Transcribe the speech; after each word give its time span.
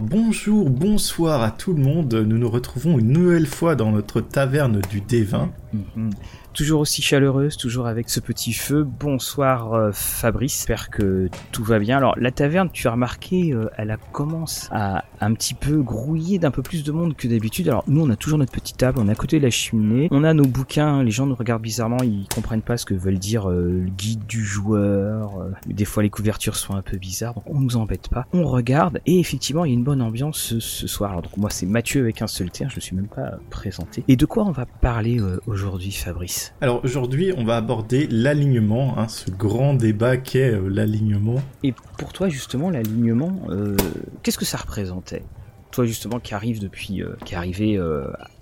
Bonjour, 0.00 0.70
bonsoir 0.70 1.42
à 1.42 1.50
tout 1.50 1.72
le 1.72 1.82
monde. 1.82 2.14
Nous 2.14 2.38
nous 2.38 2.48
retrouvons 2.48 2.98
une 2.98 3.12
nouvelle 3.12 3.46
fois 3.46 3.74
dans 3.74 3.90
notre 3.90 4.20
taverne 4.20 4.80
du 4.90 5.00
D20. 5.00 5.48
Mhm. 5.72 6.10
Toujours 6.54 6.80
aussi 6.80 7.02
chaleureuse, 7.02 7.56
toujours 7.56 7.86
avec 7.86 8.08
ce 8.08 8.20
petit 8.20 8.52
feu. 8.52 8.82
Bonsoir 8.82 9.74
euh, 9.74 9.90
Fabrice, 9.92 10.54
j'espère 10.54 10.90
que 10.90 11.28
tout 11.52 11.62
va 11.62 11.78
bien. 11.78 11.98
Alors 11.98 12.14
la 12.18 12.32
taverne, 12.32 12.68
tu 12.72 12.88
as 12.88 12.92
remarqué, 12.92 13.52
euh, 13.52 13.70
elle 13.76 13.90
a 13.90 13.96
commence 13.96 14.68
à 14.72 15.04
un 15.20 15.34
petit 15.34 15.54
peu 15.54 15.82
grouiller 15.82 16.38
d'un 16.38 16.50
peu 16.50 16.62
plus 16.62 16.82
de 16.82 16.90
monde 16.90 17.14
que 17.14 17.28
d'habitude. 17.28 17.68
Alors 17.68 17.84
nous, 17.86 18.04
on 18.04 18.10
a 18.10 18.16
toujours 18.16 18.38
notre 18.38 18.50
petite 18.50 18.76
table, 18.76 18.98
on 19.00 19.08
est 19.08 19.12
à 19.12 19.14
côté 19.14 19.38
de 19.38 19.44
la 19.44 19.50
cheminée, 19.50 20.08
on 20.10 20.24
a 20.24 20.34
nos 20.34 20.46
bouquins. 20.46 21.02
Les 21.04 21.10
gens 21.10 21.26
nous 21.26 21.34
regardent 21.34 21.62
bizarrement, 21.62 21.98
ils 22.02 22.26
comprennent 22.34 22.62
pas 22.62 22.76
ce 22.76 22.86
que 22.86 22.94
veulent 22.94 23.18
dire 23.18 23.48
euh, 23.48 23.82
le 23.84 23.90
guide 23.90 24.26
du 24.26 24.44
joueur. 24.44 25.46
des 25.66 25.84
fois, 25.84 26.02
les 26.02 26.10
couvertures 26.10 26.56
sont 26.56 26.74
un 26.74 26.82
peu 26.82 26.96
bizarres, 26.96 27.34
donc 27.34 27.44
on 27.46 27.60
nous 27.60 27.76
embête 27.76 28.08
pas. 28.08 28.26
On 28.32 28.44
regarde 28.44 29.00
et 29.06 29.20
effectivement, 29.20 29.64
il 29.64 29.68
y 29.68 29.74
a 29.74 29.74
une 29.74 29.84
bonne 29.84 30.02
ambiance 30.02 30.58
ce, 30.58 30.86
soir. 30.88 31.10
Alors 31.10 31.22
donc 31.22 31.36
moi, 31.36 31.50
c'est 31.50 31.66
Mathieu 31.66 32.00
avec 32.00 32.22
un 32.22 32.26
seul 32.26 32.50
terme, 32.50 32.70
je 32.70 32.76
me 32.76 32.80
suis 32.80 32.96
même 32.96 33.08
pas 33.08 33.38
présenté. 33.50 34.02
Et 34.08 34.16
de 34.16 34.26
quoi 34.26 34.44
on 34.44 34.50
va 34.50 34.66
parler 34.66 35.20
aujourd'hui, 35.46 35.92
Fabrice? 35.92 36.47
Alors 36.60 36.84
aujourd'hui, 36.84 37.32
on 37.36 37.44
va 37.44 37.56
aborder 37.56 38.06
l'alignement, 38.10 38.98
hein, 38.98 39.08
ce 39.08 39.30
grand 39.30 39.74
débat 39.74 40.16
qu'est 40.16 40.52
euh, 40.52 40.68
l'alignement. 40.68 41.40
Et 41.62 41.72
pour 41.98 42.12
toi, 42.12 42.28
justement, 42.28 42.70
l'alignement, 42.70 43.40
euh, 43.48 43.76
qu'est-ce 44.22 44.38
que 44.38 44.44
ça 44.44 44.58
représentait? 44.58 45.22
Toi 45.70 45.84
justement 45.84 46.18
qui 46.18 46.32
arrive 46.34 46.60
depuis, 46.60 47.02
euh, 47.02 47.14
qui 47.26 47.34
est 47.34 47.36
arrivé 47.36 47.78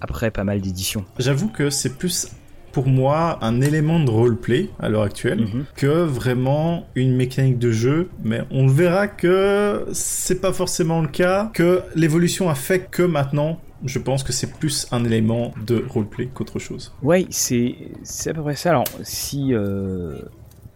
après 0.01 0.31
pas 0.31 0.45
mal 0.45 0.61
d'éditions. 0.61 1.05
J'avoue 1.19 1.49
que 1.49 1.71
c'est 1.71 1.99
plus 1.99 2.31
pour 2.71 2.87
moi 2.87 3.39
un 3.41 3.63
élément 3.63 3.99
de 3.99 4.11
roleplay 4.11 4.69
à 4.79 4.89
l'heure 4.89 5.03
actuelle 5.03 5.41
mhm. 5.41 5.65
que 5.75 6.05
vraiment 6.05 6.87
une 6.95 7.17
mécanique 7.17 7.59
de 7.59 7.73
jeu. 7.73 8.11
Mais 8.23 8.43
on 8.51 8.67
verra 8.69 9.09
que 9.09 9.87
c'est 9.93 10.41
pas 10.41 10.53
forcément 10.53 11.01
le 11.01 11.09
cas, 11.09 11.51
que 11.53 11.83
l'évolution 11.95 12.49
a 12.49 12.55
fait 12.55 12.89
que 12.91 13.03
maintenant 13.03 13.59
je 13.85 13.99
pense 13.99 14.23
que 14.23 14.33
c'est 14.33 14.53
plus 14.53 14.87
un 14.91 15.05
élément 15.05 15.53
de 15.65 15.85
roleplay 15.89 16.27
qu'autre 16.27 16.59
chose. 16.59 16.93
Ouais, 17.03 17.27
c'est 17.31 17.77
à 18.27 18.35
peu 18.35 18.43
près 18.43 18.57
ça. 18.57 18.71
Alors, 18.71 18.85
si 19.03 19.55
euh, 19.55 20.21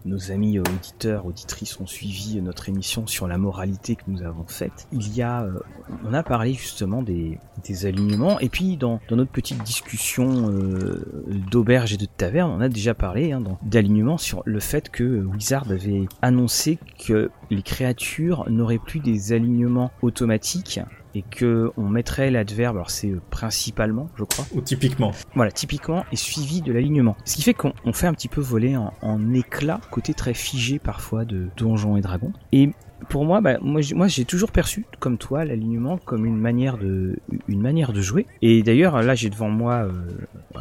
nos 0.05 0.31
amis 0.31 0.59
auditeurs, 0.59 1.25
auditrices 1.25 1.79
ont 1.79 1.87
suivi 1.87 2.41
notre 2.41 2.69
émission 2.69 3.07
sur 3.07 3.27
la 3.27 3.37
moralité 3.37 3.95
que 3.95 4.03
nous 4.07 4.23
avons 4.23 4.45
faite, 4.47 4.87
il 4.91 5.15
y 5.15 5.21
a, 5.21 5.43
euh, 5.43 5.59
on 6.05 6.13
a 6.13 6.23
parlé 6.23 6.53
justement 6.53 7.01
des, 7.01 7.37
alignements, 7.85 8.39
et 8.39 8.49
puis 8.49 8.75
dans, 8.75 8.99
notre 9.09 9.31
petite 9.31 9.63
discussion 9.63 10.49
euh, 10.51 11.23
d'auberge 11.49 11.93
et 11.93 11.97
de 11.97 12.05
taverne, 12.05 12.51
on 12.51 12.61
a 12.61 12.69
déjà 12.69 12.93
parlé 12.93 13.31
hein, 13.31 13.41
d'alignement 13.63 14.17
sur 14.17 14.41
le 14.45 14.59
fait 14.59 14.89
que 14.89 15.23
Wizard 15.23 15.71
avait 15.71 16.05
annoncé 16.21 16.79
que 17.07 17.31
les 17.49 17.61
créatures 17.61 18.49
n'auraient 18.49 18.77
plus 18.79 18.99
des 18.99 19.31
alignements 19.31 19.91
automatiques 20.01 20.79
et 21.15 21.23
que 21.23 21.71
on 21.77 21.87
mettrait 21.89 22.31
l'adverbe, 22.31 22.77
alors 22.77 22.89
c'est 22.89 23.09
euh, 23.09 23.21
principalement, 23.29 24.09
je 24.15 24.23
crois. 24.23 24.45
Ou 24.53 24.61
typiquement. 24.61 25.11
Voilà, 25.35 25.51
typiquement, 25.51 26.05
et 26.11 26.15
suivi 26.15 26.61
de 26.61 26.71
l'alignement. 26.71 27.15
Ce 27.25 27.35
qui 27.35 27.41
fait 27.41 27.53
qu'on 27.53 27.73
fait 27.93 28.07
un 28.07 28.13
petit 28.13 28.27
peu 28.27 28.41
voler 28.41 28.77
en, 28.77 28.93
en 29.01 29.33
éclat, 29.33 29.81
côté 29.91 30.13
très 30.13 30.33
figé 30.33 30.79
parfois 30.79 31.25
de 31.25 31.49
Donjons 31.57 31.97
et 31.97 32.01
Dragons. 32.01 32.33
Et 32.51 32.71
pour 33.09 33.25
moi, 33.25 33.41
bah, 33.41 33.57
moi, 33.61 34.07
j'ai 34.07 34.25
toujours 34.25 34.51
perçu, 34.51 34.85
comme 34.99 35.17
toi, 35.17 35.45
l'alignement 35.45 35.97
comme 35.97 36.25
une 36.25 36.37
manière 36.37 36.77
de, 36.77 37.17
une 37.47 37.61
manière 37.61 37.93
de 37.93 38.01
jouer. 38.01 38.25
Et 38.41 38.63
d'ailleurs, 38.63 39.01
là, 39.01 39.15
j'ai 39.15 39.29
devant 39.29 39.49
moi, 39.49 39.85
euh, 39.85 39.91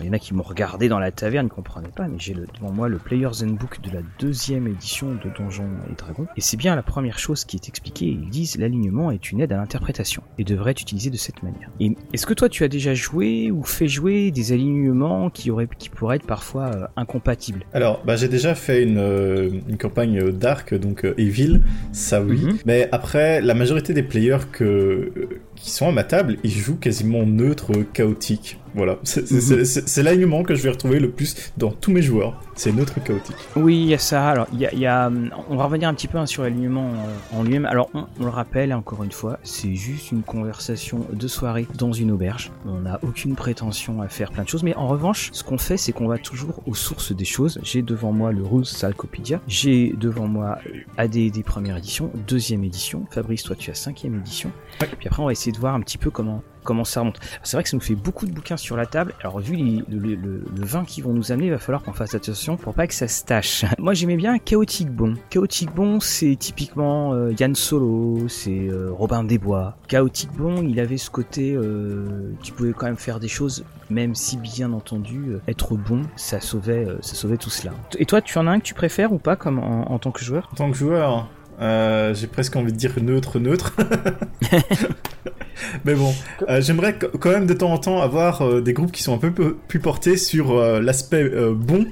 il 0.00 0.06
y 0.06 0.10
en 0.10 0.12
a 0.12 0.18
qui 0.18 0.34
m'ont 0.34 0.42
regardé 0.42 0.88
dans 0.88 0.98
la 0.98 1.10
taverne, 1.10 1.46
ne 1.46 1.50
comprenaient 1.50 1.88
pas, 1.88 2.08
mais 2.08 2.18
j'ai 2.18 2.34
devant 2.34 2.72
moi 2.72 2.88
le 2.88 2.98
Player's 2.98 3.42
Handbook 3.42 3.80
de 3.80 3.90
la 3.90 4.00
deuxième 4.18 4.66
édition 4.66 5.14
de 5.14 5.30
Donjons 5.36 5.70
et 5.90 5.94
Dragons. 5.94 6.26
Et 6.36 6.40
c'est 6.40 6.56
bien 6.56 6.76
la 6.76 6.82
première 6.82 7.18
chose 7.18 7.44
qui 7.44 7.56
est 7.56 7.68
expliquée. 7.68 8.06
Ils 8.06 8.28
disent 8.28 8.56
l'alignement 8.58 9.10
est 9.10 9.30
une 9.32 9.40
aide 9.40 9.52
à 9.52 9.56
l'interprétation 9.56 10.22
et 10.38 10.44
devrait 10.44 10.72
être 10.72 10.82
utilisé 10.82 11.10
de 11.10 11.16
cette 11.16 11.42
manière. 11.42 11.70
Et 11.80 11.96
est-ce 12.12 12.26
que 12.26 12.34
toi, 12.34 12.48
tu 12.48 12.64
as 12.64 12.68
déjà 12.68 12.94
joué 12.94 13.50
ou 13.50 13.62
fait 13.62 13.88
jouer 13.88 14.30
des 14.30 14.52
alignements 14.52 15.30
qui 15.30 15.50
auraient, 15.50 15.68
qui 15.78 15.88
pourraient 15.88 16.16
être 16.16 16.26
parfois 16.26 16.70
euh, 16.74 16.86
incompatibles? 16.96 17.64
Alors, 17.72 18.02
bah, 18.04 18.16
j'ai 18.16 18.28
déjà 18.28 18.54
fait 18.54 18.82
une, 18.82 18.98
euh, 18.98 19.50
une 19.68 19.78
campagne 19.78 20.30
Dark, 20.32 20.74
donc 20.74 21.06
Evil, 21.16 21.60
ça 21.92 22.20
Mais 22.66 22.88
après, 22.92 23.40
la 23.40 23.54
majorité 23.54 23.92
des 23.92 24.02
players 24.02 24.46
que, 24.52 25.10
qui 25.60 25.70
sont 25.70 25.88
à 25.88 25.92
ma 25.92 26.04
table, 26.04 26.38
ils 26.42 26.50
jouent 26.50 26.78
quasiment 26.78 27.24
neutre, 27.24 27.72
chaotique. 27.92 28.58
Voilà, 28.74 28.98
mhm. 29.02 29.64
c'est 29.64 30.02
l'alignement 30.02 30.44
que 30.44 30.54
je 30.54 30.62
vais 30.62 30.70
retrouver 30.70 31.00
le 31.00 31.10
plus 31.10 31.52
dans 31.56 31.72
tous 31.72 31.90
mes 31.90 32.02
joueurs. 32.02 32.40
C'est 32.54 32.72
neutre 32.72 33.02
chaotique. 33.02 33.36
Oui, 33.56 33.76
il 33.76 33.86
y 33.86 33.94
a 33.94 33.98
ça. 33.98 34.28
Alors, 34.28 34.46
il 34.52 34.60
y 34.60 34.86
a, 34.86 35.10
on 35.48 35.56
va 35.56 35.64
revenir 35.64 35.88
un 35.88 35.94
petit 35.94 36.06
peu 36.06 36.18
hein, 36.18 36.26
sur 36.26 36.42
l'alignement 36.42 36.88
euh, 36.88 37.36
en 37.36 37.42
lui-même. 37.42 37.66
Alors, 37.66 37.90
on, 37.94 38.06
le 38.20 38.28
rappelle 38.28 38.72
encore 38.72 39.02
une 39.02 39.10
fois, 39.10 39.38
c'est 39.42 39.74
juste 39.74 40.12
une 40.12 40.22
conversation 40.22 41.06
de 41.12 41.26
soirée 41.26 41.66
dans 41.74 41.92
une 41.92 42.12
auberge. 42.12 42.52
On 42.64 42.80
n'a 42.80 43.00
aucune 43.02 43.34
prétention 43.34 44.02
à 44.02 44.08
faire 44.08 44.30
plein 44.30 44.44
de 44.44 44.48
choses, 44.48 44.62
mais 44.62 44.76
en 44.76 44.86
revanche, 44.86 45.30
ce 45.32 45.42
qu'on 45.42 45.58
fait, 45.58 45.76
c'est 45.76 45.92
qu'on 45.92 46.06
va 46.06 46.18
toujours 46.18 46.62
aux 46.66 46.74
sources 46.74 47.12
des 47.12 47.24
choses. 47.24 47.58
J'ai 47.64 47.82
devant 47.82 48.12
moi 48.12 48.30
le 48.30 48.44
Rules 48.44 48.66
Salcopedia, 48.66 49.40
j'ai 49.48 49.94
devant 49.98 50.28
moi 50.28 50.58
AD&D 50.96 51.42
première 51.44 51.76
édition, 51.76 52.10
deuxième 52.28 52.62
édition. 52.62 53.06
Fabrice, 53.10 53.42
toi, 53.42 53.56
tu 53.56 53.70
as 53.70 53.74
cinquième 53.74 54.14
édition. 54.14 54.52
Puis 54.78 55.08
après, 55.08 55.22
on 55.22 55.26
va 55.26 55.32
essayer 55.32 55.49
de 55.52 55.58
voir 55.58 55.74
un 55.74 55.80
petit 55.80 55.98
peu 55.98 56.10
comment 56.10 56.42
comment 56.64 56.84
ça 56.84 57.00
remonte. 57.00 57.20
C'est 57.42 57.56
vrai 57.56 57.62
que 57.62 57.68
ça 57.68 57.76
nous 57.76 57.82
fait 57.82 57.94
beaucoup 57.94 58.26
de 58.26 58.32
bouquins 58.32 58.56
sur 58.56 58.76
la 58.76 58.86
table. 58.86 59.14
Alors 59.20 59.40
vu 59.40 59.56
le, 59.56 60.42
vin 60.56 60.84
qu'ils 60.84 61.04
vont 61.04 61.12
nous 61.12 61.32
amener, 61.32 61.46
il 61.46 61.52
va 61.52 61.58
falloir 61.58 61.82
qu'on 61.82 61.92
fasse 61.92 62.14
attention 62.14 62.56
pour 62.56 62.74
pas 62.74 62.86
que 62.86 62.94
ça 62.94 63.08
se 63.08 63.24
tâche. 63.24 63.64
Moi 63.78 63.94
j'aimais 63.94 64.16
bien 64.16 64.38
Chaotic 64.38 64.90
Bon. 64.90 65.14
Chaotic 65.30 65.74
Bon 65.74 66.00
c'est 66.00 66.36
typiquement 66.36 67.14
euh, 67.14 67.32
Yann 67.38 67.54
Solo, 67.54 68.28
c'est 68.28 68.68
euh, 68.68 68.90
Robin 68.92 69.24
Desbois. 69.24 69.76
Chaotic 69.88 70.30
Bon 70.32 70.62
il 70.62 70.78
avait 70.80 70.98
ce 70.98 71.10
côté 71.10 71.54
euh, 71.54 72.32
qui 72.42 72.52
pouvait 72.52 72.72
quand 72.72 72.86
même 72.86 72.96
faire 72.96 73.20
des 73.20 73.28
choses, 73.28 73.64
même 73.88 74.14
si 74.14 74.36
bien 74.36 74.72
entendu 74.72 75.36
être 75.48 75.76
bon 75.76 76.02
ça 76.16 76.40
sauvait, 76.40 76.86
ça 77.00 77.14
sauvait 77.14 77.38
tout 77.38 77.50
cela. 77.50 77.72
Et 77.98 78.06
toi 78.06 78.20
tu 78.20 78.36
en 78.38 78.46
as 78.46 78.50
un 78.50 78.60
que 78.60 78.64
tu 78.64 78.74
préfères 78.74 79.12
ou 79.12 79.18
pas 79.18 79.36
comme 79.36 79.58
en 79.58 79.98
tant 79.98 80.10
que 80.10 80.22
joueur? 80.22 80.48
En 80.52 80.56
tant 80.56 80.70
que 80.70 80.76
joueur 80.76 81.28
j'ai 81.60 82.26
presque 82.26 82.56
envie 82.56 82.72
de 82.72 82.76
dire 82.76 82.94
neutre, 83.00 83.38
neutre. 83.38 83.74
Mais 85.84 85.94
bon, 85.94 86.12
euh, 86.48 86.60
j'aimerais 86.60 86.98
quand 86.98 87.30
même 87.30 87.46
de 87.46 87.54
temps 87.54 87.72
en 87.72 87.78
temps 87.78 88.00
avoir 88.00 88.42
euh, 88.42 88.60
des 88.60 88.72
groupes 88.72 88.92
qui 88.92 89.02
sont 89.02 89.14
un 89.14 89.18
peu 89.18 89.56
plus 89.68 89.80
portés 89.80 90.16
sur 90.16 90.52
euh, 90.52 90.80
l'aspect 90.80 91.30
bon. 91.54 91.86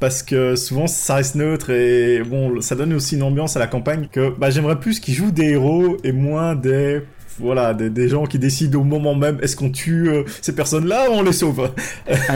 Parce 0.00 0.22
que 0.22 0.56
souvent 0.56 0.86
ça 0.86 1.14
reste 1.14 1.36
neutre 1.36 1.70
et 1.70 2.22
bon, 2.24 2.60
ça 2.60 2.74
donne 2.74 2.92
aussi 2.92 3.14
une 3.14 3.22
ambiance 3.22 3.56
à 3.56 3.60
la 3.60 3.68
campagne 3.68 4.08
que 4.10 4.28
bah, 4.36 4.50
j'aimerais 4.50 4.78
plus 4.78 5.00
qu'ils 5.00 5.14
jouent 5.14 5.30
des 5.30 5.50
héros 5.50 5.96
et 6.02 6.12
moins 6.12 6.54
des 6.56 7.00
voilà, 7.38 7.74
des, 7.74 8.08
gens 8.08 8.26
qui 8.26 8.38
décident 8.38 8.80
au 8.80 8.84
moment 8.84 9.14
même 9.14 9.38
est-ce 9.42 9.56
qu'on 9.56 9.70
tue 9.70 10.08
ces 10.40 10.54
personnes-là 10.54 11.10
ou 11.10 11.14
on 11.14 11.22
les 11.22 11.32
sauve? 11.32 11.70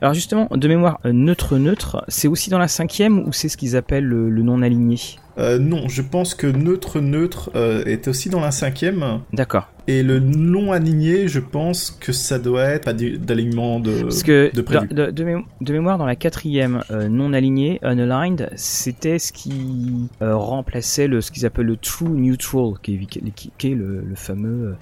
Alors, 0.00 0.14
justement, 0.14 0.48
de 0.50 0.68
mémoire, 0.68 1.00
neutre 1.04 1.56
neutre, 1.56 2.04
c'est 2.06 2.28
aussi 2.28 2.50
dans 2.50 2.58
la 2.58 2.68
cinquième 2.68 3.20
ou 3.26 3.32
c'est 3.32 3.48
ce 3.48 3.56
qu'ils 3.56 3.74
appellent 3.74 4.04
le 4.04 4.42
non 4.42 4.62
aligné 4.62 4.98
euh, 5.38 5.58
non, 5.58 5.88
je 5.88 6.02
pense 6.02 6.34
que 6.34 6.46
neutre 6.46 7.00
neutre 7.00 7.50
euh, 7.54 7.84
est 7.84 8.08
aussi 8.08 8.28
dans 8.28 8.40
la 8.40 8.50
cinquième. 8.50 9.20
D'accord. 9.32 9.68
Et 9.90 10.02
le 10.02 10.20
non 10.20 10.72
aligné, 10.72 11.26
je 11.26 11.40
pense 11.40 11.90
que 11.90 12.12
ça 12.12 12.38
doit 12.38 12.64
être 12.64 12.84
pas 12.84 12.92
d'alignement 12.92 13.80
de 13.80 14.02
Parce 14.02 14.22
que 14.22 14.50
de, 14.54 15.10
de, 15.10 15.72
mémoire, 15.72 15.98
dans 15.98 16.06
la 16.06 16.16
quatrième 16.16 16.82
euh, 16.90 17.08
non 17.08 17.32
aligné, 17.32 17.80
unaligned, 17.82 18.50
c'était 18.54 19.18
ce 19.18 19.32
qui 19.32 20.08
remplaçait 20.20 21.08
le, 21.08 21.20
ce 21.20 21.30
qu'ils 21.30 21.46
appellent 21.46 21.66
le 21.66 21.76
true 21.76 22.08
neutral, 22.08 22.74
qui 22.82 22.94
est, 22.94 23.74
le, 23.74 24.04
fameux 24.14 24.76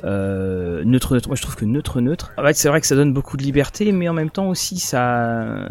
neutre 0.84 1.14
neutre. 1.14 1.28
Moi, 1.28 1.36
je 1.36 1.42
trouve 1.42 1.56
que 1.56 1.64
neutre 1.64 2.00
neutre, 2.00 2.32
en 2.36 2.42
fait, 2.42 2.54
c'est 2.54 2.68
vrai 2.68 2.80
que 2.80 2.86
ça 2.86 2.96
donne 2.96 3.12
beaucoup 3.12 3.36
de 3.36 3.42
liberté, 3.42 3.92
mais 3.92 4.08
en 4.08 4.14
même 4.14 4.30
temps 4.30 4.48
aussi, 4.48 4.78
ça, 4.78 5.68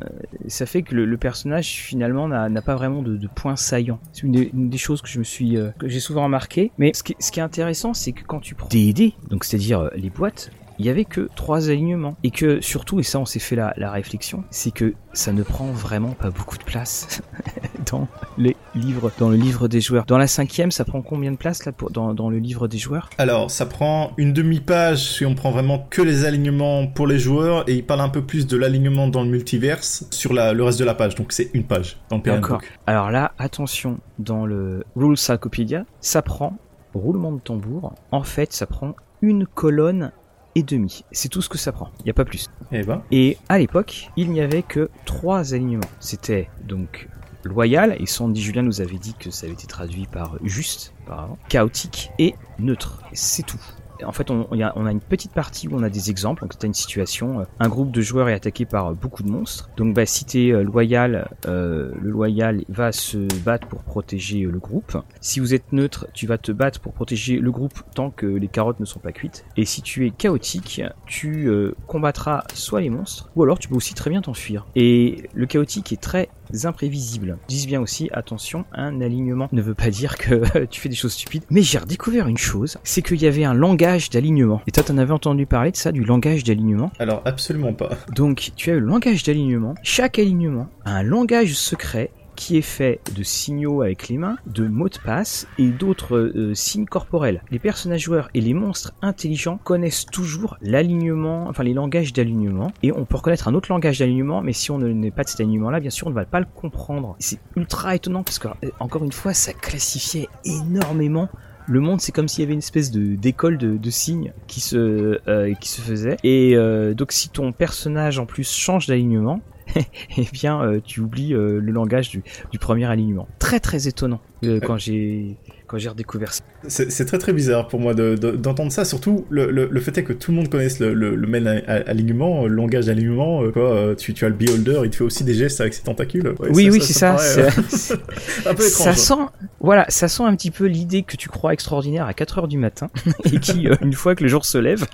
ça 0.48 0.66
fait 0.66 0.81
que 0.81 0.95
le, 0.95 1.18
personnage 1.18 1.68
finalement 1.68 2.28
n'a 2.28 2.62
pas 2.62 2.75
vraiment 2.75 3.01
de, 3.01 3.18
de 3.18 3.28
points 3.28 3.56
saillants. 3.56 4.00
C'est 4.13 4.24
une, 4.24 4.36
une 4.54 4.69
des 4.69 4.78
choses 4.78 5.01
que 5.01 5.10
je 5.10 5.19
me 5.19 5.24
suis, 5.24 5.57
euh, 5.57 5.69
que 5.80 5.88
j'ai 5.88 6.00
souvent 6.00 6.24
remarqué. 6.24 6.72
Mais 6.78 6.92
ce 6.94 7.04
qui, 7.04 7.16
ce 7.19 7.31
qui 7.31 7.40
est 7.40 7.44
intéressant, 7.44 7.94
c'est 7.94 8.12
que 8.12 8.24
quand 8.24 8.40
tu 8.40 8.56
prends 8.56 8.68
des 8.69 8.80
idées, 8.80 9.13
donc 9.30 9.44
c'est-à-dire 9.44 9.82
euh, 9.82 9.90
les 9.96 10.10
boîtes, 10.10 10.52
il 10.80 10.86
y 10.86 10.90
avait 10.90 11.06
que 11.06 11.30
trois 11.36 11.70
alignements. 11.70 12.16
Et 12.24 12.32
que 12.32 12.62
surtout, 12.62 13.00
et 13.00 13.04
ça 13.04 13.20
on 13.20 13.26
s'est 13.26 13.40
fait 13.40 13.56
la, 13.56 13.74
la 13.78 13.92
réflexion, 13.92 14.44
c'est 14.52 14.72
que 14.72 14.94
ça 15.14 15.34
ne 15.34 15.44
prend 15.44 15.68
vraiment 15.68 16.12
pas 16.12 16.30
beaucoup 16.30 16.58
de 16.58 16.64
place 16.64 17.22
dans 17.92 18.08
les 18.38 18.56
livres, 18.76 19.12
dans 19.18 19.30
le 19.30 19.38
livre 19.38 19.68
des 19.68 19.82
joueurs. 19.82 20.06
Dans 20.06 20.18
la 20.18 20.28
cinquième, 20.28 20.72
ça 20.72 20.86
prend 20.86 21.02
combien 21.02 21.32
de 21.32 21.38
place 21.38 21.66
là 21.66 21.72
pour, 21.72 21.90
dans, 21.90 22.14
dans 22.14 22.30
le 22.30 22.38
livre 22.38 22.68
des 22.68 22.78
joueurs? 22.78 23.10
Alors, 23.18 23.50
ça 23.50 23.66
prend 23.66 24.12
une 24.18 24.34
demi-page 24.34 25.18
si 25.18 25.26
on 25.26 25.34
prend 25.34 25.52
vraiment 25.52 25.80
que 25.90 26.02
les 26.02 26.26
alignements 26.26 26.88
pour 26.88 27.08
les 27.08 27.20
joueurs, 27.20 27.68
et 27.68 27.74
il 27.74 27.86
parle 27.86 28.02
un 28.02 28.10
peu 28.10 28.22
plus 28.22 28.46
de 28.46 28.58
l'alignement 28.58 29.08
dans 29.08 29.24
le 29.24 29.30
multiverse 29.30 30.06
sur 30.12 30.34
la, 30.34 30.54
le 30.54 30.64
reste 30.64 30.80
de 30.80 30.86
la 30.86 30.94
page. 30.94 31.16
Donc 31.16 31.32
c'est 31.32 31.50
une 31.54 31.64
page 31.64 31.98
dans 32.10 32.18
le 32.18 32.22
D'accord. 32.24 32.62
Alors 32.86 33.10
là, 33.10 33.32
attention, 33.40 34.00
dans 34.20 34.46
le 34.46 34.84
Rules 34.96 35.16
Psychopedia, 35.16 35.86
ça 36.02 36.22
prend 36.22 36.58
roulement 36.94 37.32
de 37.32 37.40
tambour. 37.40 37.94
En 38.12 38.24
fait, 38.24 38.54
ça 38.54 38.66
prend 38.66 38.96
une 39.22 39.46
colonne 39.46 40.12
et 40.56 40.64
demi. 40.64 41.04
C'est 41.12 41.30
tout 41.30 41.42
ce 41.42 41.50
que 41.50 41.58
ça 41.58 41.72
prend. 41.72 41.90
Il 42.00 42.06
n'y 42.06 42.12
a 42.12 42.14
pas 42.14 42.25
plus. 42.25 42.50
Et, 42.72 42.80
eh 42.80 42.84
ben. 42.84 43.04
et 43.12 43.38
à 43.50 43.60
l'époque, 43.60 44.10
il 44.18 44.31
n'y 44.31 44.42
avait 44.42 44.64
que 44.64 44.90
trois 45.06 45.54
alignements. 45.54 45.90
C'était 46.00 46.50
donc 46.64 47.08
loyal, 47.44 47.96
et 48.00 48.06
Sandy 48.06 48.42
Julien 48.42 48.64
nous 48.64 48.81
avait 48.81 48.98
dit 48.98 49.14
que 49.14 49.31
ça 49.31 49.46
avait 49.46 49.54
été 49.54 49.68
traduit 49.68 50.06
par 50.06 50.38
juste. 50.44 50.94
auparavant, 51.04 51.38
chaotique 51.50 52.12
et 52.19 52.36
neutre. 52.60 53.04
C'est 53.14 53.46
tout 53.46 53.60
en 54.06 54.12
fait, 54.12 54.32
on, 54.32 54.46
a 54.52 54.92
une 54.92 55.02
petite 55.02 55.32
partie 55.32 55.68
où 55.68 55.76
on 55.76 55.84
a 55.84 55.90
des 55.90 56.10
exemples. 56.10 56.42
Donc, 56.42 56.58
tu 56.58 56.66
une 56.66 56.74
situation, 56.74 57.42
euh, 57.42 57.44
un 57.60 57.70
groupe 57.70 57.92
de 57.92 58.02
joueurs 58.02 58.30
est 58.30 58.34
attaqué 58.34 58.66
par 58.66 58.88
euh, 58.88 58.94
beaucoup 58.94 59.24
de 59.24 59.30
monstres. 59.30 59.70
Donc, 59.78 59.96
bah, 59.96 60.06
si 60.06 60.26
t'es 60.26 60.52
euh, 60.52 60.64
loyal, 60.64 61.30
le 61.46 62.10
loyal 62.10 62.64
va 62.70 62.92
se 62.92 63.18
battre 63.44 63.68
pour 63.68 63.84
protéger 63.84 64.42
le 64.42 64.60
groupe. 64.60 64.98
Si 65.22 65.40
vous 65.40 65.54
êtes 65.54 65.72
neutre, 65.72 66.08
tu 66.14 66.28
vas 66.28 66.38
te 66.38 66.52
battre 66.52 66.80
pour 66.80 66.94
protéger 66.94 67.40
le 67.40 67.52
groupe 67.52 67.82
tant 67.96 68.12
que 68.12 68.26
les 68.26 68.48
carottes 68.48 68.80
ne 68.80 68.86
sont 68.86 69.00
pas 69.00 69.12
cuites. 69.12 69.46
Et 69.56 69.66
si 69.66 69.82
tu 69.82 70.06
es 70.06 70.12
chaotique, 70.12 70.82
tu 71.06 71.50
combattras 71.88 72.44
soit 72.54 72.82
les 72.82 72.90
monstres, 72.90 73.30
ou 73.36 73.44
alors 73.44 73.60
tu 73.60 73.68
peux 73.68 73.76
aussi 73.76 73.94
très 73.94 74.10
bien 74.10 74.22
t'enfuir. 74.22 74.66
Et 74.76 75.30
le 75.34 75.46
chaotique 75.46 75.92
est 75.92 76.02
très 76.02 76.30
imprévisibles. 76.64 77.38
Dis 77.48 77.68
bien 77.68 77.82
aussi, 77.82 78.10
attention, 78.12 78.66
un 78.74 79.02
alignement 79.02 79.48
ne 79.52 79.62
veut 79.62 79.74
pas 79.74 79.90
dire 79.90 80.18
que 80.18 80.66
tu 80.70 80.82
fais 80.82 80.90
des 80.90 80.96
choses 80.96 81.14
stupides. 81.14 81.44
Mais 81.50 81.62
j'ai 81.62 81.78
redécouvert 81.78 82.28
une 82.28 82.38
chose, 82.38 82.78
c'est 82.84 83.02
qu'il 83.02 83.22
y 83.22 83.28
avait 83.28 83.44
un 83.44 83.54
langage 83.54 84.10
d'alignement. 84.10 84.62
Et 84.68 84.72
toi, 84.72 84.84
t'en 84.84 84.98
avais 84.98 85.14
entendu 85.14 85.46
parler 85.46 85.72
de 85.72 85.78
ça, 85.78 85.92
du 85.92 86.04
langage 86.04 86.44
d'alignement? 86.44 86.92
Alors, 87.00 87.22
absolument 87.26 87.74
pas. 87.74 87.90
Donc, 88.14 88.52
tu 88.56 88.72
as 88.72 88.76
le 88.76 88.80
langage 88.80 89.24
d'alignement. 89.24 89.76
Chaque 89.84 90.20
alignement 90.20 90.68
a 90.86 90.92
un 90.92 91.04
langage 91.04 91.54
secret 91.54 92.12
qui 92.38 92.56
est 92.56 92.62
fait 92.62 93.01
de 93.13 93.24
signaux 93.24 93.81
avec 93.81 94.07
les 94.07 94.18
mains, 94.18 94.38
de 94.45 94.68
mots 94.68 94.88
de 94.88 95.00
passe 95.04 95.48
et 95.57 95.68
d'autres 95.68 96.18
euh, 96.18 96.54
signes 96.54 96.86
corporels. 96.86 97.42
Les 97.51 97.60
personnages 97.60 98.04
joueurs 98.04 98.30
et 98.34 98.39
les 98.39 98.54
monstres 98.54 98.94
intelligents 99.01 99.60
connaissent 99.63 100.06
toujours 100.06 100.56
l'alignement, 100.62 101.48
enfin 101.50 101.63
les 101.63 101.74
langages 101.74 102.13
d'alignement, 102.13 102.72
et 102.84 102.94
on 102.94 103.06
peut 103.06 103.18
reconnaître 103.18 103.48
un 103.48 103.56
autre 103.56 103.72
langage 103.72 104.00
d'alignement, 104.00 104.42
mais 104.42 104.54
si 104.54 104.72
on 104.72 104.78
n'est 104.78 105.12
pas 105.12 105.24
de 105.24 105.30
cet 105.30 105.42
alignement-là, 105.42 105.80
bien 105.80 105.89
sûr, 105.89 106.07
on 106.07 106.12
ne 106.12 106.16
va 106.16 106.25
pas 106.25 106.39
le 106.39 106.45
comprendre. 106.45 107.16
C'est 107.19 107.39
ultra 107.56 107.95
étonnant 107.95 108.24
parce 108.24 108.40
que, 108.40 108.48
euh, 108.48 108.69
encore 108.80 109.04
une 109.04 109.12
fois, 109.12 109.33
ça 109.33 109.51
classifiait 109.51 110.28
énormément 110.45 111.30
le 111.69 111.81
monde 111.81 112.00
c'est 112.00 112.13
comme 112.13 112.30
s'il 112.30 112.44
y 112.44 112.45
avait 112.45 112.54
une 112.54 112.60
espèce 112.60 112.92
de 112.92 113.18
d'école 113.18 113.57
de, 113.57 113.90
signes 113.90 114.31
qui 114.48 114.62
se 114.62 115.19
euh, 115.28 115.54
qui 115.56 115.68
se 115.68 115.81
faisait 115.81 116.16
et 116.24 116.56
donc 116.95 117.12
si 117.12 117.28
ton 117.28 117.51
personnage 117.51 118.19
en 118.19 118.25
plus 118.25 118.50
change 118.50 118.88
d'alignement 118.88 119.42
eh 120.18 120.28
bien, 120.31 120.62
euh, 120.62 120.80
tu 120.84 121.02
oublies 121.02 121.34
euh, 121.34 121.60
le 121.60 121.72
langage 121.72 122.10
du, 122.10 122.24
du, 122.52 122.60
premier 122.60 122.86
alignement. 122.86 123.28
Très 123.40 123.60
très 123.60 123.88
étonnant 123.88 124.22
euh, 124.44 124.60
quand 124.60 124.78
j'ai 124.78 125.38
quand 125.68 125.78
j'ai 125.78 125.90
redécouvert 125.90 126.34
ça. 126.34 126.44
C'est 126.69 127.06
très 127.06 127.18
très 127.18 127.34
bizarre 127.34 127.68
pour 127.68 127.81
moi 127.81 127.94
d'entendre 127.94 128.72
ça, 128.72 128.86
surtout 128.86 129.25
le, 129.30 129.52
le, 129.52 129.80
fait 129.81 129.98
est 129.98 130.04
que 130.04 130.14
tout 130.14 130.31
le 130.31 130.38
monde 130.38 130.50
connaisse 130.50 130.80
le, 130.80 130.94
le, 130.94 131.14
le 131.14 131.28
main 131.28 131.46
alignement, 131.46 132.48
le 132.48 132.56
langage 132.56 132.86
d'alignement, 132.86 133.44
quoi, 133.52 133.94
tu, 133.98 134.14
tu 134.14 134.24
as 134.24 134.30
le 134.30 134.36
beholder, 134.36 134.80
il 134.86 134.92
te 134.92 134.96
fait 134.96 135.04
aussi 135.04 135.25
des 135.25 135.34
gestes 135.34 135.60
avec 135.60 135.74
ses 135.74 135.84
tentacules. 135.84 136.34
oui, 136.52 136.69
oui, 136.69 136.80
c'est 136.81 136.94
ça. 136.94 137.18
ça 137.18 137.42
un 138.46 138.54
peu 138.54 138.66
étrange. 138.66 138.86
Ça 138.86 138.94
sent, 138.94 139.22
voilà, 139.60 139.86
ça 139.90 140.08
sent 140.08 140.24
un 140.24 140.36
petit 140.38 140.52
peu 140.52 140.68
l'idée 140.68 141.04
que 141.04 141.18
tu 141.18 141.28
crois 141.28 141.52
extraordinaire 141.52 142.06
à 142.06 142.14
4 142.14 142.40
heures 142.40 142.48
du 142.48 142.58
matin 142.58 142.88
et 143.25 143.40
qui, 143.40 143.68
une 143.81 143.94
fois 143.94 144.16
que 144.16 144.24
le 144.24 144.30
jour 144.30 144.46
se 144.46 144.58
lève, 144.58 144.86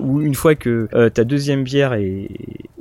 ou 0.00 0.22
une 0.22 0.34
fois 0.34 0.54
que 0.54 0.88
ta 1.10 1.24
deuxième 1.24 1.62
bière 1.62 1.92
est, 1.92 2.30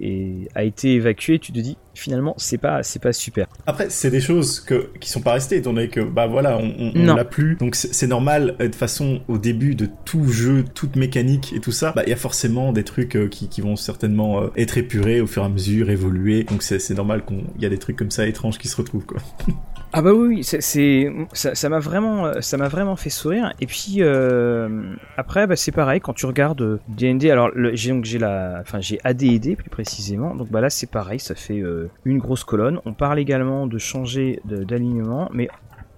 et 0.03 0.50
a 0.53 0.63
été 0.63 0.95
évacué, 0.95 1.39
tu 1.39 1.53
te 1.53 1.59
dis 1.59 1.77
finalement 1.95 2.33
c'est 2.38 2.57
pas 2.57 2.83
c'est 2.83 3.01
pas 3.01 3.13
super. 3.13 3.47
Après 3.65 3.89
c'est 3.89 4.09
des 4.09 4.19
choses 4.19 4.59
que 4.59 4.89
qui 5.00 5.09
sont 5.09 5.21
pas 5.21 5.33
restées 5.33 5.57
étant 5.57 5.71
donné 5.71 5.88
que 5.88 6.01
bah 6.01 6.27
voilà 6.27 6.57
on, 6.57 6.91
on, 6.94 7.15
l'a 7.15 7.23
plus 7.23 7.55
donc 7.55 7.75
c'est 7.75 8.07
normal 8.07 8.55
euh, 8.59 8.67
de 8.67 8.75
façon 8.75 9.21
au 9.27 9.38
début 9.38 9.75
de 9.75 9.88
tout 10.03 10.27
jeu 10.27 10.65
toute 10.73 10.95
mécanique 10.95 11.53
et 11.55 11.59
tout 11.59 11.71
ça 11.71 11.94
bah 11.95 12.03
il 12.05 12.09
y 12.09 12.13
a 12.13 12.17
forcément 12.17 12.73
des 12.73 12.83
trucs 12.83 13.15
euh, 13.15 13.27
qui, 13.27 13.47
qui 13.47 13.61
vont 13.61 13.75
certainement 13.75 14.41
euh, 14.41 14.47
être 14.57 14.77
épurés 14.77 15.21
au 15.21 15.27
fur 15.27 15.44
et 15.44 15.45
à 15.45 15.50
mesure 15.50 15.89
évoluer 15.89 16.44
donc 16.44 16.63
c'est 16.63 16.89
normal 16.91 17.23
qu'on 17.23 17.44
y 17.59 17.65
a 17.65 17.69
des 17.69 17.79
trucs 17.79 17.95
comme 17.95 18.11
ça 18.11 18.27
étranges 18.27 18.57
qui 18.57 18.67
se 18.67 18.75
retrouvent 18.75 19.05
quoi. 19.05 19.19
Ah 19.95 20.01
bah 20.01 20.11
oui, 20.11 20.43
c'est 20.43 21.11
ça 21.33 21.69
m'a 21.69 21.77
vraiment 21.77 22.41
ça 22.41 22.57
m'a 22.57 22.67
vraiment 22.67 22.95
fait 22.95 23.11
sourire 23.11 23.53
et 23.61 23.67
puis 23.67 23.97
euh, 23.99 24.95
après 25.17 25.45
bah 25.45 25.55
c'est 25.55 25.71
pareil 25.71 25.99
quand 26.01 26.13
tu 26.13 26.25
regardes 26.25 26.79
D&D 26.87 27.29
alors 27.29 27.51
j'ai 27.73 27.91
donc 27.91 28.03
j'ai 28.03 28.17
la 28.17 28.57
enfin 28.61 28.81
j'ai 28.81 28.99
AD&D 29.03 29.55
plus 29.55 29.69
précisément 29.69 30.33
donc 30.33 30.49
bah 30.49 30.61
là 30.61 30.71
c'est 30.71 30.89
pareil 30.89 31.19
ça 31.19 31.35
fait 31.35 31.59
euh, 31.59 31.91
une 32.05 32.17
grosse 32.17 32.43
colonne. 32.43 32.79
On 32.85 32.93
parle 32.93 33.19
également 33.19 33.67
de 33.67 33.77
changer 33.77 34.39
d'alignement 34.45 35.29
mais 35.31 35.47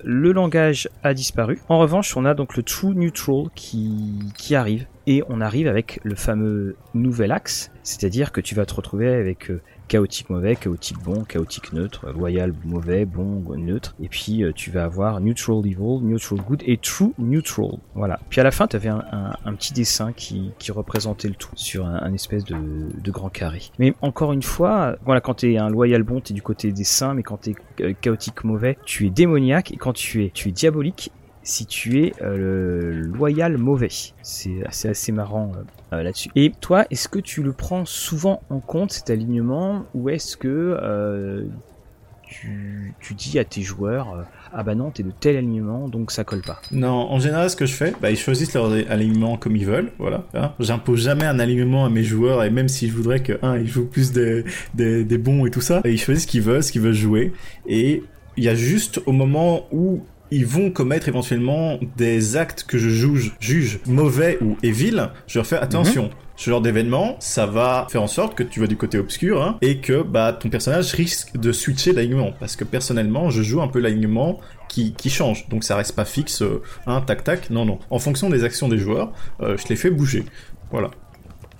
le 0.04 0.34
langage 0.34 0.88
a 1.04 1.14
disparu. 1.14 1.60
En 1.68 1.80
revanche, 1.80 2.16
on 2.16 2.26
a 2.26 2.36
donc 2.36 2.56
le 2.56 2.64
True 2.64 2.94
Neutral 2.94 3.46
qui, 3.56 4.20
qui 4.38 4.54
arrive 4.56 4.86
et 5.08 5.24
on 5.30 5.42
arrive 5.42 5.68
avec 5.68 6.00
le 6.04 6.16
fameux 6.16 6.76
nouvel 6.94 7.32
axe, 7.32 7.72
c'est-à-dire 7.82 8.32
que 8.32 8.42
tu 8.42 8.54
vas 8.56 8.66
te 8.66 8.74
retrouver 8.76 9.10
avec 9.10 9.50
euh, 9.50 9.62
chaotique 9.88 10.30
mauvais, 10.30 10.56
chaotique 10.56 10.98
bon, 11.04 11.24
chaotique 11.24 11.74
neutre, 11.74 12.08
loyal 12.12 12.54
mauvais, 12.64 13.06
bon 13.06 13.44
neutre. 13.58 13.96
Et 14.02 14.08
puis 14.08 14.44
euh, 14.44 14.52
tu 14.54 14.72
vas 14.72 14.86
avoir 14.86 15.20
neutral 15.20 15.60
evil, 15.66 16.02
neutral 16.02 16.40
good 16.42 16.64
et 16.66 16.78
true 16.78 17.14
neutral. 17.18 17.78
Voilà. 17.94 18.20
Puis 18.30 18.42
à 18.42 18.44
la 18.44 18.52
fin, 18.52 18.68
tu 18.68 18.76
avais 18.76 18.90
un, 18.90 19.54
petit 19.56 19.74
dessin 19.74 20.12
qui, 20.14 20.52
représentait 20.70 21.30
le 21.30 21.36
tout 21.36 21.52
sur 21.56 21.86
un, 21.86 22.14
espèce 22.14 22.44
de, 22.44 23.12
grand 23.12 23.30
carré. 23.30 23.62
Mais 23.80 23.94
encore 24.02 24.34
une 24.34 24.44
fois, 24.44 24.98
voilà, 25.06 25.22
quand 25.22 25.36
tu 25.36 25.54
es 25.54 25.58
un 25.58 25.70
loyal 25.70 26.04
bon, 26.04 26.20
tu 26.20 26.34
du 26.34 26.42
côté 26.42 26.72
des 26.72 26.84
saints, 26.84 27.14
mais 27.14 27.24
quand 27.24 27.42
tu 27.42 27.52
es 27.52 27.56
euh, 27.84 27.94
chaotique 28.00 28.44
mauvais, 28.44 28.78
tu 28.86 29.06
es 29.08 29.10
démoniaque. 29.10 29.72
Et 29.72 29.78
quand 29.78 29.94
tu 29.94 30.26
es, 30.26 30.32
tu 30.32 30.50
es 30.50 30.52
diabolique, 30.52 31.12
si 31.46 31.68
tu 31.68 32.04
es 32.04 32.14
euh, 32.22 32.92
loyal 32.92 33.58
mauvais. 33.58 33.88
C'est 34.24 34.66
assez, 34.66 35.12
marrant 35.12 35.52
euh, 35.94 36.04
là-dessus. 36.04 36.30
Et 36.36 36.52
toi, 36.60 36.86
est-ce 36.90 37.08
que 37.08 37.20
tu 37.20 37.44
le 37.44 37.54
prends 37.54 37.86
souvent 37.86 38.42
en 38.50 38.60
compte 38.60 38.92
cet 38.92 39.12
alignement 39.12 39.86
ou 39.94 40.10
est-ce 40.10 40.36
que 40.36 40.48
euh, 40.82 41.46
tu, 42.24 42.96
dis 43.16 43.40
à 43.40 43.46
tes 43.46 43.62
joueurs 43.62 44.26
ah 44.52 44.64
bah 44.64 44.74
non 44.74 44.90
t'es 44.90 45.04
de 45.04 45.12
tel 45.12 45.38
alignement 45.38 45.88
donc 45.88 46.12
ça 46.12 46.24
colle 46.24 46.42
pas 46.42 46.60
Non, 46.72 46.90
en 46.90 47.20
général 47.20 47.50
ce 47.50 47.56
que 47.56 47.66
je 47.66 47.74
fais, 47.74 47.94
bah 48.02 48.10
ils 48.10 48.18
choisissent 48.18 48.54
leur 48.54 48.72
alignement 48.90 49.38
comme 49.38 49.56
ils 49.56 49.66
veulent, 49.66 49.92
voilà. 50.00 50.24
Hein. 50.34 50.54
J'impose 50.60 51.04
jamais 51.04 51.26
un 51.26 51.40
alignement 51.40 51.86
à 51.86 51.90
mes 51.90 52.04
joueurs 52.04 52.44
et 52.44 52.50
même 52.50 52.68
si 52.68 52.90
je 52.90 52.94
voudrais 52.94 53.22
que 53.22 53.34
un 53.42 53.58
ils 53.58 53.68
jouent 53.68 53.86
plus 53.86 54.12
des 54.12 55.18
bons 55.18 55.46
et 55.46 55.52
tout 55.52 55.62
ça, 55.62 55.82
ils 55.86 56.00
choisissent 56.00 56.24
ce 56.24 56.28
qu'ils 56.28 56.42
veulent, 56.42 56.64
ce 56.64 56.72
qu'ils 56.72 56.82
veulent 56.82 56.94
jouer 56.94 57.32
et 57.68 58.04
il 58.38 58.44
y 58.44 58.50
a 58.50 58.56
juste 58.56 59.02
au 59.06 59.12
moment 59.12 59.68
où 59.72 60.02
ils 60.32 60.46
vont 60.46 60.72
commettre 60.72 61.08
éventuellement 61.08 61.80
des 61.98 62.38
actes 62.38 62.64
que 62.64 62.78
je 62.78 62.90
juge, 62.90 63.36
juge 63.40 63.80
mauvais 63.86 64.38
ou 64.42 64.58
évils, 64.64 65.10
je 65.28 65.40
leur 65.40 65.46
fais 65.46 65.58
attention. 65.58 66.04
Mhm. 66.06 66.10
Ce 66.38 66.50
genre 66.50 66.60
d'événement, 66.60 67.16
ça 67.20 67.46
va 67.46 67.88
faire 67.90 68.02
en 68.02 68.08
sorte 68.08 68.36
que 68.36 68.44
tu 68.44 68.60
vas 68.60 68.68
du 68.68 68.76
côté 68.76 68.98
obscur 68.98 69.42
hein, 69.42 69.58
et 69.62 69.78
que 69.78 70.02
bah 70.02 70.34
ton 70.34 70.50
personnage 70.50 70.92
risque 70.92 71.38
de 71.38 71.54
switcher 71.54 71.94
d'alignement 71.94 72.34
parce 72.38 72.58
que 72.58 72.66
personnellement, 72.66 73.30
je 73.30 73.42
joue 73.42 73.62
un 73.62 73.70
peu 73.70 73.80
l'alignement 73.80 74.42
qui, 74.68 74.94
qui, 74.94 75.10
change. 75.10 75.48
Donc 75.48 75.64
ça 75.64 75.78
reste 75.78 75.96
pas 75.96 76.04
fixe, 76.04 76.42
euh, 76.42 76.62
un 76.88 77.00
tac 77.00 77.24
tac. 77.24 77.50
Non 77.52 77.64
non. 77.64 77.80
En 77.90 78.00
fonction 78.00 78.30
des 78.30 78.44
actions 78.44 78.68
des 78.68 78.78
joueurs, 78.78 79.14
euh, 79.40 79.56
je 79.56 79.68
les 79.70 79.78
fais 79.78 79.90
bouger. 79.90 80.26
Voilà. 80.72 80.92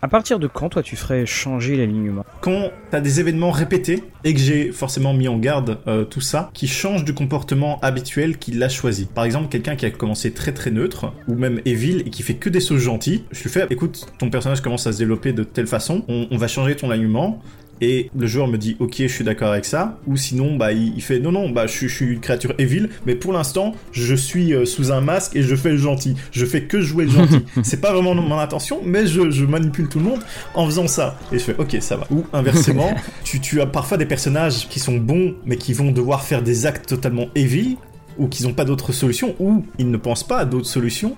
À 0.06 0.08
partir 0.08 0.38
de 0.38 0.46
quand, 0.46 0.70
toi, 0.70 0.84
tu 0.84 0.96
ferais 0.96 1.26
changer 1.26 1.78
l'alignement? 1.78 2.24
Quand 2.40 2.70
t'as 2.92 3.02
des 3.02 3.20
événements 3.20 3.50
répétés 3.50 4.04
et 4.24 4.36
que 4.36 4.40
j'ai 4.40 4.72
forcément 4.72 5.16
mis 5.16 5.28
en 5.28 5.40
garde 5.40 5.80
euh, 5.88 6.04
tout 6.04 6.22
ça, 6.22 6.52
qui 6.54 6.68
change 6.68 7.04
du 7.04 7.16
comportement 7.16 7.80
habituel 7.80 8.38
qu'il 8.38 8.62
a 8.62 8.70
choisi. 8.70 9.06
Par 9.06 9.24
exemple, 9.26 9.48
quelqu'un 9.50 9.76
qui 9.76 9.88
a 9.88 9.90
commencé 9.90 10.32
très 10.32 10.52
très 10.52 10.70
neutre, 10.70 11.12
ou 11.28 11.34
même 11.34 11.60
evil, 11.66 12.04
et 12.06 12.12
qui 12.12 12.22
fait 12.22 12.36
que 12.36 12.50
des 12.52 12.60
choses 12.60 12.82
gentilles, 12.82 13.24
je 13.32 13.42
lui 13.42 13.50
fais, 13.50 13.66
écoute, 13.72 14.06
ton 14.20 14.30
personnage 14.30 14.62
commence 14.62 14.86
à 14.86 14.94
se 14.94 15.00
développer 15.00 15.34
de 15.34 15.44
telle 15.44 15.66
façon, 15.66 16.06
on, 16.08 16.28
on 16.30 16.38
va 16.38 16.48
changer 16.48 16.76
ton 16.76 16.92
alignement, 16.92 17.42
et 17.82 18.10
le 18.18 18.28
joueur 18.28 18.48
me 18.48 18.58
dit 18.58 18.78
ok 18.80 18.96
je 19.00 19.08
suis 19.08 19.24
d'accord 19.24 19.52
avec 19.52 19.66
ça. 19.66 20.00
Ou 20.08 20.18
sinon 20.18 20.56
bah 20.56 20.72
il, 20.72 21.02
fait 21.02 21.20
non 21.20 21.32
non 21.32 21.50
bah 21.50 21.68
je, 21.68 21.88
suis 21.88 22.06
une 22.06 22.20
créature 22.20 22.54
evil 22.58 22.90
mais 23.06 23.16
pour 23.16 23.34
l'instant 23.34 23.74
je 23.92 24.16
suis 24.16 24.54
euh, 24.54 24.66
sous 24.66 24.92
un 24.92 25.02
masque 25.02 25.36
et 25.36 25.44
je 25.44 25.56
fais 25.56 25.72
le 25.72 25.78
gentil. 25.78 26.16
Je 26.32 26.46
fais 26.46 26.64
que 26.64 26.82
jouer 26.82 27.06
le 27.06 27.12
gentil. 27.12 27.40
C'est 27.64 27.82
pas 27.82 27.94
vraiment 27.94 28.16
mon 28.16 28.38
intention 28.38 28.82
mais 28.84 29.08
je, 29.08 29.46
manipule 29.46 29.88
tout 29.90 30.00
le 30.00 30.06
monde 30.06 30.20
en 30.54 30.66
faisant 30.66 30.88
ça. 30.88 31.18
Et 31.32 31.40
je 31.40 31.44
fais 31.44 31.56
ok 31.58 31.78
ça 31.80 31.98
va. 31.98 32.08
Ou 32.12 32.26
inversement 32.34 32.94
tu, 33.24 33.40
tu 33.40 33.62
as 33.62 33.66
parfois 33.66 33.98
des 33.98 34.06
personnages 34.06 34.68
qui 34.70 34.80
sont 34.80 34.98
bons 34.98 35.36
mais 35.46 35.58
qui 35.58 35.74
vont 35.74 35.92
devoir 35.92 36.24
faire 36.24 36.42
des 36.42 36.66
actes 36.66 36.88
totalement 36.88 37.28
evil 37.36 37.78
ou 38.18 38.28
qui 38.28 38.44
n'ont 38.44 38.54
pas 38.54 38.66
d'autre 38.66 38.94
solution 38.94 39.36
ou 39.40 39.66
ils 39.78 39.90
ne 39.90 39.98
pensent 39.98 40.26
pas 40.26 40.38
à 40.40 40.46
d'autres 40.46 40.68
solutions 40.68 41.16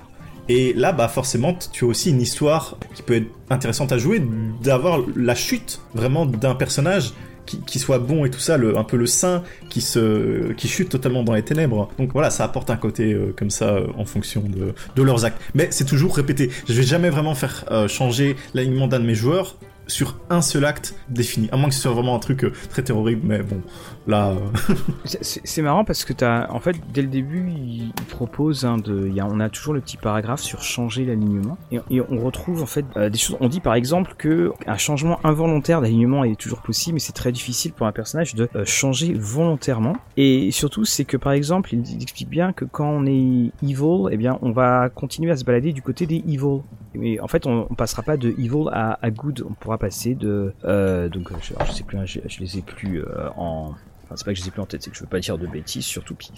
et 0.50 0.74
là, 0.74 0.92
bah 0.92 1.08
forcément, 1.08 1.58
tu 1.72 1.86
as 1.86 1.88
aussi 1.88 2.10
une 2.10 2.22
histoire 2.22 2.78
qui 2.96 3.02
peut 3.02 3.16
être 3.16 3.28
intéressante 3.50 3.92
à 3.92 3.98
jouer, 3.98 4.22
d'avoir 4.62 5.00
la 5.16 5.36
chute 5.36 5.82
vraiment 5.94 6.26
d'un 6.26 6.56
personnage 6.56 7.14
qui, 7.66 7.80
soit 7.80 8.00
bon 8.00 8.26
et 8.26 8.30
tout 8.30 8.40
ça, 8.40 8.56
un 8.56 8.84
peu 8.84 8.98
le 8.98 9.06
saint 9.06 9.44
qui 9.70 9.82
chute 10.68 10.90
totalement 10.90 11.24
dans 11.24 11.34
les 11.34 11.44
ténèbres. 11.44 11.90
Donc 11.98 12.12
voilà, 12.14 12.30
ça 12.30 12.44
apporte 12.44 12.70
un 12.70 12.76
côté 12.76 13.14
euh, 13.14 13.34
comme 13.38 13.50
ça 13.50 13.76
euh, 13.76 13.88
en 13.98 14.06
fonction 14.06 14.44
de, 14.44 15.02
leurs 15.02 15.26
actes. 15.26 15.42
Mais 15.56 15.68
c'est 15.72 15.86
toujours 15.86 16.16
répété. 16.16 16.50
Je 16.68 16.74
vais 16.74 16.84
jamais 16.84 17.10
vraiment 17.10 17.36
faire 17.36 17.66
euh, 17.72 17.88
changer 17.88 18.36
l'alignement 18.54 18.88
d'un 18.88 19.00
de 19.00 19.06
mes 19.06 19.16
joueurs 19.16 19.56
sur 19.88 20.20
un 20.30 20.42
seul 20.42 20.66
acte 20.66 20.96
défini. 21.10 21.48
À 21.52 21.58
moins 21.58 21.70
que 21.70 21.76
ce 21.76 21.82
soit 21.82 21.94
vraiment 21.94 22.16
un 22.16 22.20
truc 22.20 22.46
très 22.70 22.82
terroriste, 22.82 23.22
mais 23.24 23.40
bon, 23.40 23.62
euh, 24.10 24.36
C'est 25.22 25.62
marrant 25.62 25.84
parce 25.84 26.06
que 26.06 26.14
t'as, 26.14 26.50
en 26.52 26.60
fait, 26.60 26.76
dès 26.94 27.02
le 27.02 27.08
début, 27.08 27.50
il, 27.50 27.92
propose 28.10 28.66
un 28.66 28.78
de, 28.78 29.10
y 29.10 29.20
a, 29.20 29.28
on 29.28 29.40
a 29.40 29.50
toujours 29.50 29.74
le 29.74 29.82
petit 29.82 29.98
paragraphe 29.98 30.42
sur 30.42 30.64
changer 30.64 31.06
l'alignement 31.06 31.58
et, 31.72 32.02
on 32.02 32.20
retrouve 32.20 32.64
en 32.64 32.66
fait 32.66 32.86
euh, 32.96 33.10
des 33.10 33.18
choses. 33.18 33.38
On 33.42 33.48
dit 33.48 33.60
par 33.60 33.76
exemple 33.76 34.16
que 34.18 34.54
un 34.66 34.78
changement 34.78 35.20
involontaire 35.24 35.82
d'alignement 35.82 36.24
est 36.24 36.40
toujours 36.40 36.62
possible, 36.62 36.96
mais 36.96 37.00
c'est 37.00 37.14
très 37.14 37.32
difficile 37.32 37.74
pour 37.74 37.86
un 37.86 37.92
personnage 37.92 38.34
de 38.34 38.50
euh, 38.56 38.66
changer 38.66 39.14
volontairement. 39.14 39.98
Et 40.16 40.52
surtout, 40.52 40.86
c'est 40.86 41.06
que 41.06 41.18
par 41.18 41.34
exemple, 41.34 41.74
il, 41.74 42.02
explique 42.02 42.30
bien 42.30 42.54
que 42.54 42.66
quand 42.66 42.90
on 42.90 43.06
est 43.06 43.52
evil, 43.62 44.08
eh 44.12 44.18
bien, 44.18 44.40
on 44.42 44.52
va 44.52 44.90
continuer 44.90 45.32
à 45.32 45.38
se 45.38 45.44
balader 45.44 45.74
du 45.74 45.82
côté 45.82 46.06
des 46.06 46.24
evil. 46.28 46.62
Mais 46.96 47.20
en 47.20 47.28
fait, 47.28 47.46
on, 47.46 47.68
on 47.70 47.76
passera 47.76 48.02
pas 48.02 48.18
de 48.18 48.30
evil 48.30 48.70
à, 48.72 48.98
good. 49.12 49.46
On 49.48 49.54
pourra 49.54 49.78
passer 49.78 50.16
de, 50.16 50.54
donc, 50.64 51.30
je, 51.42 51.54
je 51.66 51.72
sais 51.72 51.84
plus, 51.84 51.98
hein, 51.98 52.06
je, 52.06 52.40
les 52.40 52.58
ai 52.58 52.62
plus 52.62 53.04
en 53.36 53.74
Enfin, 54.08 54.16
c'est 54.16 54.24
pas 54.24 54.32
que 54.32 54.40
je 54.40 54.44
les 54.44 54.48
ai 54.48 54.52
plus 54.52 54.62
en 54.62 54.66
tête, 54.66 54.82
c'est 54.84 54.90
que 54.90 54.96
je 54.96 55.02
veux 55.02 55.10
pas 55.10 55.20
dire 55.20 55.38
de 55.38 55.48
bêtises, 55.48 55.86
surtout. 55.86 56.16
Puis, 56.16 56.32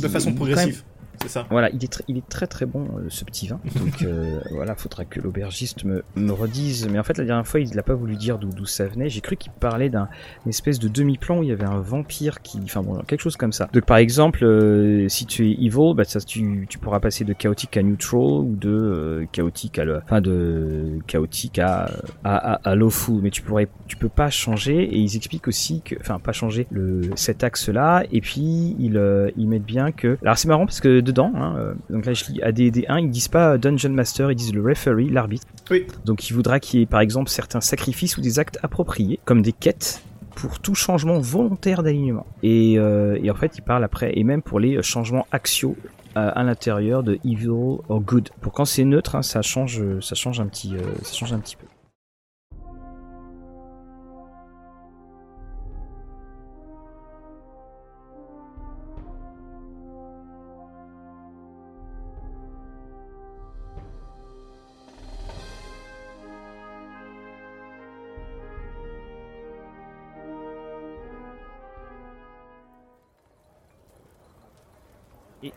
de 0.00 0.08
façon 0.08 0.34
progressive, 0.34 0.82
c'est 1.22 1.28
ça. 1.28 1.46
voilà, 1.50 1.70
il 1.70 1.82
est, 1.82 2.02
il 2.08 2.16
est 2.18 2.28
très 2.28 2.46
très 2.46 2.66
bon 2.66 2.88
euh, 2.96 3.06
ce 3.08 3.24
petit 3.24 3.48
vin. 3.48 3.60
Donc 3.76 4.02
euh, 4.02 4.40
voilà, 4.50 4.74
faudra 4.74 5.04
que 5.04 5.20
l'aubergiste 5.20 5.84
me, 5.84 6.04
me 6.14 6.32
redise. 6.32 6.88
Mais 6.90 6.98
en 6.98 7.02
fait, 7.02 7.18
la 7.18 7.24
dernière 7.24 7.46
fois, 7.46 7.60
il 7.60 7.74
n'a 7.74 7.82
pas 7.82 7.94
voulu 7.94 8.16
dire 8.16 8.38
d'où 8.38 8.50
d'où 8.50 8.66
ça 8.66 8.86
venait. 8.86 9.08
J'ai 9.08 9.20
cru 9.20 9.36
qu'il 9.36 9.52
parlait 9.52 9.90
d'un 9.90 10.08
espèce 10.46 10.78
de 10.78 10.88
demi-plan 10.88 11.38
où 11.38 11.42
il 11.42 11.48
y 11.48 11.52
avait 11.52 11.64
un 11.66 11.80
vampire 11.80 12.42
qui, 12.42 12.60
enfin 12.62 12.82
bon, 12.82 12.98
quelque 13.06 13.20
chose 13.20 13.36
comme 13.36 13.52
ça. 13.52 13.68
Donc 13.72 13.84
par 13.84 13.96
exemple, 13.98 14.44
euh, 14.44 15.08
si 15.08 15.26
tu 15.26 15.50
es 15.50 15.52
evil, 15.52 15.94
bah 15.94 16.04
ça, 16.04 16.20
tu, 16.20 16.66
tu 16.68 16.78
pourras 16.78 17.00
passer 17.00 17.24
de 17.24 17.32
chaotique 17.32 17.76
à 17.76 17.82
neutral 17.82 18.20
ou 18.20 18.56
de 18.56 19.26
chaotique 19.32 19.78
à 19.78 19.84
le, 19.84 20.00
enfin 20.04 20.20
de 20.20 20.98
chaotique 21.06 21.58
à 21.58 21.90
à, 22.24 22.54
à, 22.54 22.70
à 22.70 22.74
lawful. 22.74 23.20
Mais 23.22 23.30
tu 23.30 23.42
pourrais, 23.42 23.68
tu 23.86 23.96
peux 23.96 24.08
pas 24.08 24.30
changer. 24.30 24.82
Et 24.82 24.98
ils 24.98 25.16
expliquent 25.16 25.48
aussi 25.48 25.82
que, 25.82 25.94
enfin 26.00 26.18
pas 26.18 26.32
changer 26.32 26.66
le 26.70 27.02
cet 27.16 27.44
axe-là. 27.44 28.04
Et 28.12 28.20
puis 28.20 28.76
ils 28.78 28.96
ils 29.36 29.48
mettent 29.48 29.64
bien 29.64 29.92
que. 29.92 30.18
Alors 30.22 30.38
c'est 30.38 30.48
marrant 30.48 30.66
parce 30.66 30.80
que 30.80 31.00
dedans, 31.06 31.32
hein, 31.34 31.56
euh, 31.56 31.74
donc 31.88 32.04
là 32.04 32.12
je 32.12 32.24
lis 32.26 32.40
AD&D1, 32.42 33.00
ils 33.00 33.10
disent 33.10 33.28
pas 33.28 33.56
Dungeon 33.56 33.90
Master, 33.90 34.30
ils 34.30 34.36
disent 34.36 34.54
le 34.54 34.62
referee, 34.62 35.08
l'arbitre. 35.08 35.46
Oui. 35.70 35.86
Donc 36.04 36.28
il 36.28 36.34
voudra 36.34 36.60
qu'il 36.60 36.80
y 36.80 36.82
ait 36.82 36.86
par 36.86 37.00
exemple 37.00 37.30
certains 37.30 37.60
sacrifices 37.60 38.16
ou 38.18 38.20
des 38.20 38.38
actes 38.38 38.58
appropriés, 38.62 39.18
comme 39.24 39.42
des 39.42 39.52
quêtes 39.52 40.02
pour 40.36 40.60
tout 40.60 40.74
changement 40.74 41.18
volontaire 41.18 41.82
d'alignement. 41.82 42.26
Et, 42.42 42.74
euh, 42.78 43.18
et 43.22 43.30
en 43.30 43.34
fait, 43.34 43.56
il 43.56 43.62
parle 43.62 43.82
après, 43.82 44.12
et 44.16 44.22
même 44.22 44.42
pour 44.42 44.60
les 44.60 44.82
changements 44.82 45.26
axiaux 45.32 45.76
euh, 46.16 46.30
à 46.34 46.44
l'intérieur 46.44 47.02
de 47.02 47.18
evil 47.24 47.78
or 47.88 48.00
good. 48.00 48.28
Pour 48.40 48.52
quand 48.52 48.64
c'est 48.64 48.84
neutre, 48.84 49.16
hein, 49.16 49.22
ça 49.22 49.42
change, 49.42 49.82
ça 50.00 50.14
change 50.14 50.40
un 50.40 50.46
petit, 50.46 50.74
euh, 50.74 50.80
ça 51.02 51.14
change 51.14 51.32
un 51.32 51.38
petit 51.38 51.56
peu. 51.56 51.66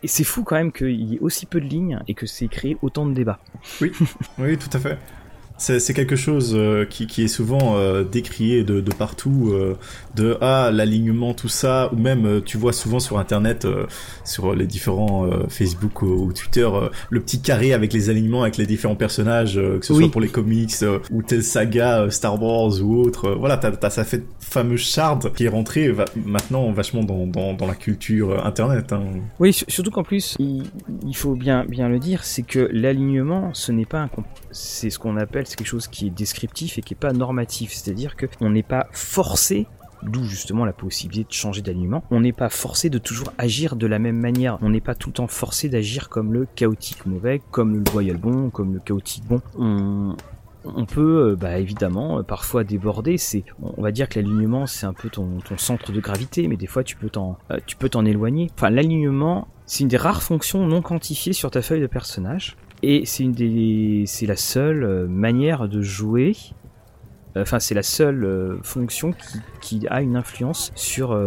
Et, 0.03 0.07
c'est 0.07 0.23
fou 0.23 0.43
quand 0.43 0.55
même 0.55 0.71
qu'il 0.71 1.01
y 1.01 1.15
ait 1.15 1.19
aussi 1.19 1.45
peu 1.45 1.59
de 1.59 1.65
lignes 1.65 1.99
et 2.07 2.13
que 2.13 2.25
c'est 2.25 2.47
créé 2.47 2.77
autant 2.81 3.05
de 3.05 3.13
débats. 3.13 3.39
Oui, 3.81 4.57
tout 4.57 4.69
à 4.73 4.79
fait. 4.79 4.97
C'est 5.59 5.93
quelque 5.93 6.15
chose 6.15 6.53
euh, 6.55 6.85
qui, 6.85 7.05
qui 7.05 7.23
est 7.23 7.27
souvent 7.27 7.75
euh, 7.75 8.03
décrié 8.03 8.63
de, 8.63 8.79
de 8.79 8.91
partout, 8.93 9.49
euh, 9.51 9.75
de 10.15 10.37
ah 10.41 10.71
l'alignement 10.73 11.33
tout 11.33 11.49
ça, 11.49 11.89
ou 11.93 11.97
même 11.97 12.41
tu 12.45 12.57
vois 12.57 12.71
souvent 12.73 12.99
sur 12.99 13.19
internet, 13.19 13.67
sur 14.23 14.55
les 14.55 14.65
différents 14.65 15.29
Facebook 15.49 16.01
ou, 16.01 16.31
Twitter, 16.33 16.67
le 17.09 17.19
petit 17.19 17.41
carré 17.41 17.73
avec 17.73 17.91
les 17.93 18.09
alignements 18.09 18.41
avec 18.43 18.57
les 18.57 18.65
différents 18.65 18.95
personnages, 18.95 19.55
que 19.55 19.85
ce 19.85 19.93
Oui. 19.93 20.03
soit 20.03 20.11
pour 20.11 20.21
les 20.21 20.29
comics 20.29 20.73
ou 21.11 21.21
telle 21.23 21.43
saga 21.43 22.09
Star 22.09 22.41
Wars 22.41 22.81
ou 22.81 22.95
autre. 23.01 23.31
voilà, 23.37 23.57
t'as 23.57 23.71
t'as 23.71 23.89
ça 23.89 24.03
fait 24.05 24.23
fameuse 24.39 24.79
charte 24.81 25.33
qui 25.33 25.45
est 25.45 25.49
rentrée 25.49 25.89
va- 25.91 26.05
maintenant 26.25 26.71
vachement 26.71 27.03
dans, 27.03 27.27
dans, 27.27 27.53
dans 27.53 27.67
la 27.67 27.75
culture 27.75 28.45
internet. 28.45 28.93
Hein. 28.93 29.03
Oui, 29.39 29.53
su- 29.53 29.65
surtout 29.67 29.91
qu'en 29.91 30.03
plus, 30.03 30.35
il, 30.39 30.63
il 31.05 31.15
faut 31.15 31.35
bien, 31.35 31.65
bien 31.65 31.89
le 31.89 31.99
dire, 31.99 32.23
c'est 32.23 32.43
que 32.43 32.69
l'alignement, 32.71 33.51
ce 33.53 33.71
n'est 33.71 33.85
pas 33.85 33.99
un, 33.99 34.09
c'est 34.51 34.89
ce 34.89 34.99
qu'on 34.99 35.17
appelle, 35.17 35.47
c'est 35.47 35.55
quelque 35.55 35.67
chose 35.67 35.87
qui 35.87 36.07
est 36.07 36.11
descriptif 36.11 36.77
et 36.77 36.81
qui 36.81 36.93
est 36.93 36.97
pas 36.97 37.13
normatif. 37.13 37.73
C'est-à-dire 37.73 38.15
que 38.15 38.25
on 38.41 38.49
n'est 38.49 38.63
pas 38.63 38.87
forcé 38.91 39.67
D'où 40.01 40.23
justement 40.23 40.63
la 40.63 40.71
possibilité 40.71 41.27
de 41.27 41.33
changer 41.33 41.61
d'alignement. 41.61 42.03
On 42.09 42.21
n'est 42.21 42.31
pas 42.31 42.47
forcé 42.47 42.89
de 42.89 42.97
toujours 42.97 43.33
agir 43.37 43.75
de 43.75 43.85
la 43.85 43.99
même 43.99 44.17
manière. 44.17 44.57
On 44.61 44.69
n'est 44.69 44.79
pas 44.79 44.95
tout 44.95 45.09
le 45.09 45.13
temps 45.13 45.27
forcé 45.27 45.67
d'agir 45.67 46.07
comme 46.07 46.33
le 46.33 46.47
chaotique 46.55 47.05
mauvais, 47.05 47.41
comme 47.51 47.75
le 47.75 47.83
loyal 47.91 48.15
bon, 48.15 48.49
comme 48.49 48.73
le 48.73 48.79
chaotique 48.79 49.25
bon. 49.25 49.41
On, 49.57 50.15
on 50.63 50.85
peut, 50.85 51.31
euh, 51.31 51.35
bah, 51.35 51.59
évidemment, 51.59 52.19
euh, 52.19 52.23
parfois 52.23 52.63
déborder. 52.63 53.17
C'est, 53.17 53.43
on 53.61 53.81
va 53.81 53.91
dire 53.91 54.07
que 54.07 54.19
l'alignement, 54.19 54.65
c'est 54.67 54.85
un 54.85 54.93
peu 54.93 55.09
ton, 55.09 55.39
ton 55.39 55.57
centre 55.57 55.91
de 55.91 55.99
gravité, 55.99 56.47
mais 56.47 56.55
des 56.55 56.67
fois, 56.67 56.83
tu 56.83 56.95
peux 56.95 57.09
t'en, 57.09 57.37
euh, 57.51 57.59
tu 57.65 57.75
peux 57.75 57.89
t'en 57.89 58.05
éloigner. 58.05 58.49
Enfin, 58.55 58.69
l'alignement, 58.69 59.47
c'est 59.65 59.81
une 59.81 59.89
des 59.89 59.97
rares 59.97 60.23
fonctions 60.23 60.65
non 60.65 60.81
quantifiées 60.81 61.33
sur 61.33 61.51
ta 61.51 61.61
feuille 61.61 61.81
de 61.81 61.87
personnage, 61.87 62.55
et 62.81 63.05
c'est 63.05 63.23
une 63.23 63.31
des, 63.33 64.03
c'est 64.07 64.25
la 64.25 64.35
seule 64.35 64.83
euh, 64.83 65.07
manière 65.07 65.67
de 65.67 65.81
jouer. 65.81 66.35
euh, 67.35 67.41
Enfin, 67.41 67.59
c'est 67.59 67.75
la 67.75 67.83
seule 67.83 68.23
euh, 68.23 68.57
fonction 68.63 69.11
qui, 69.11 69.39
qui 69.61 69.87
a 69.87 70.01
une 70.01 70.15
influence 70.15 70.71
sur 70.75 71.17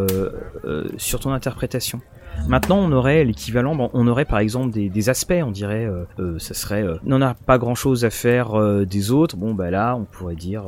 sur 0.96 1.20
ton 1.20 1.32
interprétation. 1.32 2.00
Maintenant, 2.48 2.78
on 2.78 2.92
aurait 2.92 3.24
l'équivalent, 3.24 3.90
on 3.92 4.06
aurait 4.08 4.24
par 4.24 4.38
exemple 4.40 4.70
des, 4.72 5.08
aspects, 5.08 5.32
on 5.44 5.50
dirait, 5.50 5.84
euh, 5.84 6.04
euh, 6.18 6.38
ça 6.38 6.54
serait, 6.54 6.82
euh, 6.82 6.96
n'en 7.04 7.20
a 7.22 7.34
pas 7.34 7.58
grand 7.58 7.74
chose 7.74 8.04
à 8.04 8.10
faire 8.10 8.58
euh, 8.58 8.84
des 8.84 9.10
autres, 9.10 9.36
bon 9.36 9.54
bah 9.54 9.70
là, 9.70 9.96
on 9.96 10.04
pourrait 10.04 10.34
dire 10.34 10.64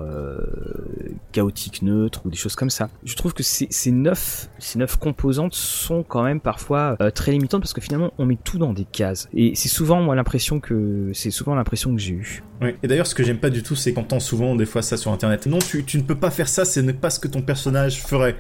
chaotique 1.33 1.83
neutre 1.83 2.23
ou 2.25 2.31
des 2.31 2.37
choses 2.37 2.55
comme 2.55 2.71
ça. 2.71 2.89
Je 3.05 3.15
trouve 3.17 3.35
que 3.35 3.43
ces, 3.43 3.91
neuf, 3.91 4.49
ces 4.59 4.79
neuf 4.79 4.97
composantes 4.97 5.55
sont 5.55 6.03
quand 6.03 6.23
même 6.23 6.41
parfois 6.41 6.97
très 7.15 7.33
limitantes 7.33 7.63
parce 7.63 7.73
que 7.73 7.81
finalement, 7.81 8.13
on 8.19 8.27
met 8.27 8.39
tout 8.43 8.59
dans 8.59 8.73
des 8.73 8.85
cases. 8.85 9.29
Et 9.35 9.55
c'est 9.55 9.69
souvent 9.69 10.01
moi 10.01 10.15
l'impression 10.15 10.61
que, 10.61 11.11
c'est 11.13 11.31
souvent 11.31 11.55
l'impression 11.55 11.95
que 11.95 12.01
j'ai 12.01 12.15
eue. 12.15 12.43
Et 12.83 12.89
d'ailleurs, 12.89 13.07
ce 13.07 13.15
que 13.15 13.23
j'aime 13.23 13.39
pas 13.39 13.51
du 13.51 13.63
tout, 13.63 13.75
c'est 13.75 13.93
qu'on 13.93 14.03
entend 14.03 14.21
souvent 14.21 14.55
des 14.55 14.67
fois 14.67 14.83
ça 14.83 14.97
sur 14.97 15.13
internet. 15.13 15.47
Non, 15.47 15.59
tu, 15.59 15.85
tu 15.85 15.99
ne 15.99 16.03
peux 16.03 16.15
pas 16.15 16.31
faire 16.31 16.49
ça, 16.49 16.65
ce 16.65 16.81
n'est 16.81 16.93
pas 16.93 17.11
ce 17.11 17.19
que 17.19 17.29
ton 17.29 17.43
personnage 17.43 18.03
ferait. 18.03 18.37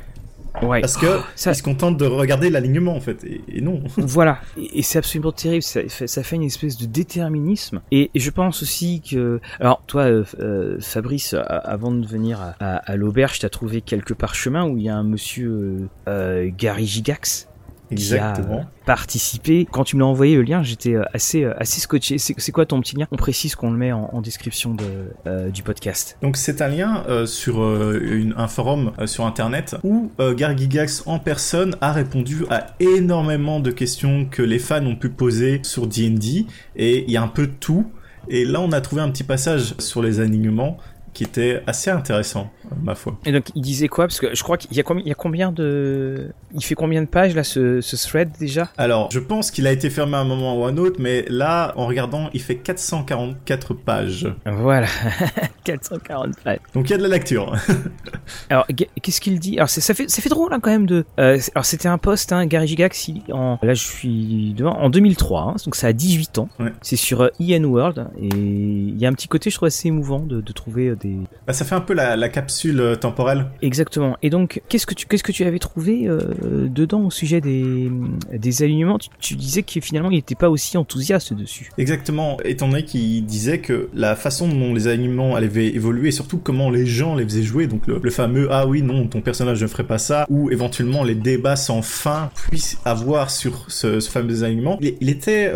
Ouais. 0.63 0.81
Parce 0.81 0.97
que 0.97 1.21
ça- 1.35 1.51
il 1.53 1.55
se 1.57 1.63
contente 1.63 1.97
de 1.97 2.07
regarder 2.07 2.49
l'alignement 2.51 2.95
en 2.97 3.01
fait. 3.01 3.25
Et, 3.25 3.41
et 3.49 3.61
non. 3.61 3.83
voilà, 3.97 4.39
et, 4.57 4.79
et 4.79 4.83
c'est 4.83 4.99
absolument 4.99 5.33
terrible. 5.33 5.63
Ça 5.63 5.81
fait, 5.89 6.07
ça 6.07 6.23
fait 6.23 6.37
une 6.37 6.43
espèce 6.45 6.77
de 6.79 6.87
déterminisme. 6.87 7.81
Et, 7.91 8.11
et 8.15 8.21
je 8.21 8.31
pense 8.31 8.63
aussi 8.63 9.01
que, 9.03 9.41
alors 9.61 9.83
toi, 9.87 10.03
euh, 10.03 10.25
euh, 10.41 10.77
Fabrice, 10.81 11.35
avant 11.49 11.91
de 11.93 12.07
venir 12.07 12.41
à, 12.41 12.55
à, 12.61 12.77
à 12.77 12.97
l'auberge, 12.97 13.39
t'as 13.41 13.49
trouvé 13.49 13.81
quelques 13.81 14.15
parchemins 14.15 14.65
où 14.67 14.77
il 14.79 14.85
y 14.85 14.89
a 14.89 14.97
un 14.97 15.03
monsieur 15.05 15.51
euh, 15.51 15.89
euh, 16.09 16.51
Gary 16.57 16.87
Gigax 16.87 17.49
qui 17.89 17.95
a 18.15 18.31
Exactement. 18.33 18.59
euh, 18.61 18.85
participé. 18.87 19.67
Quand 19.71 19.85
tu 19.85 19.97
me 19.97 20.01
l'as 20.01 20.07
envoyé 20.07 20.37
le 20.37 20.43
lien, 20.43 20.63
j'étais 20.63 20.95
euh, 20.95 21.03
assez 21.13 21.45
euh, 21.45 21.53
assez 21.59 21.81
scotché. 21.81 22.19
C'est 22.19 22.53
quoi 22.53 22.65
ton 22.67 22.81
petit 22.81 22.97
lien? 22.97 23.07
On 23.11 23.17
précise 23.17 23.55
qu'on 23.55 23.71
le 23.71 23.77
met 23.77 23.93
en, 23.93 24.09
en 24.13 24.21
description 24.21 24.75
de, 24.75 24.85
euh, 25.27 25.51
du 25.51 25.63
podcast. 25.63 26.17
Donc 26.23 26.37
c'est 26.37 26.63
un 26.63 26.69
lien 26.69 27.03
euh, 27.09 27.27
sur 27.27 27.63
euh, 27.63 28.01
une- 28.03 28.35
un 28.37 28.49
forum 28.49 28.93
sur 29.07 29.27
internet 29.27 29.77
où 29.83 30.11
euh, 30.21 30.35
Gary 30.35 30.57
Gigax 30.59 31.03
en 31.07 31.19
personne 31.19 31.77
a 31.81 31.93
répondu 31.93 32.45
à 32.51 32.69
énormément 32.81 33.61
de 33.61 33.71
questions 33.71 34.27
que 34.31 34.43
les 34.43 34.59
fans 34.59 34.85
ont 34.87 34.97
pu 34.97 35.09
poser 35.11 35.61
sur 35.63 35.87
D&D 35.87 36.47
et 36.77 37.05
il 37.05 37.11
y 37.11 37.17
a 37.17 37.23
un 37.23 37.29
peu 37.29 37.47
de 37.47 37.53
tout. 37.59 37.87
Et 38.29 38.45
là 38.47 38.61
on 38.61 38.73
a 38.73 38.81
trouvé 38.81 39.03
un 39.03 39.11
petit 39.11 39.25
passage 39.25 39.75
sur 39.79 40.03
les 40.03 40.21
alignements 40.21 40.79
qui 41.15 41.25
était 41.25 41.63
assez 41.67 41.91
intéressant, 41.91 42.51
euh, 42.67 42.75
ma 42.83 42.95
foi. 42.95 43.17
Et 43.25 43.33
donc 43.33 43.45
il 43.55 43.63
disait 43.63 43.89
quoi? 43.89 44.07
Parce 44.07 44.21
que 44.21 44.35
je 44.35 44.43
crois 44.43 44.59
qu'il 44.59 44.77
y 44.77 44.81
a 44.81 44.83
combien, 44.83 45.03
il 45.05 45.09
y 45.09 45.13
a 45.13 45.15
combien 45.15 45.53
de, 45.53 46.33
il 46.55 46.63
fait 46.63 46.75
combien 46.75 47.01
de 47.01 47.07
pages 47.07 47.35
là 47.35 47.45
ce, 47.45 47.81
ce 47.81 47.97
thread 47.97 48.31
déjà? 48.39 48.69
Alors, 48.77 49.09
je 49.11 49.21
pense 49.21 49.51
qu'il 49.51 49.67
a 49.67 49.73
été 49.73 49.89
fermé 49.91 50.17
à 50.17 50.21
un 50.21 50.25
moment 50.25 50.59
ou 50.61 50.65
à 50.65 50.69
un 50.69 50.77
autre, 50.77 50.97
mais 51.01 51.25
là, 51.29 51.73
en 51.77 51.87
regardant, 51.87 52.29
il 52.35 52.43
fait 52.43 52.57
444 52.57 53.75
pages. 53.75 54.29
Voilà, 54.45 54.89
440 55.65 56.37
pages. 56.43 56.59
Donc 56.75 56.89
il 56.89 56.93
y 56.93 56.95
a 56.95 56.99
de 56.99 57.03
la 57.03 57.09
lecture. 57.09 57.55
Alors, 58.51 58.67
qu'est-ce 59.03 59.21
qu'il 59.21 59.39
dit? 59.39 59.57
Alors, 59.57 59.69
ça 59.69 59.95
fait, 59.95 60.11
ça 60.11 60.21
fait 60.23 60.29
drôle 60.29 60.53
hein, 60.53 60.61
quand 60.61 60.71
même 60.71 60.87
de. 60.87 61.05
euh, 61.19 61.39
alors, 61.55 61.65
c'était 61.65 61.89
un 61.89 61.99
post, 61.99 62.33
hein, 62.33 62.47
Gary 62.47 62.67
Gigax, 62.67 63.11
en, 63.33 63.59
là, 63.63 63.75
je 63.75 63.83
suis 63.83 64.55
devant, 64.55 64.73
en 64.79 64.91
2003, 64.91 65.41
hein, 65.43 65.55
donc 65.65 65.77
ça 65.77 65.89
a 65.89 65.93
18 65.93 66.39
ans. 66.39 66.49
Ouais. 66.59 66.73
C'est 66.83 66.97
sur 66.97 67.23
euh, 67.23 67.29
EN 67.41 67.65
World, 67.65 68.09
et 68.21 68.29
il 68.29 68.99
y 68.99 69.07
a 69.07 69.09
un 69.09 69.13
petit 69.13 69.29
côté, 69.29 69.51
je 69.51 69.57
trouve 69.57 69.69
assez 69.69 69.89
émouvant 69.89 70.21
de, 70.21 70.41
de 70.41 70.53
trouver 70.53 70.95
des. 70.97 71.04
Bah, 71.47 71.53
ça 71.53 71.65
fait 71.65 71.75
un 71.75 71.81
peu 71.81 71.95
la, 71.95 72.29
capsule 72.29 72.97
temporelle. 73.01 73.47
Exactement. 73.63 74.17
Et 74.23 74.31
donc, 74.31 74.63
qu'est-ce 74.69 74.87
que 74.87 74.95
tu, 74.95 75.07
qu'est-ce 75.07 75.23
que 75.23 75.33
tu 75.33 75.45
avais 75.45 75.59
trouvé 75.59 76.09
dedans 76.43 77.03
au 77.03 77.11
sujet 77.11 77.41
des, 77.41 77.91
des 78.33 78.63
alignements? 78.63 78.99
Tu, 79.21 79.37
disais 79.37 79.63
que 79.63 79.81
finalement, 79.81 80.11
il 80.11 80.17
n'était 80.17 80.35
pas 80.35 80.51
aussi 80.51 80.77
enthousiaste 80.77 81.35
dessus. 81.35 81.71
Exactement. 81.79 82.39
Étant 82.45 82.69
donné 82.69 82.85
qu'il 82.85 83.25
disait 83.25 83.59
que 83.59 83.89
la 83.95 84.17
façon 84.17 84.49
dont 84.49 84.75
les 84.75 84.89
alignements 84.89 85.37
allaient 85.37 85.67
évoluer, 85.67 86.09
et 86.09 86.13
surtout 86.13 86.39
comment 86.39 86.71
les 86.71 86.87
gens 86.87 87.15
les 87.15 87.25
faisaient 87.25 87.43
jouer, 87.43 87.67
donc 87.67 87.87
le, 87.87 88.11
fameux 88.11 88.49
ah 88.51 88.67
oui 88.67 88.83
non 88.83 89.09
ton 89.09 89.21
personnage 89.21 89.63
ne 89.63 89.67
ferait 89.67 89.87
pas 89.87 89.99
ça, 89.99 90.27
ou 90.31 90.51
éventuellement 90.51 91.05
les 91.05 91.15
débats 91.15 91.57
sans 91.57 91.83
fin 91.83 92.31
puissent 92.49 92.79
avoir 92.85 93.31
sur 93.31 93.71
ce, 93.71 94.01
fameux 94.01 94.45
alignement, 94.45 94.79
il, 94.81 95.09
était 95.09 95.53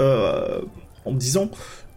en 1.04 1.12
me 1.12 1.18
disant 1.18 1.50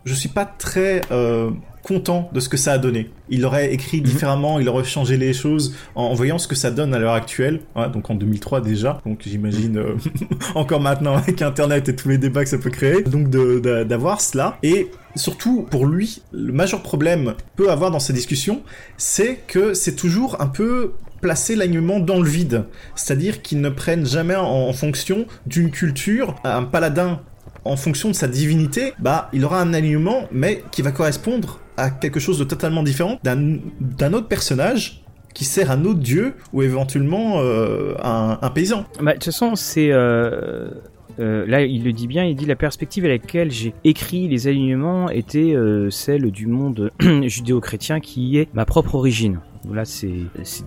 je 0.05 0.13
suis 0.13 0.29
pas 0.29 0.45
très 0.45 1.01
euh, 1.11 1.51
content 1.83 2.29
de 2.33 2.39
ce 2.39 2.49
que 2.49 2.57
ça 2.57 2.73
a 2.73 2.77
donné. 2.77 3.09
Il 3.29 3.45
aurait 3.45 3.73
écrit 3.73 3.97
mhm. 3.97 4.03
différemment, 4.03 4.59
il 4.59 4.69
aurait 4.69 4.83
changé 4.83 5.17
les 5.17 5.33
choses 5.33 5.75
en, 5.95 6.13
voyant 6.13 6.37
ce 6.37 6.47
que 6.47 6.55
ça 6.55 6.71
donne 6.71 6.93
à 6.93 6.99
l'heure 6.99 7.13
actuelle, 7.13 7.61
donc 7.93 8.09
en 8.09 8.15
2003 8.15 8.61
déjà, 8.61 9.01
donc 9.05 9.21
j'imagine 9.25 9.77
euh, 9.77 9.95
encore 10.55 10.81
maintenant 10.81 11.15
avec 11.15 11.41
Internet 11.41 11.89
et 11.89 11.95
tous 11.95 12.09
les 12.09 12.17
débats 12.17 12.43
que 12.43 12.49
ça 12.49 12.57
peut 12.57 12.69
créer, 12.69 13.03
donc 13.03 13.29
d'avoir 13.29 14.21
cela. 14.21 14.57
Et 14.63 14.91
surtout, 15.15 15.67
pour 15.69 15.85
lui, 15.85 16.21
le 16.31 16.53
majeur 16.53 16.81
problème 16.81 17.35
peut 17.55 17.71
avoir 17.71 17.91
dans 17.91 17.99
ces 17.99 18.13
discussions, 18.13 18.61
c'est 18.97 19.39
que 19.47 19.73
c'est 19.73 19.95
toujours 19.95 20.41
un 20.41 20.47
peu 20.47 20.93
placer 21.21 21.55
l'alignement 21.55 21.99
dans 21.99 22.19
le 22.19 22.27
vide. 22.27 22.65
C'est-à-dire 22.95 23.41
qu'ils 23.43 23.61
ne 23.61 23.69
prennent 23.69 24.07
jamais 24.07 24.35
en 24.35 24.73
fonction 24.73 25.27
d'une 25.45 25.69
culture. 25.69 26.35
Un 26.43 26.63
paladin 26.63 27.21
en 27.63 27.75
fonction 27.75 28.09
de 28.09 28.13
sa 28.13 28.27
divinité, 28.27 28.93
bah, 28.99 29.29
il 29.33 29.45
aura 29.45 29.61
un 29.61 29.73
alignement, 29.73 30.27
mais 30.31 30.63
qui 30.71 30.81
va 30.81 30.91
correspondre 30.91 31.59
à 31.81 31.89
quelque 31.89 32.19
chose 32.19 32.37
de 32.37 32.43
totalement 32.43 32.83
différent 32.83 33.19
d'un 33.23 34.13
autre 34.13 34.27
personnage 34.27 35.03
qui 35.33 35.45
sert 35.45 35.71
un 35.71 35.85
autre 35.85 35.99
dieu 35.99 36.35
ou 36.53 36.61
éventuellement 36.61 37.39
euh, 37.39 37.95
un, 38.03 38.49
paysan. 38.49 38.85
Bah, 38.99 39.11
de 39.11 39.15
toute 39.15 39.25
façon, 39.25 39.55
c'est 39.55 39.89
euh, 39.91 40.69
euh, 41.19 41.45
là, 41.47 41.63
il 41.63 41.83
le 41.83 41.93
dit 41.93 42.07
bien, 42.07 42.25
il 42.25 42.35
dit 42.35 42.45
la 42.45 42.55
perspective 42.55 43.05
à 43.05 43.07
laquelle 43.07 43.49
j'ai 43.49 43.73
écrit 43.83 44.27
les 44.27 44.47
alignements 44.47 45.09
était 45.09 45.55
celle 45.89 46.29
du 46.31 46.47
monde 46.47 46.91
judéo-chrétien 46.99 47.99
qui 47.99 48.37
est 48.37 48.53
ma 48.53 48.65
propre 48.65 48.95
origine. 48.95 49.39
Là, 49.71 49.85
c'est 49.85 50.11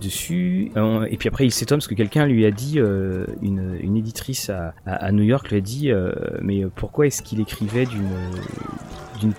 dessus. 0.01 0.71
Et 1.09 1.17
puis 1.17 1.29
après, 1.29 1.45
il 1.45 1.51
s'étonne 1.51 1.79
parce 1.79 1.87
que 1.87 1.95
quelqu'un 1.95 2.25
lui 2.25 2.45
a 2.45 2.51
dit, 2.51 2.79
une, 2.79 3.77
une, 3.81 3.97
éditrice 3.97 4.49
à, 4.49 4.73
à, 4.85 5.11
New 5.11 5.23
York 5.23 5.49
lui 5.51 5.57
a 5.57 5.61
dit, 5.61 5.91
mais 6.41 6.63
pourquoi 6.75 7.07
est-ce 7.07 7.21
qu'il 7.21 7.39
écrivait 7.41 7.85
d'une 7.85 8.07
d'une 9.19 9.33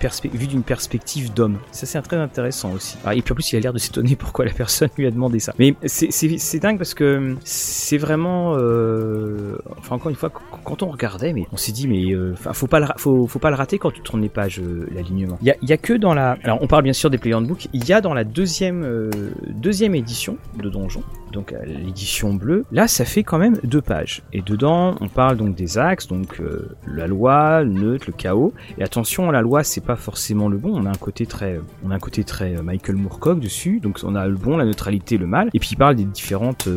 d'une 0.47 0.63
perspective 0.63 1.33
d'homme. 1.33 1.57
Ça 1.71 1.85
c'est 1.85 2.01
très 2.01 2.17
intéressant 2.17 2.71
aussi. 2.73 2.97
Ah, 3.05 3.15
et 3.15 3.21
puis 3.21 3.31
en 3.31 3.35
plus 3.35 3.51
il 3.51 3.57
a 3.57 3.59
l'air 3.59 3.73
de 3.73 3.79
s'étonner 3.79 4.15
pourquoi 4.19 4.45
la 4.45 4.51
personne 4.51 4.89
lui 4.97 5.07
a 5.07 5.11
demandé 5.11 5.39
ça. 5.39 5.53
Mais 5.59 5.75
c'est 5.85 6.59
dingue 6.59 6.77
parce 6.77 6.93
que 6.93 7.35
c'est 7.43 7.97
vraiment, 7.97 8.55
euh... 8.57 9.57
enfin 9.77 9.95
encore 9.95 10.09
une 10.09 10.15
fois, 10.15 10.31
quand 10.63 10.83
on 10.83 10.87
regardait, 10.87 11.33
mais 11.33 11.47
on 11.51 11.57
s'est 11.57 11.71
dit 11.71 11.87
mais 11.87 12.13
euh, 12.13 12.35
faut 12.35 12.67
pas 12.67 12.79
le 12.79 12.87
faut, 12.97 13.27
faut 13.27 13.39
pas 13.39 13.49
le 13.49 13.55
rater 13.55 13.77
quand 13.77 13.91
tu 13.91 14.01
tournes 14.01 14.21
les 14.21 14.29
pages 14.29 14.61
l'alignement. 14.93 15.37
Il 15.41 15.53
y 15.61 15.73
a, 15.73 15.77
que 15.77 15.93
dans 15.93 16.13
la, 16.13 16.37
alors 16.43 16.59
on 16.61 16.67
parle 16.67 16.83
bien 16.83 16.93
sûr 16.93 17.09
des 17.09 17.17
Play 17.17 17.33
Book, 17.33 17.67
il 17.73 17.87
y 17.87 17.93
a 17.93 18.01
dans 18.01 18.13
la 18.13 18.23
deuxième 18.23 18.83
euh, 18.83 19.09
deuxième 19.47 19.95
édition 19.95 20.37
de 20.61 20.69
Donjon 20.69 21.03
donc 21.31 21.53
euh, 21.53 21.57
l'édition 21.65 22.33
bleue. 22.33 22.65
Là, 22.71 22.87
ça 22.87 23.05
fait 23.05 23.23
quand 23.23 23.37
même 23.37 23.57
deux 23.63 23.81
pages. 23.81 24.23
Et 24.33 24.41
dedans, 24.41 24.95
on 25.01 25.07
parle 25.07 25.37
donc 25.37 25.55
des 25.55 25.77
axes, 25.77 26.07
donc 26.07 26.41
la 26.87 27.07
loi, 27.07 27.63
le 27.63 27.71
neutre, 27.71 28.05
le 28.07 28.13
chaos. 28.13 28.53
Et 28.77 28.83
attention, 28.83 29.29
la 29.31 29.41
loi, 29.41 29.63
c'est 29.67 29.83
pas 29.83 29.95
forcément 29.95 30.49
le 30.49 30.57
bon. 30.57 30.71
On 30.73 30.85
a 30.85 30.89
un 30.89 30.93
côté 30.93 31.25
très, 31.25 31.59
on 31.85 31.91
a 31.91 31.95
un 31.95 31.99
côté 31.99 32.23
très 32.23 32.57
euh, 32.57 32.63
Michael 32.63 32.95
Moorcock 32.95 33.39
dessus. 33.39 33.79
Donc 33.79 33.99
on 34.03 34.15
a 34.15 34.27
le 34.27 34.35
bon, 34.35 34.57
la 34.57 34.65
neutralité, 34.65 35.17
le 35.17 35.27
mal. 35.27 35.49
Et 35.53 35.59
puis 35.59 35.69
il 35.73 35.77
parle 35.77 35.95
des 35.95 36.05
différentes 36.05 36.67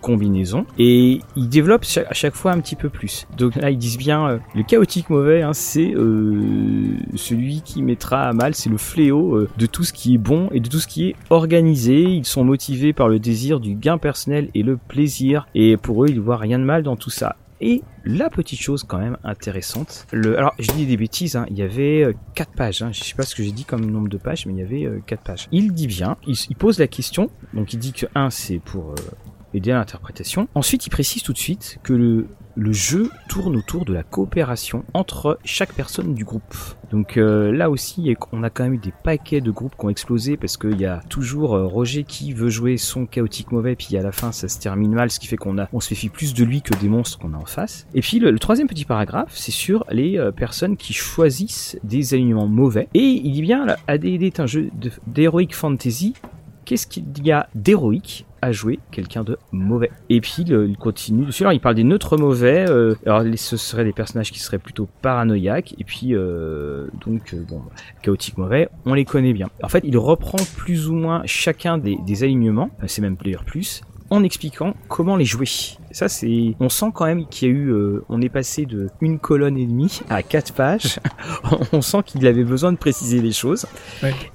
combinaison 0.00 0.64
et 0.78 1.20
ils 1.36 1.48
développent 1.48 1.84
à 2.08 2.14
chaque 2.14 2.34
fois 2.34 2.52
un 2.52 2.60
petit 2.60 2.76
peu 2.76 2.88
plus. 2.88 3.26
Donc 3.36 3.56
là 3.56 3.70
ils 3.70 3.78
disent 3.78 3.98
bien 3.98 4.28
euh, 4.28 4.38
le 4.54 4.62
chaotique 4.62 5.10
mauvais 5.10 5.42
hein, 5.42 5.52
c'est 5.52 5.92
euh, 5.94 6.96
celui 7.14 7.62
qui 7.62 7.82
mettra 7.82 8.22
à 8.22 8.32
mal, 8.32 8.54
c'est 8.54 8.70
le 8.70 8.78
fléau 8.78 9.36
euh, 9.36 9.48
de 9.58 9.66
tout 9.66 9.84
ce 9.84 9.92
qui 9.92 10.14
est 10.14 10.18
bon 10.18 10.48
et 10.52 10.60
de 10.60 10.68
tout 10.68 10.78
ce 10.78 10.86
qui 10.86 11.08
est 11.08 11.16
organisé. 11.30 12.02
Ils 12.02 12.24
sont 12.24 12.44
motivés 12.44 12.92
par 12.92 13.08
le 13.08 13.18
désir 13.18 13.60
du 13.60 13.74
gain 13.74 13.98
personnel 13.98 14.48
et 14.54 14.62
le 14.62 14.76
plaisir 14.76 15.46
et 15.54 15.76
pour 15.76 16.04
eux 16.04 16.08
ils 16.08 16.20
voient 16.20 16.36
rien 16.36 16.58
de 16.58 16.64
mal 16.64 16.82
dans 16.82 16.96
tout 16.96 17.10
ça. 17.10 17.36
Et 17.60 17.82
la 18.04 18.30
petite 18.30 18.60
chose 18.60 18.84
quand 18.84 18.98
même 18.98 19.16
intéressante, 19.24 20.06
le, 20.12 20.38
alors 20.38 20.54
je 20.58 20.70
dis 20.72 20.86
des 20.86 20.96
bêtises, 20.96 21.36
hein, 21.36 21.46
il 21.50 21.58
y 21.58 21.62
avait 21.62 22.14
4 22.34 22.52
pages, 22.52 22.82
hein, 22.82 22.90
je 22.92 23.02
sais 23.02 23.14
pas 23.14 23.24
ce 23.24 23.34
que 23.34 23.42
j'ai 23.42 23.52
dit 23.52 23.64
comme 23.64 23.84
nombre 23.84 24.08
de 24.08 24.16
pages, 24.18 24.46
mais 24.46 24.52
il 24.52 24.58
y 24.58 24.62
avait 24.62 25.02
4 25.06 25.22
pages. 25.22 25.48
Il 25.50 25.72
dit 25.72 25.86
bien, 25.86 26.16
il, 26.26 26.36
il, 26.48 26.56
pose 26.56 26.78
la 26.78 26.86
question, 26.86 27.30
donc 27.54 27.72
il 27.72 27.78
dit 27.78 27.92
que 27.92 28.06
1 28.14 28.30
c'est 28.30 28.58
pour 28.58 28.94
aider 29.54 29.70
à 29.70 29.76
l'interprétation. 29.76 30.48
Ensuite, 30.54 30.86
il 30.86 30.90
précise 30.90 31.22
tout 31.22 31.32
de 31.32 31.38
suite 31.38 31.78
que 31.82 31.92
le, 31.92 32.26
jeu 32.70 33.10
tourne 33.28 33.56
autour 33.56 33.84
de 33.84 33.92
la 33.92 34.02
coopération 34.02 34.84
entre 34.92 35.38
chaque 35.44 35.72
personne 35.72 36.14
du 36.14 36.24
groupe. 36.24 36.54
Donc 36.90 37.16
euh, 37.16 37.52
là 37.52 37.70
aussi, 37.70 38.16
on 38.32 38.42
a 38.42 38.50
quand 38.50 38.64
même 38.64 38.74
eu 38.74 38.78
des 38.78 38.92
paquets 39.04 39.40
de 39.40 39.52
groupes 39.52 39.74
qui 39.78 39.84
ont 39.86 39.90
explosé 39.90 40.36
parce 40.36 40.56
qu'il 40.56 40.80
y 40.80 40.84
a 40.84 41.00
toujours 41.08 41.54
euh, 41.54 41.66
Roger 41.66 42.02
qui 42.02 42.32
veut 42.32 42.48
jouer 42.48 42.76
son 42.76 43.06
chaotique 43.06 43.52
mauvais, 43.52 43.76
puis 43.76 43.96
à 43.96 44.02
la 44.02 44.10
fin 44.10 44.32
ça 44.32 44.48
se 44.48 44.58
termine 44.58 44.92
mal, 44.92 45.10
ce 45.10 45.20
qui 45.20 45.28
fait 45.28 45.36
qu'on 45.36 45.56
a, 45.56 45.68
on 45.72 45.78
se 45.78 45.94
méfie 45.94 46.08
plus 46.08 46.34
de 46.34 46.44
lui 46.44 46.60
que 46.60 46.74
des 46.80 46.88
monstres 46.88 47.18
qu'on 47.20 47.32
a 47.32 47.36
en 47.36 47.44
face. 47.44 47.86
Et 47.94 48.00
puis 48.00 48.18
le, 48.18 48.36
troisième 48.40 48.66
petit 48.66 48.84
paragraphe, 48.84 49.32
c'est 49.34 49.52
sur 49.52 49.84
les 49.90 50.18
euh, 50.18 50.32
personnes 50.32 50.76
qui 50.76 50.92
choisissent 50.92 51.78
des 51.84 52.14
alignements 52.14 52.48
mauvais. 52.48 52.88
Et 52.92 53.04
il 53.04 53.32
dit 53.32 53.42
bien, 53.42 53.66
AD&D 53.86 54.26
est 54.26 54.40
un 54.40 54.46
jeu 54.46 54.70
d'heroic 55.06 55.52
fantasy 55.52 56.14
qu'est-ce 56.68 56.86
qu'il 56.86 57.04
y 57.24 57.32
a 57.32 57.48
d'héroïque 57.54 58.26
à 58.42 58.52
jouer 58.52 58.78
quelqu'un 58.90 59.24
de 59.24 59.38
mauvais? 59.52 59.90
Et 60.10 60.20
puis 60.20 60.44
il 60.46 60.76
continue 60.76 61.24
dessus. 61.24 61.44
Alors 61.44 61.54
il 61.54 61.60
parle 61.60 61.76
des 61.76 61.84
neutres 61.84 62.18
mauvais. 62.18 62.68
Euh, 62.68 62.94
alors 63.06 63.22
ce 63.36 63.56
seraient 63.56 63.84
des 63.84 63.94
personnages 63.94 64.30
qui 64.30 64.38
seraient 64.38 64.58
plutôt 64.58 64.86
paranoïaques. 65.00 65.74
Et 65.78 65.84
puis 65.84 66.14
euh, 66.14 66.88
donc 67.00 67.32
euh, 67.32 67.42
bon, 67.48 67.62
chaotique 68.02 68.36
mauvais, 68.36 68.68
on 68.84 68.92
les 68.92 69.06
connaît 69.06 69.32
bien. 69.32 69.48
En 69.62 69.68
fait, 69.68 69.82
il 69.82 69.96
reprend 69.96 70.36
plus 70.58 70.90
ou 70.90 70.94
moins 70.94 71.22
chacun 71.24 71.78
des, 71.78 71.96
des 72.06 72.22
alignements. 72.22 72.68
C'est 72.86 73.00
même 73.00 73.16
player 73.16 73.38
plus 73.46 73.80
en 74.10 74.24
expliquant 74.24 74.74
comment 74.88 75.16
les 75.16 75.24
jouer. 75.24 75.48
Ça, 75.90 76.08
c'est, 76.08 76.54
on 76.60 76.68
sent 76.68 76.86
quand 76.94 77.06
même 77.06 77.26
qu'il 77.26 77.48
y 77.48 77.50
a 77.50 77.54
eu, 77.54 77.68
euh, 77.68 78.04
on 78.08 78.20
est 78.20 78.28
passé 78.28 78.66
de 78.66 78.88
une 79.00 79.18
colonne 79.18 79.56
et 79.58 79.66
demie 79.66 80.00
à 80.08 80.22
quatre 80.22 80.52
pages. 80.52 81.00
on 81.72 81.82
sent 81.82 81.98
qu'il 82.06 82.26
avait 82.26 82.44
besoin 82.44 82.72
de 82.72 82.78
préciser 82.78 83.20
les 83.20 83.32
choses. 83.32 83.66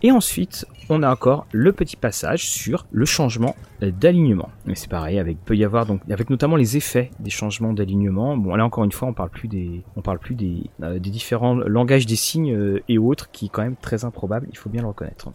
Et 0.01 0.11
ensuite, 0.11 0.65
on 0.89 1.03
a 1.03 1.11
encore 1.11 1.47
le 1.51 1.71
petit 1.71 1.95
passage 1.95 2.49
sur 2.49 2.85
le 2.91 3.05
changement 3.05 3.55
d'alignement. 3.81 4.49
Mais 4.65 4.75
c'est 4.75 4.89
pareil, 4.89 5.19
avec 5.19 5.43
peut 5.43 5.55
y 5.55 5.63
avoir 5.63 5.85
avec 6.09 6.29
notamment 6.29 6.55
les 6.55 6.77
effets 6.77 7.11
des 7.19 7.29
changements 7.29 7.73
d'alignement. 7.73 8.37
Bon, 8.37 8.55
là 8.55 8.65
encore 8.65 8.83
une 8.83 8.91
fois, 8.91 9.07
on 9.07 9.13
parle 9.13 9.29
plus 9.29 9.47
des, 9.47 9.83
parle 10.03 10.19
plus 10.19 10.35
des, 10.35 10.69
euh, 10.81 10.99
des 10.99 11.09
différents 11.09 11.55
langages 11.55 12.05
des 12.05 12.15
signes 12.15 12.53
euh, 12.53 12.83
et 12.87 12.97
autres, 12.97 13.31
qui 13.31 13.45
est 13.45 13.49
quand 13.49 13.63
même 13.63 13.75
très 13.75 14.05
improbable. 14.05 14.47
Il 14.51 14.57
faut 14.57 14.69
bien 14.69 14.81
le 14.81 14.87
reconnaître. 14.87 15.29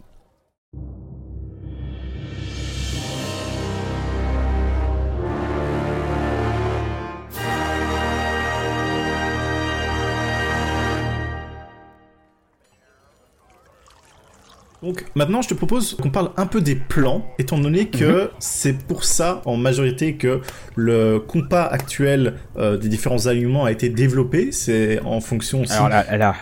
Donc 14.81 15.05
maintenant, 15.13 15.41
je 15.41 15.49
te 15.49 15.53
propose 15.53 15.95
qu'on 15.95 16.09
parle 16.09 16.31
un 16.37 16.45
peu 16.45 16.61
des 16.61 16.75
plans, 16.75 17.25
étant 17.37 17.57
donné 17.57 17.89
que 17.89 18.23
mhm. 18.23 18.29
c'est 18.39 18.77
pour 18.87 19.03
ça 19.03 19.41
en 19.45 19.57
majorité 19.57 20.15
que 20.15 20.41
le 20.75 21.19
compas 21.19 21.65
actuel 21.65 22.35
euh, 22.57 22.77
des 22.77 22.87
différents 22.87 23.27
alignements 23.27 23.65
a 23.65 23.71
été 23.71 23.89
développé. 23.89 24.51
C'est 24.51 25.01
en 25.01 25.19
fonction 25.19 25.61
aussi. 25.61 25.73
Alors 25.73 25.89
là, 25.89 26.17
là 26.17 26.35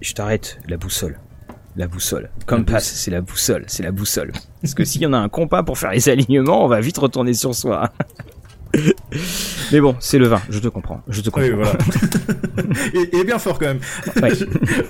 je 0.00 0.12
t'arrête, 0.12 0.58
la 0.68 0.76
boussole. 0.76 1.18
La 1.76 1.88
boussole. 1.88 2.30
Compass, 2.46 2.84
c'est 2.84 3.10
la 3.10 3.20
boussole, 3.20 3.64
c'est 3.66 3.82
la 3.82 3.90
boussole. 3.90 4.32
Parce 4.60 4.74
que 4.74 4.84
s'il 4.84 5.02
y 5.02 5.06
en 5.06 5.12
a 5.12 5.18
un 5.18 5.28
compas 5.28 5.62
pour 5.62 5.78
faire 5.78 5.90
les 5.90 6.08
alignements, 6.08 6.64
on 6.64 6.68
va 6.68 6.80
vite 6.80 6.98
retourner 6.98 7.34
sur 7.34 7.54
soi. 7.54 7.90
Mais 9.72 9.80
bon, 9.80 9.96
c'est 10.00 10.18
le 10.18 10.26
vin, 10.26 10.40
je 10.50 10.58
te 10.58 10.68
comprends. 10.68 11.02
Je 11.08 11.20
te 11.20 11.30
comprends. 11.30 11.48
Oui, 11.48 11.50
voilà. 11.50 11.78
et, 13.12 13.24
bien 13.24 13.38
fort 13.38 13.58
quand 13.58 13.66
même. 13.66 13.80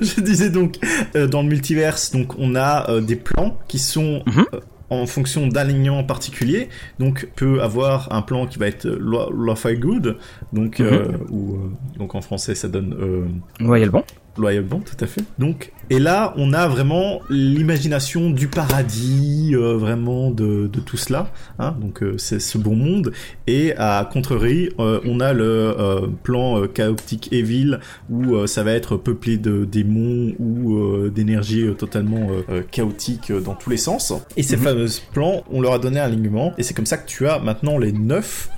je, 0.01 0.21
disais 0.21 0.51
donc, 0.51 0.77
euh, 1.17 1.27
dans 1.27 1.43
le 1.43 1.49
multiverse, 1.49 2.11
donc 2.11 2.39
on 2.39 2.55
a 2.55 2.91
euh, 2.91 3.01
des 3.01 3.17
plans 3.17 3.59
qui 3.69 3.79
sont 3.79 4.23
mhm. 4.27 4.45
euh, 4.55 4.61
en 4.91 5.07
fonction 5.07 5.47
d'alignement 5.47 6.05
particulier. 6.05 6.69
Donc, 6.99 7.29
peut 7.37 7.63
avoir 7.63 8.13
un 8.13 8.23
plan 8.23 8.47
qui 8.47 8.59
va 8.59 8.67
être 8.67 8.87
lo 8.87 9.55
Good, 9.65 10.19
donc, 10.53 10.81
mhm. 10.81 11.27
ou, 11.31 11.59
donc 11.99 12.15
en 12.15 12.21
français 12.21 12.55
ça 12.55 12.69
donne. 12.69 13.43
Royal 13.61 13.91
bon. 13.91 14.05
Loyal 14.37 14.65
Bon, 14.65 14.81
tout 14.81 14.97
à 15.01 15.07
fait. 15.07 15.23
Donc, 15.39 15.73
et 15.91 15.99
là, 15.99 16.33
on 16.37 16.53
a 16.53 16.67
vraiment 16.67 17.21
l'imagination 17.29 18.31
du 18.31 18.49
paradis, 18.49 19.51
euh, 19.53 19.77
vraiment 19.77 20.31
de, 20.31 20.67
de, 20.67 20.81
tout 20.81 20.97
cela. 20.97 21.31
Hein, 21.59 21.77
donc, 21.81 22.03
euh, 22.03 22.17
c'est 22.17 22.41
ce 22.41 22.57
bon 22.57 22.75
monde. 22.75 23.13
Et 23.47 23.75
à 23.77 24.09
contrarie, 24.11 24.71
euh, 24.79 25.01
on 25.05 25.21
a 25.21 25.33
le 25.33 25.75
plan 26.23 26.67
chaotique 26.69 27.33
Evil 27.33 27.79
où 28.11 28.47
ça 28.47 28.63
va 28.63 28.73
être 28.73 28.97
peuplé 28.97 29.37
de 29.37 29.65
démons 29.65 30.35
ou 30.39 31.09
d'énergie 31.09 31.67
totalement 31.77 32.29
chaotique 32.71 33.33
dans 33.33 33.55
tous 33.55 33.71
les 33.71 33.77
sens. 33.77 34.13
Et 34.37 34.43
ces 34.43 34.57
mhm. 34.57 34.63
fameux 34.63 34.87
plans, 35.13 35.45
on 35.51 35.61
leur 35.61 35.75
a 35.75 35.79
donné 35.79 36.01
un 36.01 36.05
alignement. 36.05 36.55
Et 36.59 36.63
c'est 36.63 36.75
comme 36.75 36.87
ça 36.87 36.97
que 36.97 37.07
tu 37.07 37.27
as 37.27 37.39
maintenant 37.39 37.79
les 37.79 37.93
neuf 37.93 38.49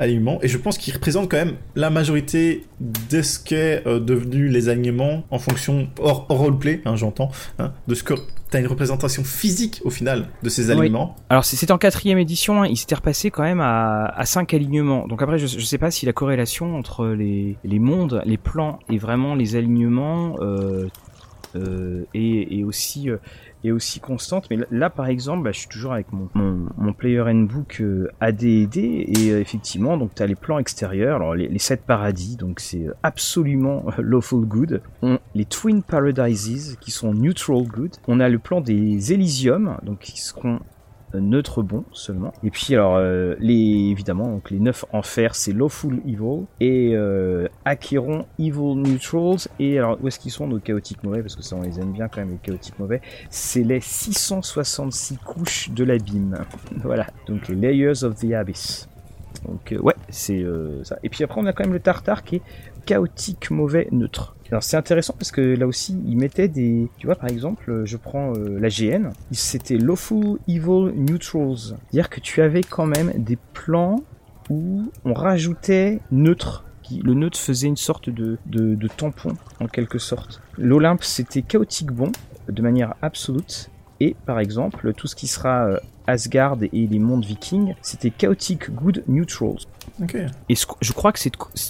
alignements. 0.00 0.38
Et 0.42 0.48
je 0.48 0.58
pense 0.58 0.78
qu'ils 0.78 0.94
représentent 0.94 1.30
quand 1.30 1.36
même 1.36 1.56
la 1.76 1.90
majorité 1.90 2.64
de 2.80 3.22
ce 3.22 3.38
qu'est 3.38 3.86
euh, 3.86 4.00
devenu 4.00 4.48
les 4.48 4.68
alignements 4.68 5.24
en 5.30 5.38
fonction, 5.38 5.88
hors, 6.00 6.26
roleplay, 6.28 6.80
hein, 6.84 6.96
j'entends, 6.96 7.30
hein, 7.58 7.72
de 7.86 7.94
ce 7.94 8.02
que 8.02 8.14
tu 8.14 8.56
as 8.56 8.60
une 8.60 8.66
représentation 8.66 9.22
physique 9.22 9.80
au 9.84 9.90
final 9.90 10.26
de 10.42 10.48
ces 10.48 10.70
alignements. 10.70 11.14
Alors 11.28 11.44
c'est 11.44 11.70
en 11.70 11.78
quatrième 11.78 12.18
édition, 12.18 12.62
hein, 12.62 12.66
il 12.66 12.76
s'était 12.76 12.96
repassé 12.96 13.30
quand 13.30 13.44
même 13.44 13.60
à, 13.60 14.06
à 14.06 14.26
5 14.26 14.52
alignements. 14.54 15.06
Donc 15.06 15.22
après, 15.22 15.38
je, 15.38 15.46
je 15.46 15.64
sais 15.64 15.78
pas 15.78 15.90
si 15.90 16.06
la 16.06 16.12
corrélation 16.12 16.76
entre 16.76 17.06
les, 17.06 17.56
les 17.62 17.78
mondes, 17.78 18.22
les 18.24 18.38
plans 18.38 18.80
et 18.88 18.98
vraiment 18.98 19.34
les 19.34 19.54
alignements 19.54 20.36
euh, 20.40 20.88
euh, 21.56 22.04
et, 22.14 22.58
et, 22.58 22.64
aussi 22.64 23.10
euh, 23.10 23.16
est 23.64 23.70
aussi 23.70 24.00
constante. 24.00 24.48
Mais 24.50 24.58
là, 24.70 24.90
par 24.90 25.06
exemple, 25.06 25.44
bah, 25.44 25.52
je 25.52 25.60
suis 25.60 25.68
toujours 25.68 25.92
avec 25.92 26.12
mon, 26.12 26.28
mon, 26.34 26.92
player 26.92 27.20
handbook 27.20 27.80
euh, 27.80 28.08
AD&D 28.20 28.78
et 28.78 29.28
effectivement, 29.28 29.96
donc 29.96 30.14
tu 30.14 30.22
as 30.22 30.26
les 30.26 30.34
plans 30.34 30.58
extérieurs, 30.58 31.16
alors 31.16 31.34
les, 31.34 31.48
les 31.48 31.58
7 31.58 31.82
paradis, 31.82 32.36
donc 32.36 32.60
c'est 32.60 32.86
absolument 33.02 33.86
lawful 33.98 34.46
good. 34.46 34.82
Les 35.34 35.44
Twin 35.44 35.82
Paradises 35.82 36.76
qui 36.80 36.90
sont 36.90 37.14
neutral 37.14 37.62
good. 37.64 37.96
On 38.08 38.20
a 38.20 38.28
le 38.28 38.38
plan 38.38 38.60
des 38.60 39.12
Elysium, 39.12 39.78
donc 39.82 40.00
qui 40.00 40.20
seront 40.20 40.60
neutre 41.14 41.62
bon 41.62 41.84
seulement. 41.92 42.32
Et 42.44 42.50
puis 42.50 42.74
alors 42.74 42.96
euh, 42.96 43.34
les 43.38 43.90
évidemment 43.90 44.28
donc 44.28 44.50
les 44.50 44.60
neuf 44.60 44.84
enfers 44.92 45.34
c'est 45.34 45.52
Lawful 45.52 46.00
Evil 46.06 46.46
et 46.60 46.92
euh, 46.94 47.48
Evil 48.38 48.74
Neutrals 48.76 49.48
et 49.58 49.78
alors 49.78 49.98
où 50.00 50.08
est-ce 50.08 50.18
qu'ils 50.18 50.30
sont 50.30 50.46
nos 50.46 50.58
chaotiques 50.58 51.02
mauvais? 51.02 51.22
Parce 51.22 51.36
que 51.36 51.42
ça 51.42 51.56
on 51.56 51.62
les 51.62 51.80
aime 51.80 51.92
bien 51.92 52.08
quand 52.08 52.20
même 52.20 52.30
les 52.30 52.38
chaotiques 52.38 52.78
mauvais 52.78 53.00
c'est 53.30 53.64
les 53.64 53.80
666 53.80 55.16
couches 55.18 55.70
de 55.70 55.84
l'abîme. 55.84 56.38
voilà 56.82 57.06
donc 57.26 57.48
les 57.48 57.56
Layers 57.56 58.04
of 58.04 58.14
the 58.16 58.32
Abyss. 58.32 58.88
Donc 59.46 59.72
euh, 59.72 59.78
ouais 59.78 59.94
c'est 60.08 60.42
euh, 60.42 60.84
ça. 60.84 60.98
Et 61.02 61.08
puis 61.08 61.24
après 61.24 61.40
on 61.40 61.46
a 61.46 61.52
quand 61.52 61.64
même 61.64 61.72
le 61.72 61.80
Tartare 61.80 62.24
qui 62.24 62.36
est 62.36 62.42
chaotique 62.86 63.50
mauvais 63.50 63.88
neutre. 63.90 64.34
C'est 64.60 64.76
intéressant 64.76 65.14
parce 65.16 65.30
que 65.30 65.40
là 65.40 65.66
aussi 65.66 65.96
ils 66.06 66.16
mettaient 66.16 66.48
des, 66.48 66.88
tu 66.98 67.06
vois 67.06 67.16
par 67.16 67.28
exemple, 67.28 67.82
je 67.84 67.96
prends 67.96 68.32
euh, 68.34 68.58
la 68.58 68.68
GN, 68.68 69.10
c'était 69.30 69.76
Lawful 69.76 70.38
Evil 70.48 70.92
Neutrals, 70.96 71.76
c'est-à-dire 71.90 72.10
que 72.10 72.20
tu 72.20 72.42
avais 72.42 72.62
quand 72.62 72.86
même 72.86 73.12
des 73.16 73.38
plans 73.54 74.02
où 74.48 74.90
on 75.04 75.14
rajoutait 75.14 76.00
neutre. 76.10 76.64
Le 77.04 77.14
neutre 77.14 77.38
faisait 77.38 77.68
une 77.68 77.76
sorte 77.76 78.10
de 78.10 78.88
tampon 78.96 79.36
en 79.60 79.68
quelque 79.68 79.98
sorte. 79.98 80.42
L'Olympe 80.58 81.04
c'était 81.04 81.42
chaotique 81.42 81.92
bon 81.92 82.10
de 82.48 82.62
manière 82.62 82.94
absolue 83.00 83.68
et 84.00 84.16
par 84.26 84.40
exemple 84.40 84.92
tout 84.94 85.06
ce 85.06 85.14
qui 85.14 85.28
sera 85.28 85.66
euh, 85.66 85.78
Asgard 86.10 86.58
et 86.62 86.86
les 86.86 86.98
mondes 86.98 87.24
vikings, 87.24 87.74
c'était 87.82 88.10
Chaotic 88.10 88.70
Good 88.70 89.04
Neutrals. 89.08 89.66
Et 90.48 90.54
je 90.54 90.92
crois 90.92 91.12
que 91.12 91.18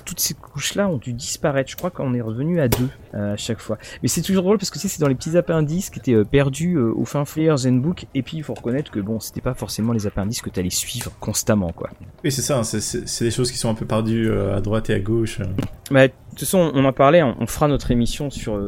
toutes 0.05 0.20
ces 0.20 0.35
couches-là 0.35 0.88
ont 0.88 0.98
dû 0.98 1.12
disparaître. 1.12 1.70
Je 1.70 1.76
crois 1.76 1.90
qu'on 1.90 2.14
est 2.14 2.20
revenu 2.20 2.61
à 2.61 2.68
deux 2.68 2.88
euh, 3.14 3.35
à 3.35 3.37
chaque 3.37 3.61
fois. 3.61 3.79
Mais 4.03 4.09
c'est 4.09 4.22
toujours 4.22 4.44
drôle 4.44 4.59
parce 4.59 4.70
que 4.70 4.79
c'est 4.79 5.00
dans 5.00 5.09
les 5.09 5.14
petits 5.14 5.37
appendices 5.37 5.90
qui 5.90 5.98
étaient 5.98 6.14
euh, 6.14 6.24
perdus 6.24 6.76
euh, 6.76 6.92
au 6.94 7.05
fin 7.05 7.24
fond 7.24 7.57
Zenbook. 7.57 8.07
Et 8.14 8.22
puis 8.22 8.38
il 8.38 8.42
faut 8.44 8.55
reconnaître 8.55 8.90
que 8.90 9.00
bon, 9.00 9.20
c'était 9.20 9.40
pas 9.40 9.55
forcément 9.55 9.92
les 9.92 10.07
appendices 10.07 10.42
que 10.42 10.50
tu 10.50 10.61
allais 10.61 10.70
suivre 10.70 11.11
constamment, 11.18 11.72
quoi. 11.72 11.90
Oui, 12.22 12.31
c'est 12.31 12.42
ça. 12.42 12.59
Hein, 12.59 12.62
c'est 12.62 13.24
des 13.24 13.31
choses 13.31 13.50
qui 13.50 13.59
sont 13.59 13.70
un 13.70 13.74
peu 13.74 13.87
perdues 13.87 14.33
à 14.33 14.61
droite 14.61 14.90
et 14.90 14.94
à 14.94 15.00
gauche. 15.00 15.40
De 15.40 16.29
toute 16.40 16.48
façon, 16.48 16.70
on 16.74 16.85
en 16.85 16.92
parlait. 16.92 17.22
On, 17.22 17.46
fera 17.46 17.68
notre 17.68 17.90
émission 17.90 18.31
sur 18.31 18.61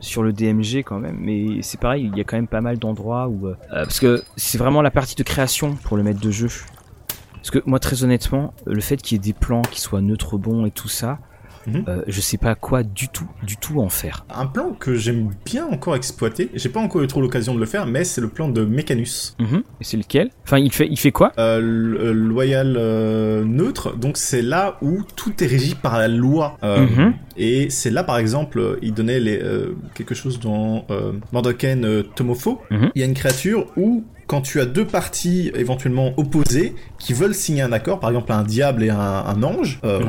sur 0.00 0.22
le 0.22 0.32
DMG 0.32 0.82
quand 0.84 0.98
même. 0.98 1.16
Mais 1.20 1.62
c'est 1.62 1.80
pareil, 1.80 2.10
il 2.12 2.18
y 2.18 2.20
a 2.20 2.24
quand 2.24 2.36
même 2.36 2.48
pas 2.48 2.60
mal 2.60 2.78
d'endroits 2.78 3.28
où 3.28 3.48
parce 3.70 4.00
que 4.00 4.22
c'est 4.36 4.58
vraiment 4.58 4.82
la 4.82 4.90
partie 4.90 5.14
de 5.14 5.22
création 5.22 5.74
pour 5.76 5.96
le 5.96 6.02
maître 6.02 6.20
de 6.20 6.30
jeu. 6.30 6.48
Parce 7.34 7.50
que 7.50 7.58
moi, 7.66 7.78
très 7.78 8.04
honnêtement, 8.04 8.52
le 8.66 8.80
fait 8.80 8.98
qu'il 8.98 9.16
y 9.16 9.20
ait 9.20 9.22
des 9.22 9.32
plans 9.32 9.62
qui 9.62 9.80
soient 9.80 10.00
neutres 10.00 10.36
bons 10.36 10.66
et 10.66 10.70
tout 10.70 10.88
ça, 10.88 11.18
mhm. 11.66 11.84
euh, 11.88 12.02
je 12.06 12.20
sais 12.20 12.38
pas 12.38 12.54
quoi 12.54 12.82
du 12.82 13.08
tout, 13.08 13.28
du 13.42 13.56
tout 13.56 13.80
en 13.80 13.88
faire. 13.88 14.24
Un 14.34 14.46
plan 14.46 14.70
que 14.70 14.94
j'aime 14.94 15.30
bien 15.44 15.66
encore 15.66 15.96
exploiter, 15.96 16.50
j'ai 16.54 16.68
pas 16.68 16.80
encore 16.80 17.02
eu 17.02 17.06
trop 17.06 17.20
l'occasion 17.20 17.54
de 17.54 17.60
le 17.60 17.66
faire, 17.66 17.86
mais 17.86 18.04
c'est 18.04 18.20
le 18.20 18.28
plan 18.28 18.48
de 18.48 18.64
Mechanus. 18.64 19.36
Mhm. 19.38 19.62
Et 19.80 19.84
c'est 19.84 19.96
lequel? 19.96 20.30
Enfin, 20.44 20.58
il 20.58 20.72
fait, 20.72 20.88
il 20.88 20.98
fait 20.98 21.12
quoi? 21.12 21.32
Euh, 21.38 21.58
euh 21.60 22.12
Loyal 22.12 22.76
euh, 22.76 23.44
neutre, 23.44 23.96
donc 23.96 24.16
c'est 24.16 24.42
là 24.42 24.78
où 24.82 25.02
tout 25.16 25.42
est 25.42 25.46
régi 25.46 25.74
par 25.74 25.98
la 25.98 26.08
loi. 26.08 26.56
Mhm. 26.62 27.14
Et 27.36 27.70
c'est 27.70 27.90
là, 27.90 28.02
par 28.02 28.18
exemple, 28.18 28.78
il 28.82 28.92
donnait 28.92 29.20
les, 29.20 29.40
quelque 29.94 30.14
chose 30.14 30.40
dans 30.40 30.86
Mordoken 31.32 32.04
Tomofo. 32.14 32.62
Il 32.70 33.00
y 33.00 33.02
a 33.02 33.06
une 33.06 33.14
créature 33.14 33.66
où 33.76 34.04
quand 34.28 34.42
tu 34.42 34.60
as 34.60 34.66
deux 34.66 34.84
parties 34.84 35.50
éventuellement 35.54 36.12
opposées 36.18 36.74
qui 36.98 37.14
veulent 37.14 37.34
signer 37.34 37.62
un 37.62 37.72
accord, 37.72 37.98
par 37.98 38.10
exemple 38.10 38.30
un 38.30 38.42
diable 38.42 38.84
et 38.84 38.90
un, 38.90 39.42
ange, 39.42 39.80
euh, 39.84 40.00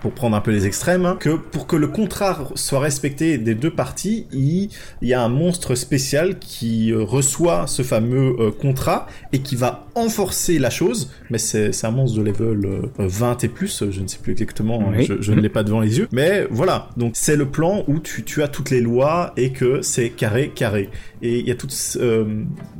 pour 0.00 0.12
prendre 0.12 0.36
un 0.36 0.40
peu 0.40 0.52
les 0.52 0.64
extrêmes, 0.64 1.04
hein, 1.04 1.16
que 1.18 1.30
pour 1.30 1.66
que 1.66 1.74
le 1.74 1.88
contrat 1.88 2.48
soit 2.54 2.78
respecté 2.78 3.38
des 3.38 3.56
deux 3.56 3.70
parties, 3.70 4.26
il, 4.32 4.68
y 5.02 5.12
a 5.12 5.20
un 5.20 5.28
monstre 5.28 5.74
spécial 5.74 6.38
qui 6.38 6.92
euh, 6.92 7.02
reçoit 7.02 7.66
ce 7.66 7.82
fameux 7.82 8.36
euh, 8.38 8.50
contrat 8.52 9.08
et 9.32 9.40
qui 9.40 9.56
va 9.56 9.86
enforcer 9.96 10.60
la 10.60 10.70
chose, 10.70 11.10
mais 11.28 11.38
c'est 11.38 11.84
un 11.84 11.90
monstre 11.90 12.18
de 12.18 12.22
level 12.22 12.90
20 12.98 13.42
et 13.42 13.48
plus, 13.48 13.90
je 13.90 14.00
ne 14.00 14.06
sais 14.06 14.18
plus 14.18 14.32
exactement, 14.32 14.80
hein, 14.80 15.02
je, 15.20 15.32
ne 15.32 15.40
l'ai 15.40 15.48
pas 15.48 15.64
devant 15.64 15.80
les 15.80 15.98
yeux, 15.98 16.08
mais 16.12 16.46
voilà, 16.48 16.90
donc 16.96 17.12
c'est 17.14 17.36
le 17.36 17.46
plan 17.46 17.82
où 17.88 17.98
tu, 17.98 18.22
tu 18.22 18.42
as 18.42 18.48
toutes 18.48 18.70
les 18.70 18.80
lois 18.80 19.32
et 19.36 19.50
que 19.50 19.82
c'est 19.82 20.10
carré, 20.10 20.52
carré. 20.54 20.88
Et 21.20 21.38
il 21.40 21.46
y 21.46 21.50
a 21.50 21.54
toutes, 21.54 21.74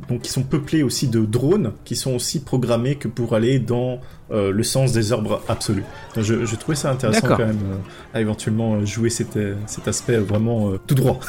donc 0.09 0.21
qui 0.21 0.31
sont 0.31 0.43
peuplés 0.53 0.83
aussi 0.83 1.07
de 1.07 1.25
drones 1.25 1.71
qui 1.83 1.95
sont 1.95 2.13
aussi 2.13 2.39
programmés 2.39 2.93
que 2.93 3.07
pour 3.07 3.33
aller 3.33 3.57
dans 3.57 3.99
euh, 4.29 4.51
le 4.51 4.61
sens 4.61 4.91
des 4.91 5.11
ordres 5.11 5.41
absolus. 5.47 5.83
Je, 6.15 6.45
je 6.45 6.55
trouvais 6.55 6.75
ça 6.75 6.91
intéressant 6.91 7.25
quand 7.27 7.39
même 7.39 7.57
euh, 7.71 7.77
à 8.13 8.21
éventuellement 8.21 8.75
euh, 8.75 8.85
jouer 8.85 9.09
cet, 9.09 9.39
cet 9.65 9.87
aspect 9.87 10.17
vraiment 10.17 10.73
tout 10.85 10.93
droit. 10.93 11.19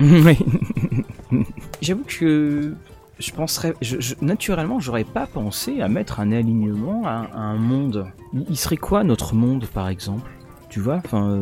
J'avoue 1.80 2.02
que 2.04 2.72
je 3.20 3.30
penserais, 3.30 3.74
je, 3.80 4.14
naturellement, 4.22 4.80
j'aurais 4.80 5.04
pas 5.04 5.28
pensé 5.28 5.80
à 5.80 5.86
mettre 5.86 6.18
un 6.18 6.32
alignement 6.32 7.06
à, 7.06 7.30
un 7.36 7.58
monde. 7.58 8.06
Il 8.50 8.56
serait 8.56 8.76
quoi 8.76 9.04
notre 9.04 9.36
monde, 9.36 9.66
par 9.66 9.88
exemple? 9.88 10.28
Tu 10.68 10.80
vois, 10.80 11.00
enfin. 11.04 11.40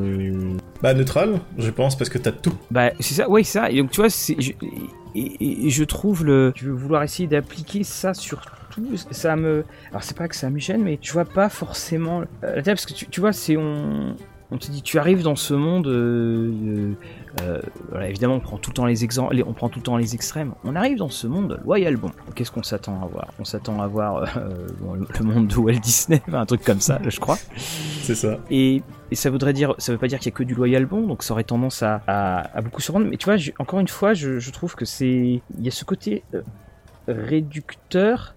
Bah 0.82 0.92
neutral, 0.92 1.40
je 1.56 1.70
pense, 1.70 1.96
parce 1.96 2.10
que 2.10 2.18
t'as 2.18 2.32
tout. 2.32 2.52
Bah 2.70 2.90
c'est 3.00 3.14
ça, 3.14 3.30
oui, 3.30 3.42
ça. 3.42 3.70
Et 3.70 3.78
donc 3.78 3.90
tu 3.90 4.02
vois, 4.02 4.10
c'est 4.10 4.36
et, 5.16 5.70
je 5.70 5.84
trouve 5.84 6.24
le. 6.24 6.52
Je 6.54 6.66
veux 6.66 6.72
vouloir 6.74 7.02
essayer 7.02 7.28
d'appliquer 7.28 7.84
ça 7.84 8.14
sur 8.14 8.40
tout. 8.70 8.96
Ça 9.10 9.36
me. 9.36 9.64
Alors, 9.90 10.02
c'est 10.02 10.16
pas 10.16 10.28
que 10.28 10.36
ça 10.36 10.50
me 10.50 10.58
gêne, 10.58 10.82
mais 10.82 10.98
tu 11.00 11.12
vois 11.12 11.24
pas 11.24 11.48
forcément. 11.48 12.22
Euh, 12.44 12.62
parce 12.64 12.86
que 12.86 12.92
tu, 12.92 13.20
vois, 13.20 13.32
c'est. 13.32 13.56
On, 13.56 14.16
on 14.50 14.58
te 14.58 14.70
dit, 14.70 14.82
tu 14.82 14.98
arrives 14.98 15.22
dans 15.22 15.36
ce 15.36 15.54
monde. 15.54 15.86
Euh, 15.86 16.92
euh, 17.42 17.60
voilà, 17.90 18.08
évidemment, 18.08 18.34
on 18.34 18.40
prend 18.40 18.58
tout 18.58 18.70
le 18.70 18.74
temps 18.74 18.86
les 18.86 19.04
exemples, 19.04 19.36
on 19.46 19.52
prend 19.52 19.68
tout 19.68 19.78
le 19.78 19.84
temps 19.84 19.96
les 19.96 20.14
extrêmes. 20.14 20.54
On 20.64 20.74
arrive 20.74 20.98
dans 20.98 21.08
ce 21.08 21.26
monde 21.26 21.60
loyal. 21.64 21.96
Bon, 21.96 22.10
qu'est-ce 22.34 22.50
qu'on 22.50 22.62
s'attend 22.62 23.02
à 23.02 23.06
voir? 23.06 23.28
On 23.38 23.44
s'attend 23.44 23.80
à 23.80 23.86
voir 23.86 24.24
le 24.38 25.24
monde 25.24 25.48
de 25.48 25.56
Walt 25.56 25.80
Disney, 25.80 26.22
un 26.32 26.46
truc 26.46 26.64
comme 26.64 26.80
ça, 26.80 27.00
je 27.06 27.20
crois. 27.20 27.38
C'est 28.02 28.14
ça. 28.14 28.38
Et 28.50 28.82
et 29.10 29.14
ça 29.14 29.30
voudrait 29.30 29.52
dire, 29.52 29.74
ça 29.78 29.92
veut 29.92 29.98
pas 29.98 30.08
dire 30.08 30.18
qu'il 30.18 30.32
y 30.32 30.34
a 30.34 30.36
que 30.36 30.42
du 30.42 30.54
loyal 30.54 30.84
bon, 30.84 31.06
donc 31.06 31.22
ça 31.22 31.32
aurait 31.32 31.44
tendance 31.44 31.82
à, 31.82 32.02
à, 32.06 32.60
beaucoup 32.60 32.80
se 32.80 32.90
rendre. 32.90 33.06
Mais 33.06 33.16
tu 33.16 33.26
vois, 33.26 33.36
encore 33.58 33.78
une 33.78 33.88
fois, 33.88 34.14
je, 34.14 34.38
je 34.38 34.50
trouve 34.50 34.74
que 34.74 34.84
c'est, 34.84 35.40
il 35.56 35.64
y 35.64 35.68
a 35.68 35.70
ce 35.70 35.84
côté 35.84 36.24
euh, 36.34 36.42
réducteur. 37.06 38.34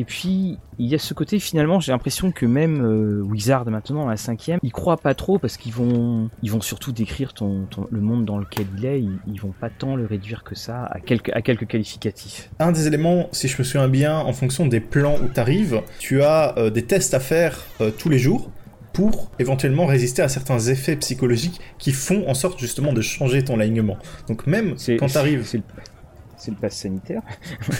Et 0.00 0.04
puis 0.04 0.56
il 0.78 0.86
y 0.86 0.94
a 0.94 0.98
ce 0.98 1.12
côté 1.12 1.38
finalement, 1.38 1.78
j'ai 1.78 1.92
l'impression 1.92 2.32
que 2.32 2.46
même 2.46 2.82
euh, 2.82 3.20
Wizard 3.22 3.68
maintenant 3.70 4.08
la 4.08 4.16
cinquième, 4.16 4.58
ils 4.62 4.72
croient 4.72 4.96
pas 4.96 5.12
trop 5.12 5.38
parce 5.38 5.58
qu'ils 5.58 5.74
vont, 5.74 6.30
ils 6.42 6.50
vont 6.50 6.62
surtout 6.62 6.90
décrire 6.90 7.34
ton, 7.34 7.66
le 7.90 8.00
monde 8.00 8.24
dans 8.24 8.38
lequel 8.38 8.64
il 8.78 8.86
est. 8.86 9.02
Ils, 9.02 9.40
vont 9.42 9.52
pas 9.52 9.68
tant 9.68 9.96
le 9.96 10.06
réduire 10.06 10.42
que 10.42 10.54
ça 10.54 10.86
à 10.86 11.00
quelques, 11.00 11.28
à 11.34 11.42
quelques 11.42 11.66
qualificatifs. 11.66 12.48
Un 12.60 12.72
des 12.72 12.86
éléments, 12.86 13.28
si 13.32 13.46
je 13.46 13.58
me 13.58 13.62
souviens 13.62 13.88
bien, 13.88 14.18
en 14.18 14.32
fonction 14.32 14.66
des 14.66 14.80
plans 14.80 15.16
où 15.22 15.28
tu 15.28 15.38
arrives, 15.38 15.82
tu 15.98 16.22
as 16.22 16.56
euh, 16.56 16.70
des 16.70 16.86
tests 16.86 17.12
à 17.12 17.20
faire 17.20 17.66
tous 17.98 18.08
les 18.08 18.18
jours 18.18 18.50
pour 18.94 19.30
éventuellement 19.38 19.84
résister 19.84 20.22
à 20.22 20.30
certains 20.30 20.60
effets 20.60 20.96
psychologiques 20.96 21.60
qui 21.78 21.92
font 21.92 22.26
en 22.26 22.34
sorte 22.34 22.58
justement 22.58 22.94
de 22.94 23.02
changer 23.02 23.44
ton 23.44 23.60
alignement. 23.60 23.98
Donc 24.28 24.46
même 24.46 24.76
quand 24.98 25.08
tu 25.08 25.18
arrives... 25.18 25.46
c'est 26.40 26.50
le 26.50 26.56
pass 26.56 26.76
sanitaire. 26.76 27.22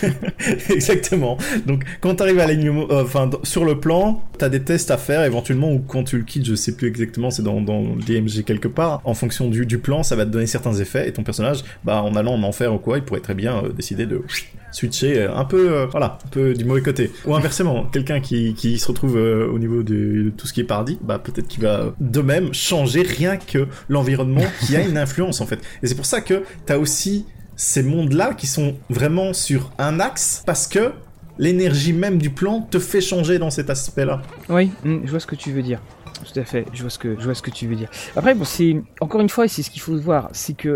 Exactement. 0.69 1.37
Donc 1.65 1.83
quand 1.99 2.15
tu 2.15 2.23
arrives 2.23 2.39
à 2.39 2.47
euh, 2.47 3.03
enfin 3.03 3.29
sur 3.43 3.65
le 3.65 3.79
plan, 3.79 4.21
tu 4.37 4.45
as 4.45 4.49
des 4.49 4.61
tests 4.63 4.91
à 4.91 4.97
faire 4.97 5.23
éventuellement 5.23 5.71
ou 5.71 5.79
quand 5.79 6.03
tu 6.03 6.17
le 6.17 6.23
quittes, 6.23 6.45
je 6.45 6.55
sais 6.55 6.75
plus 6.75 6.87
exactement, 6.87 7.31
c'est 7.31 7.41
dans, 7.41 7.61
dans 7.61 7.81
DMG 7.95 8.43
quelque 8.45 8.67
part. 8.67 9.01
En 9.03 9.13
fonction 9.13 9.49
du, 9.49 9.65
du 9.65 9.79
plan, 9.79 10.03
ça 10.03 10.15
va 10.15 10.25
te 10.25 10.29
donner 10.29 10.47
certains 10.47 10.73
effets 10.73 11.07
et 11.07 11.13
ton 11.13 11.23
personnage, 11.23 11.63
bah 11.83 12.01
en 12.03 12.15
allant 12.15 12.33
en 12.33 12.43
enfer 12.43 12.73
ou 12.73 12.77
quoi, 12.77 12.97
il 12.97 13.03
pourrait 13.03 13.21
très 13.21 13.33
bien 13.33 13.63
euh, 13.63 13.69
décider 13.69 14.05
de 14.05 14.21
switcher 14.71 15.23
un 15.23 15.43
peu, 15.43 15.71
euh, 15.71 15.85
voilà, 15.87 16.19
un 16.23 16.29
peu 16.29 16.53
du 16.53 16.63
mauvais 16.63 16.81
côté. 16.81 17.11
Ou 17.25 17.35
inversement, 17.35 17.85
quelqu'un 17.91 18.19
qui, 18.19 18.53
qui 18.53 18.77
se 18.79 18.87
retrouve 18.87 19.15
au 19.15 19.59
niveau 19.59 19.83
de, 19.83 20.31
tout 20.37 20.47
ce 20.47 20.53
qui 20.53 20.61
est 20.61 20.65
paradis, 20.65 20.97
bah 21.01 21.19
peut-être 21.19 21.47
qu'il 21.47 21.63
va 21.63 21.93
de 21.99 22.21
même 22.21 22.53
changer 22.53 23.01
rien 23.01 23.37
que 23.37 23.67
l'environnement 23.89 24.43
qui 24.65 24.75
a 24.75 24.81
une 24.81 24.97
influence 24.97 25.41
en 25.41 25.47
fait. 25.47 25.59
Et 25.81 25.87
c'est 25.87 25.95
pour 25.95 26.05
ça 26.05 26.21
que 26.21 26.43
tu 26.65 26.73
as 26.73 26.79
aussi 26.79 27.25
ces 27.61 27.83
mondes-là 27.83 28.33
qui 28.33 28.47
sont 28.47 28.75
vraiment 28.89 29.33
sur 29.33 29.71
un 29.77 29.99
axe 29.99 30.41
parce 30.47 30.65
que 30.65 30.93
l'énergie 31.37 31.93
même 31.93 32.17
du 32.17 32.31
plan 32.31 32.61
te 32.61 32.79
fait 32.79 33.01
changer 33.01 33.37
dans 33.37 33.51
cet 33.51 33.69
aspect-là. 33.69 34.23
Oui, 34.49 34.71
mm, 34.83 35.01
je 35.05 35.11
vois 35.11 35.19
ce 35.19 35.27
que 35.27 35.35
tu 35.35 35.51
veux 35.51 35.61
dire. 35.61 35.79
Tout 36.25 36.39
à 36.39 36.43
fait, 36.43 36.65
je 36.73 36.81
vois 36.81 36.89
ce 36.89 36.97
que, 36.97 37.15
je 37.19 37.23
vois 37.23 37.35
ce 37.35 37.43
que 37.43 37.51
tu 37.51 37.67
veux 37.67 37.75
dire. 37.75 37.89
Après, 38.15 38.33
bon, 38.33 38.45
c'est 38.45 38.81
encore 38.99 39.21
une 39.21 39.29
fois, 39.29 39.47
c'est 39.47 39.61
ce 39.61 39.69
qu'il 39.69 39.81
faut 39.81 39.95
voir, 39.95 40.29
c'est 40.31 40.57
que 40.57 40.69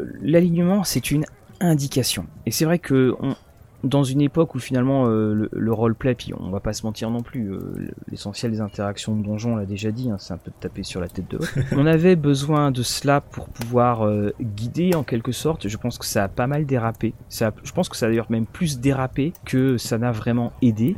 euh, 0.00 0.04
l'alignement, 0.20 0.82
c'est 0.82 1.12
une 1.12 1.26
indication. 1.60 2.26
Et 2.44 2.50
c'est 2.50 2.64
vrai 2.64 2.80
que 2.80 3.14
on, 3.20 3.36
dans 3.84 4.04
une 4.04 4.20
époque 4.20 4.54
où 4.54 4.58
finalement 4.58 5.06
euh, 5.06 5.48
le, 5.50 5.72
roleplay, 5.72 6.14
puis 6.14 6.32
on 6.38 6.50
va 6.50 6.60
pas 6.60 6.72
se 6.72 6.86
mentir 6.86 7.10
non 7.10 7.22
plus, 7.22 7.52
euh, 7.52 7.90
l'essentiel 8.10 8.52
des 8.52 8.60
interactions 8.60 9.16
de 9.16 9.24
donjon, 9.24 9.54
on 9.54 9.56
l'a 9.56 9.66
déjà 9.66 9.90
dit, 9.90 10.10
hein, 10.10 10.16
c'est 10.18 10.32
un 10.32 10.38
peu 10.38 10.50
de 10.50 10.56
taper 10.60 10.82
sur 10.82 11.00
la 11.00 11.08
tête 11.08 11.28
de 11.30 11.38
l'autre. 11.38 11.58
on 11.72 11.86
avait 11.86 12.16
besoin 12.16 12.70
de 12.70 12.82
cela 12.82 13.20
pour 13.20 13.48
pouvoir 13.48 14.06
euh, 14.06 14.32
guider 14.40 14.94
en 14.94 15.02
quelque 15.02 15.32
sorte. 15.32 15.68
Je 15.68 15.76
pense 15.76 15.98
que 15.98 16.06
ça 16.06 16.24
a 16.24 16.28
pas 16.28 16.46
mal 16.46 16.66
dérapé. 16.66 17.14
Ça 17.28 17.52
je 17.64 17.72
pense 17.72 17.88
que 17.88 17.96
ça 17.96 18.06
a 18.06 18.08
d'ailleurs 18.08 18.30
même 18.30 18.46
plus 18.46 18.78
dérapé 18.78 19.32
que 19.44 19.76
ça 19.78 19.98
n'a 19.98 20.12
vraiment 20.12 20.52
aidé. 20.62 20.96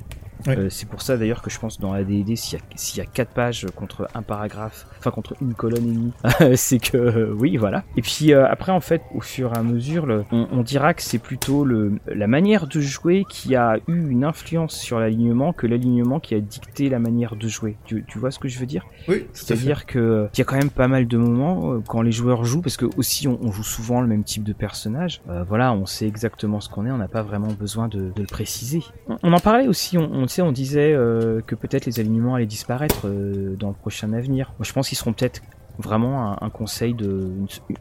Euh, 0.49 0.69
c'est 0.71 0.89
pour 0.89 1.03
ça 1.03 1.17
d'ailleurs 1.17 1.43
que 1.43 1.51
je 1.51 1.59
pense 1.59 1.81
dans 1.81 1.93
la 1.93 2.05
D&D 2.05 2.37
s'il 2.37 2.59
y, 2.97 3.01
a 3.01 3.07
quatre 3.07 3.31
pages 3.31 3.67
contre 3.75 4.09
un 4.15 4.23
paragraphe, 4.23 4.87
enfin 4.99 5.11
contre 5.11 5.35
une 5.41 5.55
colonne 5.55 5.89
et 5.89 5.93
demie, 5.93 6.13
c'est 6.57 6.79
que 6.79 6.97
euh, 6.97 7.35
oui 7.39 7.57
voilà. 7.57 7.85
Et 7.97 8.03
puis 8.03 8.33
euh, 8.33 8.47
après 8.49 8.73
en 8.73 8.81
fait 8.81 9.03
au 9.15 9.21
fur 9.21 9.53
et 9.53 9.57
à 9.57 9.63
mesure, 9.63 10.25
on, 10.31 10.63
dira 10.63 10.95
que 10.95 11.03
c'est 11.03 11.19
plutôt 11.19 11.65
le, 11.65 11.99
la 12.07 12.27
manière 12.27 12.67
de 12.67 12.81
jouer 12.81 13.25
qui 13.29 13.55
a 13.55 13.77
eu 13.87 14.09
une 14.09 14.25
influence 14.25 14.77
sur 14.77 14.99
l'alignement 14.99 15.53
que 15.53 15.67
l'alignement 15.67 16.21
qui 16.21 16.35
a 16.35 16.41
dicté 16.41 16.89
la 16.89 16.99
manière 16.99 17.37
de 17.37 17.49
jouer. 17.49 17.77
Tu, 17.85 18.05
vois 18.17 18.31
ce 18.31 18.39
que 18.39 18.49
je 18.49 18.59
veux 18.59 18.67
dire? 18.67 18.87
Oui. 19.09 19.27
C'est-à-dire 19.33 19.85
que 19.85 20.29
il 20.35 20.39
y 20.39 20.43
a 20.43 20.45
quand 20.45 20.57
même 20.57 20.71
pas 20.71 20.89
mal 20.89 21.07
de 21.07 21.19
moments 21.19 21.81
quand 21.87 22.03
les 22.03 22.13
joueurs 22.13 22.45
jouent 22.45 22.63
parce 22.63 22.77
que 22.77 22.87
aussi 22.97 23.29
on, 23.29 23.53
joue 23.53 23.63
souvent 23.63 24.01
le 24.01 24.07
même 24.07 24.25
type 24.25 24.43
de 24.43 24.53
personnage. 24.53 25.23
voilà, 25.49 25.73
on 25.73 25.87
sait 25.87 26.07
exactement 26.07 26.61
ce 26.61 26.69
qu'on 26.69 26.87
est, 26.87 26.91
on 26.91 26.99
n'a 26.99 27.09
pas 27.09 27.23
vraiment 27.23 27.53
besoin 27.53 27.89
de, 27.89 28.13
le 28.17 28.27
préciser. 28.27 28.83
On, 29.23 29.33
en 29.33 29.41
parlait 29.41 29.69
aussi, 29.69 29.99
on, 29.99 30.11
on 30.13 30.27
on 30.43 30.53
disait 30.53 30.93
euh, 30.93 31.41
que 31.41 31.55
peut-être 31.55 31.87
les 31.87 32.01
alignements 32.01 32.35
allaient 32.35 32.47
disparaître 32.47 33.07
euh, 33.07 33.57
dans 33.57 33.69
le 33.69 33.75
prochain 33.75 34.13
avenir. 34.13 34.53
Moi, 34.59 34.65
je 34.65 34.73
pense 34.73 34.89
qu'ils 34.89 34.99
seront 34.99 35.13
peut-être 35.13 35.43
vraiment 35.79 36.41
un, 36.41 36.51
conseil 36.51 36.95
de 36.95 37.31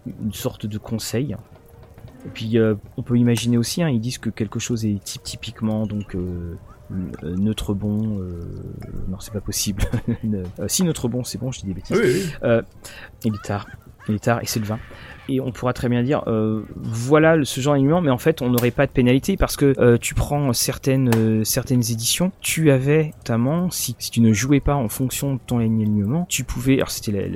une, 0.05 0.33
sorte 0.33 0.65
de 0.65 0.77
conseil. 0.77 1.35
Et 2.25 2.29
puis 2.33 2.57
euh, 2.57 2.75
on 2.97 3.03
peut 3.03 3.17
imaginer 3.17 3.57
aussi, 3.57 3.83
hein, 3.83 3.89
ils 3.89 3.99
disent 3.99 4.17
que 4.17 4.29
quelque 4.29 4.59
chose 4.59 4.85
est 4.85 5.03
type 5.03 5.23
typiquement 5.23 5.85
donc 5.85 6.17
neutre 7.21 7.73
bon. 7.73 8.19
non, 9.07 9.19
c'est 9.19 9.33
pas 9.33 9.41
possible. 9.41 9.83
si 10.67 10.83
neutre 10.83 11.07
bon, 11.07 11.23
c'est 11.23 11.37
bon, 11.37 11.51
je 11.51 11.59
dis 11.59 11.67
des 11.67 11.73
bêtises. 11.73 11.97
Oui, 11.97 12.23
oui. 12.43 12.61
il 13.25 13.35
est 13.35 13.43
tard. 13.43 13.67
Tard 14.21 14.41
et 14.41 14.59
vin. 14.59 14.79
Et 15.29 15.39
on 15.39 15.51
pourra 15.51 15.71
très 15.71 15.87
bien 15.87 16.03
dire 16.03 16.23
euh, 16.27 16.63
voilà 16.75 17.37
ce 17.43 17.61
genre 17.61 17.73
d'alignement 17.73 18.01
mais 18.01 18.09
en 18.11 18.17
fait 18.17 18.41
on 18.41 18.49
n'aurait 18.49 18.71
pas 18.71 18.85
de 18.85 18.91
pénalité 18.91 19.37
parce 19.37 19.55
que 19.55 19.73
euh, 19.79 19.97
tu 19.97 20.13
prends 20.13 20.51
certaines 20.51 21.09
euh, 21.15 21.43
certaines 21.45 21.79
éditions. 21.79 22.31
Tu 22.41 22.71
avais 22.71 23.13
notamment 23.17 23.69
si, 23.69 23.95
si 23.99 24.11
tu 24.11 24.19
ne 24.19 24.33
jouais 24.33 24.59
pas 24.59 24.75
en 24.75 24.89
fonction 24.89 25.35
de 25.35 25.39
ton 25.45 25.59
alignement 25.59 26.25
tu 26.27 26.43
pouvais 26.43 26.75
alors 26.75 26.91
c'était 26.91 27.29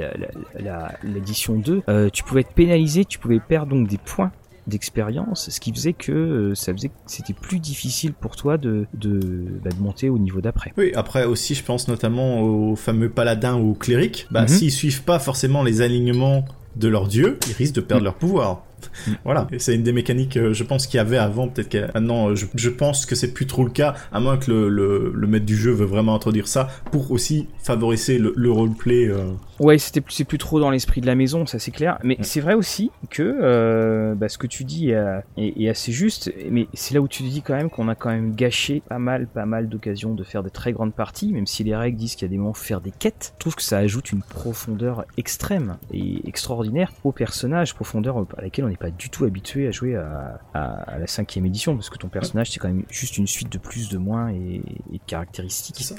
l'édition 1.03 1.53
la, 1.53 1.61
la, 1.63 2.03
2 2.03 2.09
tu 2.09 2.23
pouvais 2.23 2.41
être 2.41 2.53
pénalisé 2.53 3.05
tu 3.05 3.19
pouvais 3.19 3.39
perdre 3.39 3.71
donc 3.71 3.87
des 3.87 3.97
points 3.97 4.31
d'expérience, 4.67 5.49
ce 5.49 5.59
qui 5.59 5.73
faisait 5.73 5.93
que 5.93 6.53
ça 6.55 6.73
faisait 6.73 6.91
c'était 7.05 7.33
plus 7.33 7.59
difficile 7.59 8.13
pour 8.13 8.35
toi 8.35 8.57
de 8.57 8.85
de, 8.93 9.19
bah, 9.63 9.69
de 9.71 9.81
monter 9.81 10.09
au 10.09 10.17
niveau 10.17 10.41
d'après. 10.41 10.73
Oui, 10.77 10.91
après 10.95 11.25
aussi 11.25 11.55
je 11.55 11.63
pense 11.63 11.87
notamment 11.87 12.41
aux 12.41 12.75
fameux 12.75 13.09
paladins 13.09 13.57
ou 13.57 13.73
clérics, 13.73 14.27
bah 14.29 14.43
mhm. 14.43 14.47
s'ils 14.47 14.71
suivent 14.71 15.03
pas 15.03 15.19
forcément 15.19 15.63
les 15.63 15.81
alignements 15.81 16.45
de 16.75 16.87
leur 16.87 17.07
dieu, 17.07 17.39
ils 17.47 17.53
risquent 17.53 17.75
de 17.75 17.81
perdre 17.81 18.03
leur 18.03 18.15
pouvoir. 18.15 18.66
Voilà. 19.23 19.47
Et 19.51 19.59
c'est 19.59 19.75
une 19.75 19.83
des 19.83 19.93
mécaniques, 19.93 20.37
euh, 20.37 20.53
je 20.53 20.63
pense, 20.63 20.87
qu'il 20.87 20.97
y 20.97 21.01
avait 21.01 21.17
avant. 21.17 21.47
Peut-être 21.47 21.69
que 21.69 21.91
maintenant, 21.93 22.29
euh, 22.29 22.35
je, 22.35 22.45
je, 22.55 22.69
pense 22.69 23.05
que 23.05 23.15
c'est 23.15 23.33
plus 23.33 23.47
trop 23.47 23.63
le 23.63 23.71
cas, 23.71 23.95
à 24.11 24.19
moins 24.19 24.37
que 24.37 24.51
le, 24.51 24.69
le, 24.69 25.11
le, 25.13 25.27
maître 25.27 25.45
du 25.45 25.55
jeu 25.55 25.71
veut 25.71 25.85
vraiment 25.85 26.15
introduire 26.15 26.47
ça 26.47 26.67
pour 26.91 27.11
aussi 27.11 27.47
favoriser 27.59 28.17
le, 28.19 28.33
le 28.35 28.51
roleplay. 28.51 29.07
Euh. 29.07 29.31
Ouais, 29.59 29.77
c'était 29.77 30.03
c'est 30.09 30.23
plus 30.23 30.37
trop 30.37 30.59
dans 30.59 30.69
l'esprit 30.69 31.01
de 31.01 31.07
la 31.07 31.15
maison, 31.15 31.45
ça 31.45 31.59
c'est 31.59 31.71
clair. 31.71 31.97
Mais 32.03 32.17
c'est 32.21 32.41
vrai 32.41 32.53
aussi 32.53 32.91
que 33.09 33.37
euh, 33.41 34.13
bah, 34.15 34.29
ce 34.29 34.37
que 34.37 34.47
tu 34.47 34.63
dis 34.63 34.91
est, 34.91 35.23
est, 35.37 35.69
assez 35.69 35.91
juste. 35.91 36.31
Mais 36.49 36.67
c'est 36.73 36.93
là 36.93 37.01
où 37.01 37.07
tu 37.07 37.23
te 37.23 37.27
dis 37.27 37.41
quand 37.41 37.55
même 37.55 37.69
qu'on 37.69 37.87
a 37.87 37.95
quand 37.95 38.09
même 38.09 38.35
gâché 38.35 38.81
pas 38.87 38.99
mal, 38.99 39.27
pas 39.27 39.45
mal 39.45 39.67
d'occasions 39.67 40.13
de 40.13 40.23
faire 40.23 40.43
des 40.43 40.51
très 40.51 40.73
grandes 40.73 40.93
parties, 40.93 41.33
même 41.33 41.47
si 41.47 41.63
les 41.63 41.75
règles 41.75 41.97
disent 41.97 42.15
qu'il 42.15 42.23
y 42.23 42.29
a 42.29 42.31
des 42.31 42.37
moments 42.37 42.53
faire 42.53 42.81
des 42.81 42.91
quêtes. 42.91 43.33
Je 43.35 43.39
trouve 43.39 43.55
que 43.55 43.63
ça 43.63 43.77
ajoute 43.79 44.11
une 44.11 44.21
profondeur 44.21 45.05
extrême 45.17 45.77
et 45.91 46.27
extraordinaire 46.27 46.91
au 47.03 47.11
personnage, 47.11 47.73
profondeur 47.73 48.25
à 48.37 48.41
laquelle 48.41 48.65
on 48.65 48.66
n'est 48.67 48.77
pas 48.77 48.91
du 48.91 49.09
tout 49.09 49.25
habitué 49.25 49.67
à 49.67 49.71
jouer 49.71 49.95
à, 49.95 50.39
à, 50.53 50.97
la 50.99 51.07
cinquième 51.07 51.45
édition, 51.45 51.75
parce 51.75 51.89
que 51.89 51.97
ton 51.97 52.09
personnage 52.09 52.51
c'est 52.51 52.59
quand 52.59 52.67
même 52.67 52.83
juste 52.89 53.17
une 53.17 53.27
suite 53.27 53.51
de 53.51 53.57
plus, 53.57 53.89
de 53.89 53.97
moins 53.97 54.29
et, 54.29 54.61
et 54.91 54.97
de 54.97 55.05
caractéristiques. 55.05 55.83
Ça. 55.83 55.95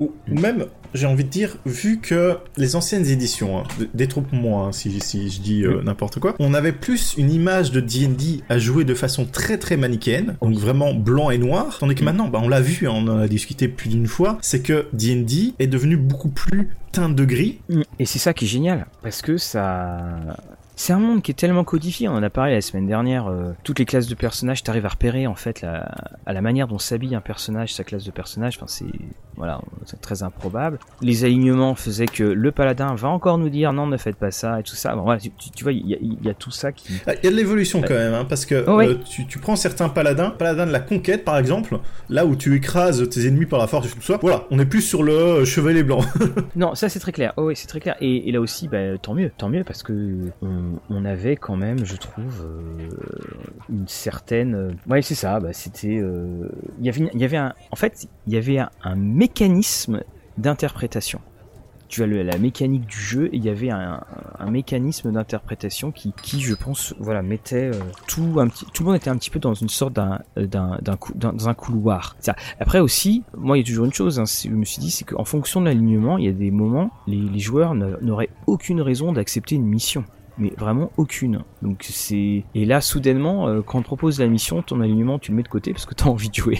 Ou, 0.00 0.12
même, 0.26 0.66
j'ai 0.94 1.06
envie 1.06 1.24
de 1.24 1.28
dire, 1.28 1.56
vu 1.66 2.00
que 2.00 2.36
les 2.56 2.76
anciennes 2.76 3.06
éditions, 3.06 3.58
hein, 3.58 3.64
détrompe-moi 3.94 4.66
hein, 4.66 4.72
si, 4.72 4.98
si, 5.00 5.30
je 5.30 5.40
dis 5.40 5.64
euh, 5.64 5.82
n'importe 5.82 6.18
quoi, 6.18 6.34
on 6.38 6.54
avait 6.54 6.72
plus 6.72 7.14
une 7.16 7.30
image 7.30 7.70
de 7.70 7.80
D&D 7.80 8.42
à 8.48 8.58
jouer 8.58 8.84
de 8.84 8.94
façon 8.94 9.26
très 9.26 9.58
très 9.58 9.76
manichéenne, 9.76 10.36
donc 10.40 10.54
vraiment 10.54 10.94
blanc 10.94 11.30
et 11.30 11.38
noir, 11.38 11.78
tandis 11.78 11.94
que 11.94 12.04
maintenant, 12.04 12.28
bah, 12.28 12.40
on 12.42 12.48
l'a 12.48 12.60
vu, 12.60 12.88
hein, 12.88 12.92
on 12.94 13.06
en 13.08 13.18
a 13.18 13.28
discuté 13.28 13.68
plus 13.68 13.90
d'une 13.90 14.06
fois, 14.06 14.38
c'est 14.40 14.62
que 14.62 14.86
D&D 14.92 15.54
est 15.58 15.66
devenu 15.66 15.96
beaucoup 15.96 16.30
plus 16.30 16.70
teint 16.92 17.08
de 17.08 17.24
gris. 17.24 17.60
Et 17.98 18.06
c'est 18.06 18.18
ça 18.18 18.34
qui 18.34 18.46
est 18.46 18.48
génial, 18.48 18.86
parce 19.02 19.22
que 19.22 19.36
ça, 19.36 20.38
c'est 20.82 20.92
un 20.92 20.98
monde 20.98 21.22
qui 21.22 21.30
est 21.30 21.34
tellement 21.34 21.62
codifié, 21.62 22.08
on 22.08 22.14
en 22.14 22.22
a 22.24 22.28
parlé 22.28 22.54
la 22.54 22.60
semaine 22.60 22.88
dernière, 22.88 23.28
euh, 23.28 23.52
toutes 23.62 23.78
les 23.78 23.84
classes 23.84 24.08
de 24.08 24.16
personnages, 24.16 24.64
t'arrives 24.64 24.84
à 24.84 24.88
repérer 24.88 25.28
en 25.28 25.36
fait 25.36 25.60
la, 25.60 25.88
à 26.26 26.32
la 26.32 26.40
manière 26.40 26.66
dont 26.66 26.80
s'habille 26.80 27.14
un 27.14 27.20
personnage, 27.20 27.72
sa 27.72 27.84
classe 27.84 28.02
de 28.02 28.10
personnage, 28.10 28.56
enfin 28.56 28.66
c'est 28.66 28.86
voilà, 29.36 29.60
c'est 29.86 30.00
très 30.00 30.24
improbable. 30.24 30.80
Les 31.00 31.24
alignements 31.24 31.76
faisaient 31.76 32.06
que 32.06 32.24
le 32.24 32.50
paladin 32.50 32.96
va 32.96 33.08
encore 33.08 33.38
nous 33.38 33.48
dire 33.48 33.72
non 33.72 33.86
ne 33.86 33.96
faites 33.96 34.16
pas 34.16 34.32
ça 34.32 34.58
et 34.58 34.64
tout 34.64 34.74
ça. 34.74 34.96
Bon 34.96 35.02
voilà, 35.02 35.20
tu, 35.20 35.30
tu 35.30 35.62
vois, 35.62 35.72
il 35.72 35.86
y, 35.86 36.26
y 36.26 36.28
a, 36.28 36.34
tout 36.34 36.50
ça 36.50 36.72
qui... 36.72 36.94
Ah, 37.06 37.12
il 37.14 37.24
y 37.24 37.28
a 37.28 37.30
de 37.30 37.36
l'évolution 37.36 37.80
quand 37.80 37.94
même, 37.94 38.12
hein, 38.12 38.26
parce 38.28 38.44
que 38.44 38.64
oh, 38.66 38.80
euh, 38.80 38.98
tu, 39.08 39.24
tu, 39.28 39.38
prends 39.38 39.54
certains 39.54 39.88
paladins, 39.88 40.30
paladin 40.30 40.66
de 40.66 40.72
la 40.72 40.80
conquête 40.80 41.24
par 41.24 41.38
exemple, 41.38 41.78
là 42.10 42.26
où 42.26 42.34
tu 42.34 42.56
écrases 42.56 43.08
tes 43.08 43.28
ennemis 43.28 43.46
par 43.46 43.60
la 43.60 43.68
force 43.68 43.86
et 43.86 43.90
tout 43.90 44.02
ça, 44.02 44.18
voilà, 44.20 44.46
on 44.50 44.58
est 44.58 44.66
plus 44.66 44.82
sur 44.82 45.04
le 45.04 45.12
euh, 45.12 45.44
chevalier 45.44 45.84
blanc. 45.84 46.00
non, 46.56 46.74
ça 46.74 46.88
c'est 46.88 46.98
très 46.98 47.12
clair, 47.12 47.34
oh, 47.36 47.46
oui 47.46 47.54
c'est 47.54 47.68
très 47.68 47.78
clair, 47.78 47.94
et, 48.00 48.28
et, 48.28 48.32
là 48.32 48.40
aussi, 48.40 48.66
bah, 48.66 48.98
tant 49.00 49.14
mieux, 49.14 49.30
tant 49.36 49.48
mieux, 49.48 49.62
parce 49.62 49.84
que 49.84 49.92
on 50.90 51.04
avait 51.04 51.36
quand 51.36 51.56
même, 51.56 51.84
je 51.84 51.96
trouve, 51.96 52.44
euh, 52.44 52.88
une 53.68 53.88
certaine. 53.88 54.54
Euh, 54.54 54.72
ouais, 54.88 55.02
c'est 55.02 55.14
ça. 55.14 55.40
Bah, 55.40 55.52
c'était. 55.52 55.98
Euh, 55.98 56.48
il 56.78 56.86
y 56.86 56.88
avait, 56.88 57.10
il 57.12 57.20
y 57.20 57.24
avait 57.24 57.36
un. 57.36 57.54
En 57.70 57.76
fait, 57.76 58.06
il 58.26 58.32
y 58.32 58.36
avait 58.36 58.58
un, 58.58 58.96
mécanisme 58.96 60.02
d'interprétation 60.38 61.20
tu 61.88 62.02
as 62.02 62.06
la 62.06 62.38
mécanique 62.38 62.86
du 62.86 62.96
jeu 62.96 63.26
et 63.26 63.36
il 63.36 63.44
y 63.44 63.50
avait 63.50 63.68
un, 63.68 64.00
mécanisme 64.48 65.12
d'interprétation 65.12 65.92
qui, 65.92 66.14
qui, 66.22 66.40
je 66.40 66.54
pense, 66.54 66.94
voilà, 66.98 67.20
mettait 67.20 67.70
tout 68.08 68.36
un 68.38 68.48
petit, 68.48 68.64
tout 68.72 68.82
le 68.82 68.86
monde 68.86 68.96
était 68.96 69.10
un 69.10 69.18
petit 69.18 69.28
peu 69.28 69.38
dans 69.38 69.52
une 69.52 69.68
sorte 69.68 69.92
d'un, 69.92 70.20
d'un, 70.34 70.78
d'un, 70.80 71.52
couloir. 71.52 72.16
Ça. 72.18 72.34
Après 72.58 72.80
aussi, 72.80 73.24
moi, 73.36 73.58
il 73.58 73.60
y 73.60 73.62
a 73.62 73.66
toujours 73.66 73.84
une 73.84 73.92
chose, 73.92 74.18
hein, 74.18 74.24
je 74.24 74.48
me 74.48 74.64
suis 74.64 74.80
dit, 74.80 74.90
c'est 74.90 75.04
qu'en 75.04 75.26
fonction 75.26 75.60
de 75.60 75.66
l'alignement, 75.66 76.16
il 76.16 76.24
y 76.24 76.28
a 76.28 76.32
des 76.32 76.50
moments, 76.50 76.90
les 77.06 77.38
joueurs 77.38 77.74
n'auraient 77.74 78.30
aucune 78.46 78.80
raison 78.80 79.12
d'accepter 79.12 79.56
une 79.56 79.66
mission 79.66 80.06
mais 80.42 80.52
vraiment 80.58 80.90
aucune. 80.96 81.42
Donc 81.62 81.86
c'est 81.88 82.44
et 82.54 82.64
là 82.64 82.80
soudainement 82.80 83.48
euh, 83.48 83.62
quand 83.62 83.78
on 83.78 83.82
te 83.82 83.86
propose 83.86 84.18
la 84.18 84.26
mission, 84.26 84.60
ton 84.62 84.80
alignement 84.80 85.18
tu 85.18 85.30
le 85.30 85.36
mets 85.36 85.42
de 85.42 85.48
côté 85.48 85.72
parce 85.72 85.86
que 85.86 85.94
t'as 85.94 86.06
envie 86.08 86.28
de 86.28 86.34
jouer. 86.34 86.58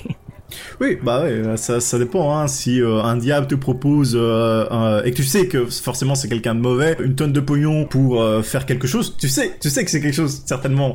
Oui, 0.82 0.98
bah 1.02 1.22
ouais, 1.22 1.56
ça, 1.56 1.80
ça 1.80 1.98
dépend. 1.98 2.36
Hein. 2.36 2.46
Si 2.46 2.80
euh, 2.80 3.02
un 3.02 3.16
diable 3.16 3.46
te 3.46 3.54
propose 3.54 4.12
euh, 4.14 5.02
et 5.02 5.10
que 5.10 5.16
tu 5.16 5.24
sais 5.24 5.48
que 5.48 5.64
forcément 5.64 6.14
c'est 6.14 6.28
quelqu'un 6.28 6.54
de 6.54 6.60
mauvais, 6.60 6.96
une 7.02 7.14
tonne 7.14 7.32
de 7.32 7.40
pognon 7.40 7.86
pour 7.86 8.22
faire 8.44 8.66
quelque 8.66 8.86
chose, 8.86 9.16
tu 9.18 9.28
sais, 9.28 9.56
tu 9.60 9.70
sais 9.70 9.84
que 9.84 9.90
c'est 9.90 10.00
quelque 10.00 10.14
chose 10.14 10.42
certainement 10.44 10.92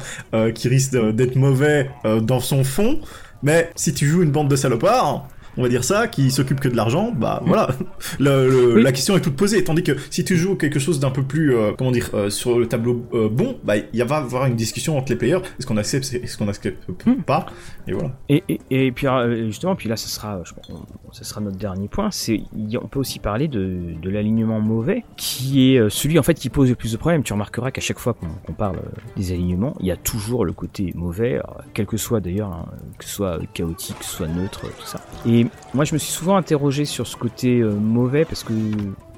qui 0.53 0.67
risque 0.67 0.95
d'être 1.13 1.35
mauvais 1.35 1.89
dans 2.21 2.39
son 2.39 2.63
fond. 2.63 2.99
Mais 3.43 3.71
si 3.75 3.93
tu 3.93 4.05
joues 4.05 4.23
une 4.23 4.31
bande 4.31 4.47
de 4.47 4.55
salopards, 4.55 5.27
on 5.57 5.63
va 5.63 5.69
dire 5.69 5.83
ça, 5.83 6.07
qui 6.07 6.31
s'occupe 6.31 6.59
que 6.59 6.69
de 6.69 6.75
l'argent, 6.75 7.11
bah 7.11 7.41
voilà, 7.45 7.69
la 8.19 8.91
question 8.91 9.17
est 9.17 9.21
toute 9.21 9.35
posée. 9.35 9.63
Tandis 9.63 9.83
que 9.83 9.93
si 10.09 10.23
tu 10.23 10.37
joues 10.37 10.55
quelque 10.55 10.79
chose 10.79 10.99
d'un 10.99 11.09
peu 11.09 11.23
plus, 11.23 11.55
euh, 11.55 11.71
comment 11.77 11.91
dire, 11.91 12.09
euh, 12.13 12.29
sur 12.29 12.59
le 12.59 12.67
tableau 12.67 13.05
euh, 13.13 13.29
bon, 13.29 13.57
bah 13.63 13.75
il 13.77 14.03
va 14.03 14.19
y 14.19 14.19
avoir 14.19 14.45
une 14.45 14.55
discussion 14.55 14.97
entre 14.97 15.11
les 15.11 15.17
players. 15.17 15.39
Est-ce 15.57 15.65
qu'on 15.65 15.77
accepte, 15.77 16.13
est-ce 16.13 16.37
qu'on 16.37 16.47
accepte 16.47 16.87
hmm. 17.05 17.21
pas? 17.25 17.47
Et 17.87 17.93
voilà. 17.93 18.11
Et, 18.29 18.43
et, 18.49 18.59
et 18.69 18.91
puis 18.91 19.07
justement, 19.47 19.75
puis 19.75 19.89
là, 19.89 19.97
ce 19.97 20.09
sera, 20.09 20.41
je 20.43 20.53
pense, 20.53 20.71
ce 21.11 21.23
sera 21.23 21.41
notre 21.41 21.57
dernier 21.57 21.87
point. 21.87 22.11
C'est, 22.11 22.41
on 22.81 22.87
peut 22.87 22.99
aussi 22.99 23.19
parler 23.19 23.47
de, 23.47 23.79
de 24.01 24.09
l'alignement 24.09 24.59
mauvais, 24.59 25.03
qui 25.15 25.73
est 25.73 25.89
celui 25.89 26.19
en 26.19 26.23
fait 26.23 26.35
qui 26.35 26.49
pose 26.49 26.69
le 26.69 26.75
plus 26.75 26.91
de 26.91 26.97
problèmes. 26.97 27.23
Tu 27.23 27.33
remarqueras 27.33 27.71
qu'à 27.71 27.81
chaque 27.81 27.99
fois 27.99 28.13
qu'on 28.13 28.53
parle 28.53 28.79
des 29.15 29.31
alignements, 29.31 29.75
il 29.79 29.87
y 29.87 29.91
a 29.91 29.97
toujours 29.97 30.45
le 30.45 30.53
côté 30.53 30.91
mauvais, 30.95 31.41
quel 31.73 31.85
que 31.85 31.97
soit 31.97 32.19
d'ailleurs, 32.19 32.51
hein, 32.51 32.65
que 32.97 33.05
ce 33.05 33.11
soit 33.11 33.39
chaotique, 33.53 33.97
que 33.99 34.05
ce 34.05 34.17
soit 34.17 34.27
neutre, 34.27 34.61
tout 34.61 34.85
ça. 34.85 35.01
Et 35.25 35.46
moi, 35.73 35.85
je 35.85 35.93
me 35.93 35.99
suis 35.99 36.11
souvent 36.11 36.35
interrogé 36.37 36.85
sur 36.85 37.07
ce 37.07 37.15
côté 37.15 37.61
mauvais 37.61 38.25
parce 38.25 38.43
que 38.43 38.53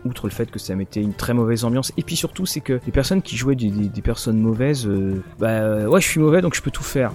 outre 0.05 0.27
le 0.27 0.31
fait 0.31 0.49
que 0.49 0.59
ça 0.59 0.75
mettait 0.75 1.01
une 1.01 1.13
très 1.13 1.33
mauvaise 1.33 1.63
ambiance, 1.63 1.91
et 1.97 2.03
puis 2.03 2.15
surtout 2.15 2.45
c'est 2.45 2.61
que 2.61 2.79
les 2.85 2.91
personnes 2.91 3.21
qui 3.21 3.35
jouaient 3.35 3.55
des, 3.55 4.01
personnes 4.01 4.39
mauvaises, 4.39 4.87
euh, 4.87 5.21
bah 5.39 5.49
euh, 5.49 5.87
ouais 5.87 6.01
je 6.01 6.07
suis 6.07 6.19
mauvais 6.19 6.41
donc 6.41 6.55
je 6.55 6.61
peux 6.61 6.71
tout 6.71 6.83
faire. 6.83 7.11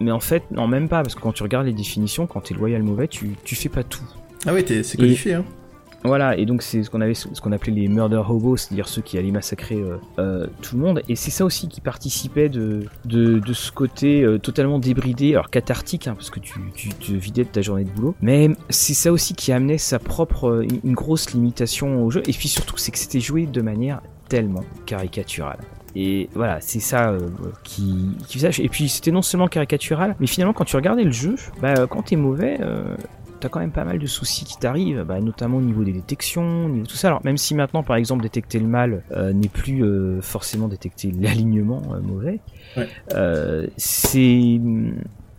Mais 0.00 0.10
en 0.10 0.20
fait, 0.20 0.50
non 0.50 0.66
même 0.66 0.88
pas, 0.88 1.02
parce 1.02 1.14
que 1.14 1.20
quand 1.20 1.32
tu 1.32 1.42
regardes 1.42 1.66
les 1.66 1.72
définitions, 1.72 2.26
quand 2.26 2.40
t'es 2.40 2.54
loyal 2.54 2.82
mauvais, 2.82 3.06
tu, 3.06 3.36
tu 3.44 3.54
fais 3.54 3.68
pas 3.68 3.84
tout. 3.84 4.02
Ah 4.46 4.52
oui, 4.52 4.64
c'est 4.66 4.96
codifié, 4.96 5.34
hein. 5.34 5.44
Voilà, 6.04 6.36
et 6.36 6.46
donc 6.46 6.62
c'est 6.62 6.82
ce 6.82 6.90
qu'on 6.90 7.00
avait, 7.00 7.14
ce 7.14 7.40
qu'on 7.40 7.52
appelait 7.52 7.72
les 7.72 7.88
murder 7.88 8.22
hobos, 8.28 8.56
c'est-à-dire 8.56 8.88
ceux 8.88 9.02
qui 9.02 9.18
allaient 9.18 9.30
massacrer 9.30 9.76
euh, 9.76 9.96
euh, 10.18 10.46
tout 10.60 10.76
le 10.76 10.82
monde. 10.82 11.02
Et 11.08 11.16
c'est 11.16 11.30
ça 11.30 11.44
aussi 11.44 11.68
qui 11.68 11.80
participait 11.80 12.48
de, 12.48 12.86
de, 13.04 13.38
de 13.38 13.52
ce 13.52 13.70
côté 13.70 14.22
euh, 14.22 14.38
totalement 14.38 14.78
débridé, 14.78 15.32
alors 15.32 15.50
cathartique, 15.50 16.08
hein, 16.08 16.14
parce 16.14 16.30
que 16.30 16.40
tu, 16.40 16.58
tu 16.74 16.88
te 16.88 17.12
vidais 17.12 17.44
de 17.44 17.48
ta 17.48 17.62
journée 17.62 17.84
de 17.84 17.90
boulot. 17.90 18.14
Mais 18.20 18.50
c'est 18.68 18.94
ça 18.94 19.12
aussi 19.12 19.34
qui 19.34 19.52
amenait 19.52 19.78
sa 19.78 19.98
propre, 19.98 20.64
une, 20.84 20.94
grosse 20.94 21.32
limitation 21.32 22.04
au 22.04 22.10
jeu. 22.10 22.22
Et 22.26 22.32
puis 22.32 22.48
surtout, 22.48 22.76
c'est 22.76 22.92
que 22.92 22.98
c'était 22.98 23.20
joué 23.20 23.46
de 23.46 23.62
manière 23.62 24.02
tellement 24.28 24.64
caricaturale. 24.86 25.58
Et 25.94 26.28
voilà, 26.34 26.60
c'est 26.60 26.80
ça 26.80 27.10
euh, 27.10 27.28
qui, 27.64 28.16
qui. 28.26 28.44
Et 28.46 28.68
puis 28.68 28.88
c'était 28.88 29.10
non 29.10 29.22
seulement 29.22 29.48
caricatural, 29.48 30.16
mais 30.20 30.26
finalement 30.26 30.54
quand 30.54 30.64
tu 30.64 30.76
regardais 30.76 31.04
le 31.04 31.12
jeu, 31.12 31.36
bah, 31.60 31.86
quand 31.86 32.02
t'es 32.02 32.16
mauvais, 32.16 32.58
euh, 32.60 32.96
t'as 33.42 33.48
quand 33.48 33.60
même 33.60 33.72
pas 33.72 33.84
mal 33.84 33.98
de 33.98 34.06
soucis 34.06 34.44
qui 34.44 34.56
t'arrivent, 34.56 35.04
bah, 35.06 35.20
notamment 35.20 35.58
au 35.58 35.62
niveau 35.62 35.82
des 35.82 35.92
détections, 35.92 36.66
au 36.66 36.68
niveau 36.68 36.84
de 36.84 36.88
tout 36.88 36.96
ça. 36.96 37.08
Alors 37.08 37.24
même 37.24 37.36
si 37.36 37.54
maintenant, 37.54 37.82
par 37.82 37.96
exemple, 37.96 38.22
détecter 38.22 38.60
le 38.60 38.68
mal 38.68 39.02
euh, 39.10 39.32
n'est 39.32 39.48
plus 39.48 39.84
euh, 39.84 40.20
forcément 40.22 40.68
détecter 40.68 41.10
l'alignement 41.10 41.82
euh, 41.92 42.00
mauvais, 42.00 42.40
c'est 43.76 44.60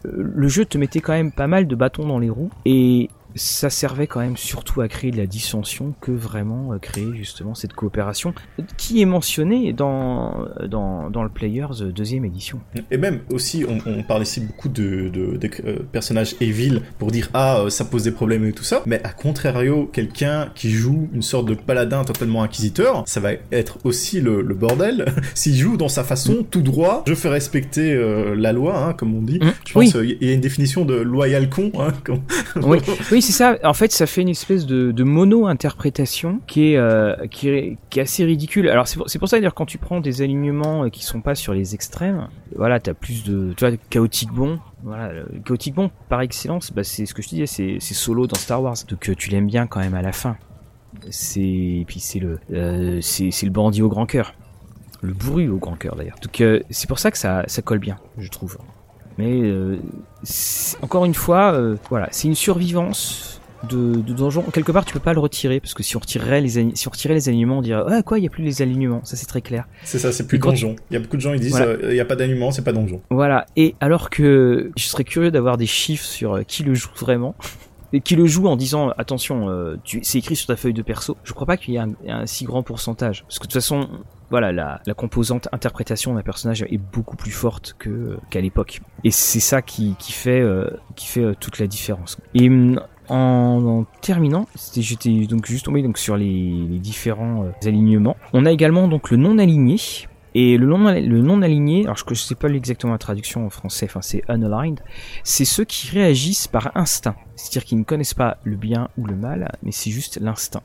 le 0.05 0.47
jeu 0.49 0.65
te 0.65 0.77
mettait 0.77 0.99
quand 0.99 1.13
même 1.13 1.31
pas 1.31 1.47
mal 1.47 1.65
de 1.65 1.75
bâtons 1.75 2.05
dans 2.05 2.19
les 2.19 2.29
roues 2.29 2.49
et 2.65 3.09
ça 3.35 3.69
servait 3.69 4.07
quand 4.07 4.19
même 4.19 4.37
surtout 4.37 4.81
à 4.81 4.87
créer 4.87 5.11
de 5.11 5.17
la 5.17 5.25
dissension 5.25 5.93
que 6.01 6.11
vraiment 6.11 6.73
euh, 6.73 6.77
créer 6.77 7.09
justement 7.15 7.55
cette 7.55 7.73
coopération 7.73 8.33
qui 8.77 9.01
est 9.01 9.05
mentionnée 9.05 9.73
dans, 9.73 10.47
dans, 10.67 11.09
dans 11.09 11.23
le 11.23 11.29
Players 11.29 11.81
euh, 11.81 11.91
deuxième 11.91 12.25
édition. 12.25 12.59
Et 12.91 12.97
même 12.97 13.21
aussi, 13.31 13.65
on, 13.67 13.77
on 13.89 14.03
parle 14.03 14.23
ici 14.23 14.39
beaucoup 14.41 14.69
de, 14.69 15.09
de, 15.09 15.39
euh, 15.65 15.79
personnages 15.91 16.35
evil 16.41 16.81
pour 16.99 17.11
dire 17.11 17.29
ah 17.33 17.65
ça 17.69 17.85
pose 17.85 18.03
des 18.03 18.11
problèmes 18.11 18.45
et 18.45 18.53
tout 18.53 18.63
ça, 18.63 18.83
mais 18.85 19.01
à 19.03 19.09
contrario, 19.09 19.89
quelqu'un 19.91 20.51
qui 20.55 20.69
joue 20.69 21.09
une 21.13 21.21
sorte 21.21 21.47
de 21.47 21.55
paladin 21.55 22.03
totalement 22.03 22.43
inquisiteur, 22.43 23.03
ça 23.07 23.19
va 23.19 23.31
être 23.51 23.79
aussi 23.83 24.21
le, 24.21 24.41
le 24.41 24.53
bordel. 24.53 25.05
S'il 25.33 25.55
joue 25.55 25.77
dans 25.77 25.89
sa 25.89 26.03
façon 26.03 26.45
tout 26.49 26.61
droit, 26.61 27.03
je 27.07 27.15
fais 27.15 27.29
respecter 27.29 27.93
la 28.35 28.53
loi, 28.53 28.77
hein, 28.77 28.93
comme 28.93 29.15
on 29.15 29.21
dit. 29.21 29.39
Mmh. 29.39 29.53
je 29.65 29.73
pense 29.73 29.91
qu'il 29.91 30.17
y 30.21 30.29
a 30.29 30.33
une 30.33 30.41
définition 30.41 30.85
de 30.85 30.95
loyal 30.95 31.49
con. 31.49 31.71
Hein, 31.79 31.93
comme... 32.03 32.21
oui. 32.61 32.79
oui 33.11 33.22
c'est 33.23 33.31
ça. 33.31 33.57
En 33.63 33.73
fait, 33.73 33.91
ça 33.91 34.05
fait 34.05 34.21
une 34.21 34.29
espèce 34.29 34.65
de, 34.65 35.03
mono-interprétation 35.03 36.39
euh, 36.57 37.27
qui 37.27 37.49
est, 37.49 37.77
qui 37.89 37.99
est 37.99 38.01
assez 38.01 38.25
ridicule. 38.25 38.69
Alors 38.69 38.87
c'est 38.87 38.97
pour, 38.97 39.07
pour, 39.07 39.29
ça 39.29 39.37
d'ailleurs 39.37 39.53
quand 39.53 39.65
tu 39.65 39.77
prends 39.77 40.01
des 40.01 40.21
alignements 40.21 40.85
euh, 40.85 40.89
qui 40.89 41.03
sont 41.03 41.21
pas 41.21 41.35
sur 41.35 41.53
les 41.53 41.73
extrêmes, 41.73 42.27
voilà, 42.55 42.79
t'as 42.79 42.93
plus 42.93 43.23
de, 43.23 43.53
tu 43.55 43.65
vois, 43.65 43.77
chaotique 43.89 44.31
bon. 44.31 44.59
Voilà, 44.83 45.23
chaotique 45.45 45.75
bon 45.75 45.91
par 46.09 46.21
excellence, 46.21 46.71
bah, 46.73 46.83
c'est 46.83 47.05
ce 47.05 47.13
que 47.13 47.21
je 47.21 47.29
te 47.29 47.35
disais, 47.35 47.79
c'est, 47.79 47.93
solo 47.93 48.27
dans 48.27 48.35
Star 48.35 48.61
Wars, 48.61 48.75
donc 48.89 49.09
euh, 49.09 49.15
tu 49.15 49.29
l'aimes 49.29 49.47
bien 49.47 49.65
quand 49.67 49.79
même 49.79 49.95
à 49.95 50.01
la 50.01 50.11
fin. 50.11 50.35
C'est 51.09 51.85
puis 51.87 51.99
c'est 51.99 52.19
le, 52.19 52.39
le 52.49 53.49
bandit 53.49 53.81
au 53.81 53.89
grand 53.89 54.05
cœur, 54.05 54.35
le 55.01 55.13
bourru 55.13 55.49
au 55.49 55.57
grand 55.57 55.75
cœur 55.75 55.95
d'ailleurs. 55.95 56.17
Donc 56.21 56.43
c'est 56.69 56.87
pour 56.87 56.99
ça 56.99 57.11
que 57.11 57.17
ça, 57.17 57.43
ça 57.47 57.61
colle 57.61 57.79
bien, 57.79 57.97
je 58.17 58.29
trouve. 58.29 58.57
Mais 59.17 59.41
euh, 59.41 59.77
encore 60.81 61.05
une 61.05 61.13
fois, 61.13 61.53
euh, 61.53 61.75
voilà, 61.89 62.07
c'est 62.11 62.27
une 62.27 62.35
survivance 62.35 63.41
de, 63.69 64.01
de, 64.01 64.13
donjon. 64.13 64.41
Quelque 64.41 64.71
part, 64.71 64.85
tu 64.85 64.93
peux 64.93 64.99
pas 64.99 65.13
le 65.13 65.19
retirer 65.19 65.59
parce 65.59 65.73
que 65.73 65.83
si 65.83 65.95
on 65.95 65.99
retirait 65.99 66.41
les 66.41 66.49
si 66.75 66.87
on 66.87 66.91
retirait 66.91 67.13
les 67.13 67.29
alignements, 67.29 67.59
on 67.59 67.61
dirait 67.61 67.81
ah 67.87 68.03
quoi, 68.03 68.19
il 68.19 68.23
y 68.23 68.27
a 68.27 68.29
plus 68.29 68.43
les 68.43 68.61
alignements. 68.61 69.01
Ça 69.03 69.15
c'est 69.15 69.25
très 69.25 69.41
clair. 69.41 69.65
C'est 69.83 69.99
ça, 69.99 70.11
c'est 70.11 70.27
plus 70.27 70.39
donjon. 70.39 70.75
Il 70.91 70.95
y 70.95 70.97
a 70.97 70.99
beaucoup 70.99 71.15
de 71.15 71.21
gens 71.21 71.33
qui 71.33 71.39
disent 71.39 71.61
euh, 71.61 71.77
il 71.89 71.95
y 71.95 72.01
a 72.01 72.05
pas 72.05 72.15
d'alignement, 72.15 72.51
c'est 72.51 72.63
pas 72.63 72.73
donjon. 72.73 73.01
Voilà. 73.09 73.45
Et 73.55 73.75
alors 73.79 74.09
que 74.09 74.71
je 74.75 74.83
serais 74.83 75.03
curieux 75.03 75.31
d'avoir 75.31 75.57
des 75.57 75.65
chiffres 75.65 76.05
sur 76.05 76.45
qui 76.45 76.63
le 76.63 76.73
joue 76.73 76.91
vraiment. 76.99 77.35
Qui 78.01 78.15
le 78.15 78.25
joue 78.25 78.47
en 78.47 78.55
disant 78.55 78.89
attention, 78.97 79.47
tu, 79.83 79.99
c'est 80.03 80.17
écrit 80.17 80.35
sur 80.35 80.47
ta 80.47 80.55
feuille 80.55 80.73
de 80.73 80.81
perso. 80.81 81.15
Je 81.23 81.33
crois 81.33 81.45
pas 81.45 81.57
qu'il 81.57 81.73
y 81.73 81.77
ait 81.77 81.79
un, 81.79 81.93
un, 82.07 82.25
si 82.25 82.43
grand 82.45 82.63
pourcentage, 82.63 83.23
parce 83.23 83.37
que 83.37 83.43
de 83.43 83.47
toute 83.47 83.53
façon, 83.53 83.87
voilà, 84.33 84.51
la, 84.51 84.81
la 84.87 84.95
composante 84.95 85.47
interprétation 85.51 86.15
d'un 86.15 86.23
personnage 86.23 86.63
est 86.63 86.79
beaucoup 86.79 87.15
plus 87.15 87.29
forte 87.29 87.75
que 87.77 88.17
qu'à 88.31 88.41
l'époque. 88.41 88.81
Et 89.03 89.11
c'est 89.11 89.39
ça 89.39 89.61
qui, 89.61 89.95
qui 89.99 90.11
fait 90.11 90.41
euh, 90.41 90.71
qui 90.95 91.05
fait 91.05 91.21
euh, 91.21 91.35
toute 91.39 91.59
la 91.59 91.67
différence. 91.67 92.17
Et 92.33 92.49
mm, 92.49 92.79
en, 93.09 93.85
terminant, 94.01 94.47
j'étais 94.75 95.27
donc 95.27 95.45
juste 95.45 95.65
tombé 95.65 95.83
donc 95.83 95.99
sur 95.99 96.17
les, 96.17 96.65
les 96.67 96.79
différents 96.79 97.43
euh, 97.43 97.67
alignements. 97.67 98.17
On 98.33 98.47
a 98.47 98.51
également 98.51 98.87
donc 98.87 99.11
le 99.11 99.17
non 99.17 99.37
aligné. 99.37 99.77
Et 100.35 100.57
le 100.57 100.65
non, 100.65 100.91
le 100.91 101.21
non 101.21 101.41
aligné, 101.41 101.83
alors 101.83 101.97
je 101.97 102.03
ne 102.09 102.15
sais 102.15 102.35
pas 102.35 102.49
exactement 102.49 102.93
la 102.93 102.99
traduction 102.99 103.45
en 103.45 103.49
français, 103.49 103.85
enfin 103.85 104.01
c'est 104.01 104.23
unaligned, 104.29 104.79
c'est 105.23 105.45
ceux 105.45 105.63
qui 105.63 105.89
réagissent 105.91 106.47
par 106.47 106.75
instinct. 106.75 107.15
C'est-à-dire 107.35 107.65
qu'ils 107.65 107.79
ne 107.79 107.83
connaissent 107.83 108.15
pas 108.15 108.37
le 108.43 108.55
bien 108.55 108.89
ou 108.97 109.05
le 109.05 109.15
mal, 109.15 109.51
mais 109.61 109.71
c'est 109.71 109.91
juste 109.91 110.19
l'instinct. 110.19 110.63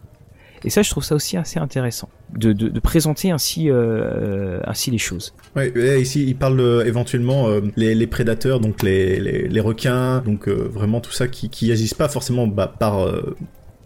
Et 0.64 0.70
ça, 0.70 0.82
je 0.82 0.90
trouve 0.90 1.04
ça 1.04 1.14
aussi 1.14 1.36
assez 1.36 1.58
intéressant 1.58 2.08
de, 2.36 2.52
de, 2.52 2.68
de 2.68 2.80
présenter 2.80 3.30
ainsi, 3.30 3.70
euh, 3.70 4.60
ainsi 4.64 4.90
les 4.90 4.98
choses. 4.98 5.34
Oui, 5.56 5.70
ici, 6.00 6.24
il 6.26 6.36
parle 6.36 6.60
euh, 6.60 6.84
éventuellement 6.84 7.48
euh, 7.48 7.60
les, 7.76 7.94
les, 7.94 8.06
prédateurs, 8.06 8.60
donc 8.60 8.82
les, 8.82 9.20
les, 9.20 9.48
les 9.48 9.60
requins, 9.60 10.20
donc 10.20 10.48
euh, 10.48 10.68
vraiment 10.72 11.00
tout 11.00 11.12
ça 11.12 11.28
qui, 11.28 11.48
qui 11.48 11.70
agissent 11.70 11.94
pas 11.94 12.08
forcément 12.08 12.46
bah, 12.46 12.72
par 12.78 13.06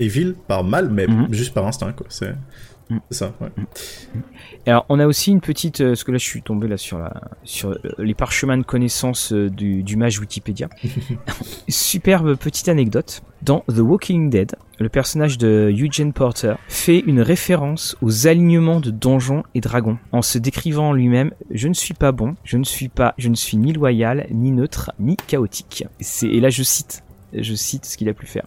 evil, 0.01 0.35
par 0.49 0.65
mal, 0.65 0.89
mais 0.91 1.07
mhm. 1.07 1.29
juste 1.31 1.53
par 1.53 1.67
instinct, 1.67 1.93
quoi. 1.93 2.07
C'est 2.09 2.35
mm. 2.91 2.99
ça, 3.11 3.33
ouais. 3.41 3.49
Mm. 3.57 4.21
Alors, 4.67 4.87
on 4.89 5.01
a 5.01 5.07
aussi 5.07 5.31
une 5.31 5.41
petite, 5.41 5.81
euh, 5.81 5.89
parce 5.89 6.05
que 6.05 6.13
là, 6.13 6.19
je 6.19 6.25
suis 6.25 6.43
tombé 6.43 6.69
là 6.69 6.77
sur 6.77 6.99
la, 6.99 7.13
sur 7.43 7.71
euh, 7.71 7.79
les 7.99 8.15
parchemins 8.15 8.59
de 8.59 8.63
connaissances 8.63 9.33
euh, 9.33 9.51
du, 9.51 9.83
du 9.83 9.97
mage 9.97 10.21
Wikipédia. 10.21 10.69
Superbe 11.69 12.37
petite 12.37 12.69
anecdote. 12.69 13.23
Dans 13.43 13.65
The 13.69 13.81
Walking 13.81 14.31
Dead, 14.31 14.55
le 14.79 14.89
personnage 14.89 15.37
de 15.37 15.69
Eugene 15.77 16.13
Porter 16.13 16.55
fait 16.69 17.01
une 17.01 17.21
référence 17.21 17.97
aux 18.01 18.29
alignements 18.29 18.79
de 18.79 18.93
donjons 18.93 19.43
et 19.57 19.61
dragons, 19.61 19.99
en 20.13 20.23
se 20.23 20.39
décrivant 20.39 20.93
lui-même 20.93 21.33
"Je 21.51 21.67
ne 21.67 21.75
suis 21.75 21.95
pas 21.95 22.13
bon, 22.13 22.37
je 22.45 22.57
ne 22.57 22.63
suis 22.63 22.89
pas, 22.89 23.15
je 23.19 23.29
ne 23.29 23.35
suis 23.35 23.57
ni 23.57 23.73
loyal, 23.73 24.29
ni 24.31 24.53
neutre, 24.53 24.93
ni 25.01 25.17
chaotique." 25.17 25.85
C'est 25.99 26.29
et 26.29 26.41
là 26.41 26.51
je 26.51 26.63
cite, 26.63 27.03
je 27.33 27.55
cite 27.55 27.85
ce 27.85 27.97
qu'il 27.97 28.09
a 28.09 28.15
pu 28.15 28.27
faire. 28.27 28.47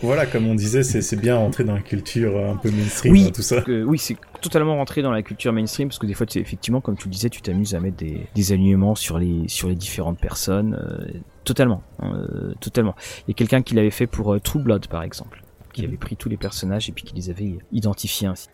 Voilà, 0.00 0.26
comme 0.26 0.46
on 0.48 0.54
disait, 0.54 0.82
c'est 0.82 1.16
bien 1.16 1.36
rentrer 1.36 1.62
dans 1.64 1.74
la 1.74 1.80
culture 1.80 2.36
un 2.38 2.56
peu 2.56 2.70
mainstream, 2.70 3.12
oui, 3.12 3.30
tout 3.32 3.42
ça. 3.42 3.62
oui, 3.66 3.98
c'est 3.98 4.16
totalement 4.40 4.76
rentré 4.76 5.02
dans 5.02 5.12
la 5.12 5.22
culture 5.22 5.52
mainstream 5.52 5.88
parce 5.88 5.98
que 5.98 6.06
des 6.06 6.14
fois, 6.14 6.26
effectivement, 6.34 6.80
comme 6.80 6.96
tu 6.96 7.06
le 7.06 7.12
disais, 7.12 7.30
tu 7.30 7.40
t'amuses 7.40 7.74
à 7.74 7.80
mettre 7.80 7.96
des, 7.96 8.26
des, 8.34 8.52
alignements 8.52 8.94
sur 8.94 9.18
les 9.18 9.48
sur 9.48 9.68
les 9.68 9.76
différentes 9.76 10.18
personnes. 10.18 10.74
Euh, 10.74 11.20
totalement, 11.44 11.82
euh, 12.02 12.52
totalement. 12.60 12.94
Il 13.26 13.30
y 13.30 13.32
a 13.32 13.34
quelqu'un 13.34 13.62
qui 13.62 13.74
l'avait 13.74 13.90
fait 13.90 14.06
pour 14.06 14.34
euh, 14.34 14.40
True 14.40 14.60
Blood, 14.60 14.88
par 14.88 15.02
exemple, 15.02 15.42
qui 15.72 15.84
avait 15.84 15.96
pris 15.96 16.16
tous 16.16 16.28
les 16.28 16.36
personnages 16.36 16.88
et 16.88 16.92
puis 16.92 17.04
qui 17.04 17.14
les 17.14 17.30
avait 17.30 17.58
identifiés 17.70 18.26
ainsi. 18.26 18.48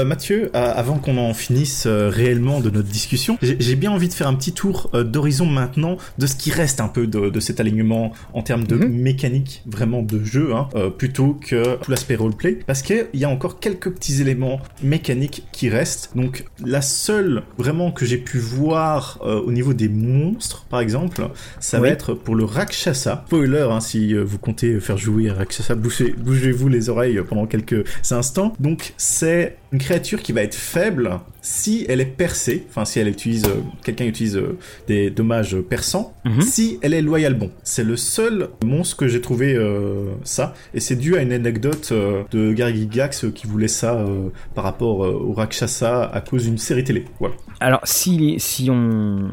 Euh, 0.00 0.04
Mathieu, 0.04 0.50
euh, 0.54 0.72
avant 0.74 0.98
qu'on 0.98 1.16
en 1.18 1.34
finisse 1.34 1.84
euh, 1.86 2.08
réellement 2.08 2.60
de 2.60 2.70
notre 2.70 2.88
discussion, 2.88 3.38
j'ai 3.42 3.76
bien 3.76 3.90
envie 3.90 4.08
de 4.08 4.12
faire 4.12 4.28
un 4.28 4.34
petit 4.34 4.52
tour 4.52 4.90
d'horizon 4.92 5.46
maintenant 5.46 5.96
de 6.18 6.26
ce 6.26 6.34
qui 6.34 6.50
reste 6.50 6.80
un 6.80 6.88
peu 6.88 7.06
de, 7.06 7.40
cet 7.40 7.60
alignement 7.60 8.12
en 8.32 8.42
termes 8.42 8.64
de 8.64 8.76
mhm. 8.76 8.88
mécanique 8.88 9.62
vraiment 9.66 10.02
de 10.02 10.22
jeu, 10.24 10.54
hein, 10.54 10.68
plutôt 10.98 11.34
que 11.34 11.76
tout 11.76 11.90
l'aspect 11.90 12.16
roleplay, 12.16 12.58
parce 12.66 12.82
qu'il 12.82 13.06
y 13.14 13.24
a 13.24 13.28
encore 13.28 13.60
quelques 13.60 13.90
petits 13.90 14.20
éléments 14.20 14.60
mécaniques 14.82 15.44
qui 15.52 15.68
restent. 15.68 16.10
Donc, 16.14 16.44
la 16.64 16.82
seule 16.82 17.42
vraiment 17.58 17.92
que 17.92 18.04
j'ai 18.04 18.18
pu 18.18 18.38
voir 18.38 19.18
au 19.22 19.52
niveau 19.52 19.72
des 19.72 19.88
monstres, 19.88 20.66
par 20.68 20.80
exemple, 20.80 21.28
ça 21.60 21.80
va 21.80 21.88
être 21.88 22.14
pour 22.14 22.34
le 22.34 22.44
Rakshasa. 22.44 23.24
Spoiler, 23.26 23.68
hein, 23.70 23.80
si 23.80 24.14
vous 24.14 24.38
comptez 24.38 24.80
faire 24.80 24.98
jouer 24.98 25.30
Rakshasa, 25.30 25.74
bougez-vous 25.74 26.68
les 26.68 26.88
oreilles 26.88 27.20
pendant 27.28 27.46
quelques 27.46 27.84
instants. 28.10 28.54
Donc, 28.60 28.94
c'est 28.96 29.56
une 29.72 29.78
créature 29.90 30.22
qui 30.22 30.30
va 30.30 30.42
être 30.42 30.54
faible 30.54 31.18
si 31.42 31.84
elle 31.88 32.00
est 32.00 32.04
percée, 32.04 32.64
enfin 32.68 32.84
si 32.84 33.00
elle 33.00 33.08
utilise, 33.08 33.46
euh, 33.46 33.60
quelqu'un 33.82 34.04
utilise 34.04 34.36
euh, 34.36 34.56
des 34.86 35.10
dommages 35.10 35.56
perçants, 35.62 36.14
mhm. 36.24 36.42
si 36.42 36.78
elle 36.82 36.94
est 36.94 37.02
loyale 37.02 37.34
bon. 37.34 37.50
C'est 37.64 37.82
le 37.82 37.96
seul 37.96 38.50
monstre 38.64 38.96
que 38.96 39.08
j'ai 39.08 39.20
trouvé 39.20 39.54
euh, 39.54 40.12
ça, 40.22 40.54
et 40.74 40.80
c'est 40.80 40.94
dû 40.94 41.16
à 41.16 41.22
une 41.22 41.32
anecdote 41.32 41.92
de 41.92 42.52
Gary 42.52 42.86
Gax 42.86 43.26
qui 43.34 43.48
voulait 43.48 43.66
ça 43.66 44.06
par 44.54 44.62
rapport 44.62 45.00
au 45.00 45.32
Rakshasa 45.32 46.04
à 46.04 46.20
cause 46.20 46.44
d'une 46.44 46.58
série 46.58 46.84
télé. 46.84 47.06
Voilà. 47.18 47.34
Alors 47.58 47.80
si, 47.84 48.36
si, 48.38 48.70
on, 48.70 49.32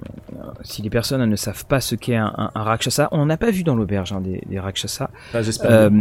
si 0.63 0.81
les 0.81 0.89
personnes 0.89 1.23
ne 1.23 1.35
savent 1.35 1.65
pas 1.65 1.81
ce 1.81 1.93
qu'est 1.93 2.15
un, 2.15 2.51
Rakshasa, 2.55 3.09
on 3.11 3.27
n'a 3.27 3.37
pas 3.37 3.51
vu 3.51 3.63
dans 3.63 3.75
l'auberge 3.75 4.11
hein, 4.11 4.21
des, 4.21 4.41
des 4.49 4.59
Rakshasa. 4.59 5.11
Ah, 5.33 5.43
j'espère. 5.43 5.91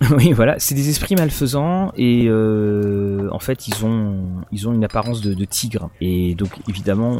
oui, 0.16 0.32
voilà, 0.32 0.58
c'est 0.58 0.74
des 0.74 0.90
esprits 0.90 1.14
malfaisants 1.14 1.92
et 1.96 2.28
en 2.28 3.38
fait 3.38 3.68
ils 3.68 3.84
ont, 3.84 4.24
ils 4.52 4.68
ont 4.68 4.72
une 4.72 4.84
apparence 4.84 5.20
de, 5.20 5.44
tigre. 5.44 5.90
Et 6.00 6.34
donc 6.34 6.50
évidemment, 6.68 7.18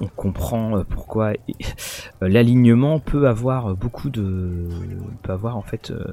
on, 0.00 0.06
comprend 0.06 0.78
euh, 0.78 0.82
pourquoi 0.88 1.32
euh, 1.32 2.28
l'alignement 2.28 2.98
peut 2.98 3.28
avoir 3.28 3.74
beaucoup 3.74 4.10
de, 4.10 4.68
peut 5.22 5.32
avoir 5.32 5.56
en 5.56 5.62
fait 5.62 5.90
euh, 5.90 6.04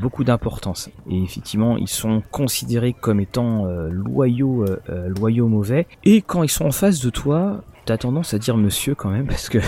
beaucoup 0.00 0.24
d'importance. 0.24 0.90
Et 1.10 1.22
effectivement, 1.22 1.76
ils 1.76 1.88
sont 1.88 2.22
considérés 2.30 2.92
comme 2.92 3.20
étant 3.20 3.64
loyaux, 3.90 4.64
loyaux 4.88 5.48
mauvais. 5.48 5.86
Et 6.04 6.22
quand 6.22 6.42
ils 6.42 6.48
sont 6.48 6.66
en 6.66 6.72
face 6.72 7.00
de 7.00 7.10
toi, 7.10 7.62
t'as 7.84 7.98
tendance 7.98 8.34
à 8.34 8.38
dire 8.38 8.56
monsieur 8.56 8.94
quand 8.94 9.10
même 9.10 9.26
parce 9.26 9.48
que 9.48 9.58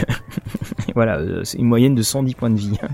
voilà, 0.94 1.18
euh, 1.18 1.44
c'est 1.44 1.58
une 1.58 1.66
moyenne 1.66 1.94
de 1.94 2.02
110 2.02 2.34
points 2.34 2.50
de 2.50 2.58
vie. 2.58 2.78
Hein. 2.82 2.88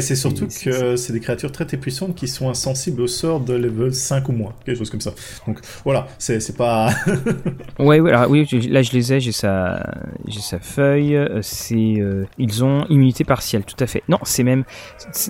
C'est 0.00 0.16
surtout 0.16 0.46
que 0.46 0.96
c'est 0.96 1.12
des 1.12 1.20
créatures 1.20 1.52
très 1.52 1.66
très 1.66 1.76
puissantes 1.76 2.14
qui 2.14 2.28
sont 2.28 2.48
insensibles 2.48 3.00
au 3.02 3.06
sort 3.06 3.40
de 3.40 3.54
level 3.54 3.92
5 3.92 4.28
ou 4.28 4.32
moins, 4.32 4.54
quelque 4.64 4.78
chose 4.78 4.90
comme 4.90 5.00
ça. 5.00 5.14
Donc 5.46 5.60
voilà, 5.84 6.08
c'est 6.18 6.56
pas. 6.56 6.90
ouais, 7.78 8.00
ouais 8.00 8.10
alors, 8.10 8.30
oui, 8.30 8.46
là 8.68 8.82
je 8.82 8.92
les 8.92 9.12
ai, 9.12 9.20
j'ai 9.20 9.32
sa, 9.32 9.94
j'ai 10.26 10.40
sa 10.40 10.58
feuille. 10.58 11.16
Euh, 11.16 11.40
c'est, 11.42 11.96
euh, 11.98 12.24
ils 12.38 12.64
ont 12.64 12.86
immunité 12.88 13.24
partielle, 13.24 13.64
tout 13.64 13.82
à 13.82 13.86
fait. 13.86 14.02
Non, 14.08 14.18
c'est 14.24 14.44
même 14.44 14.64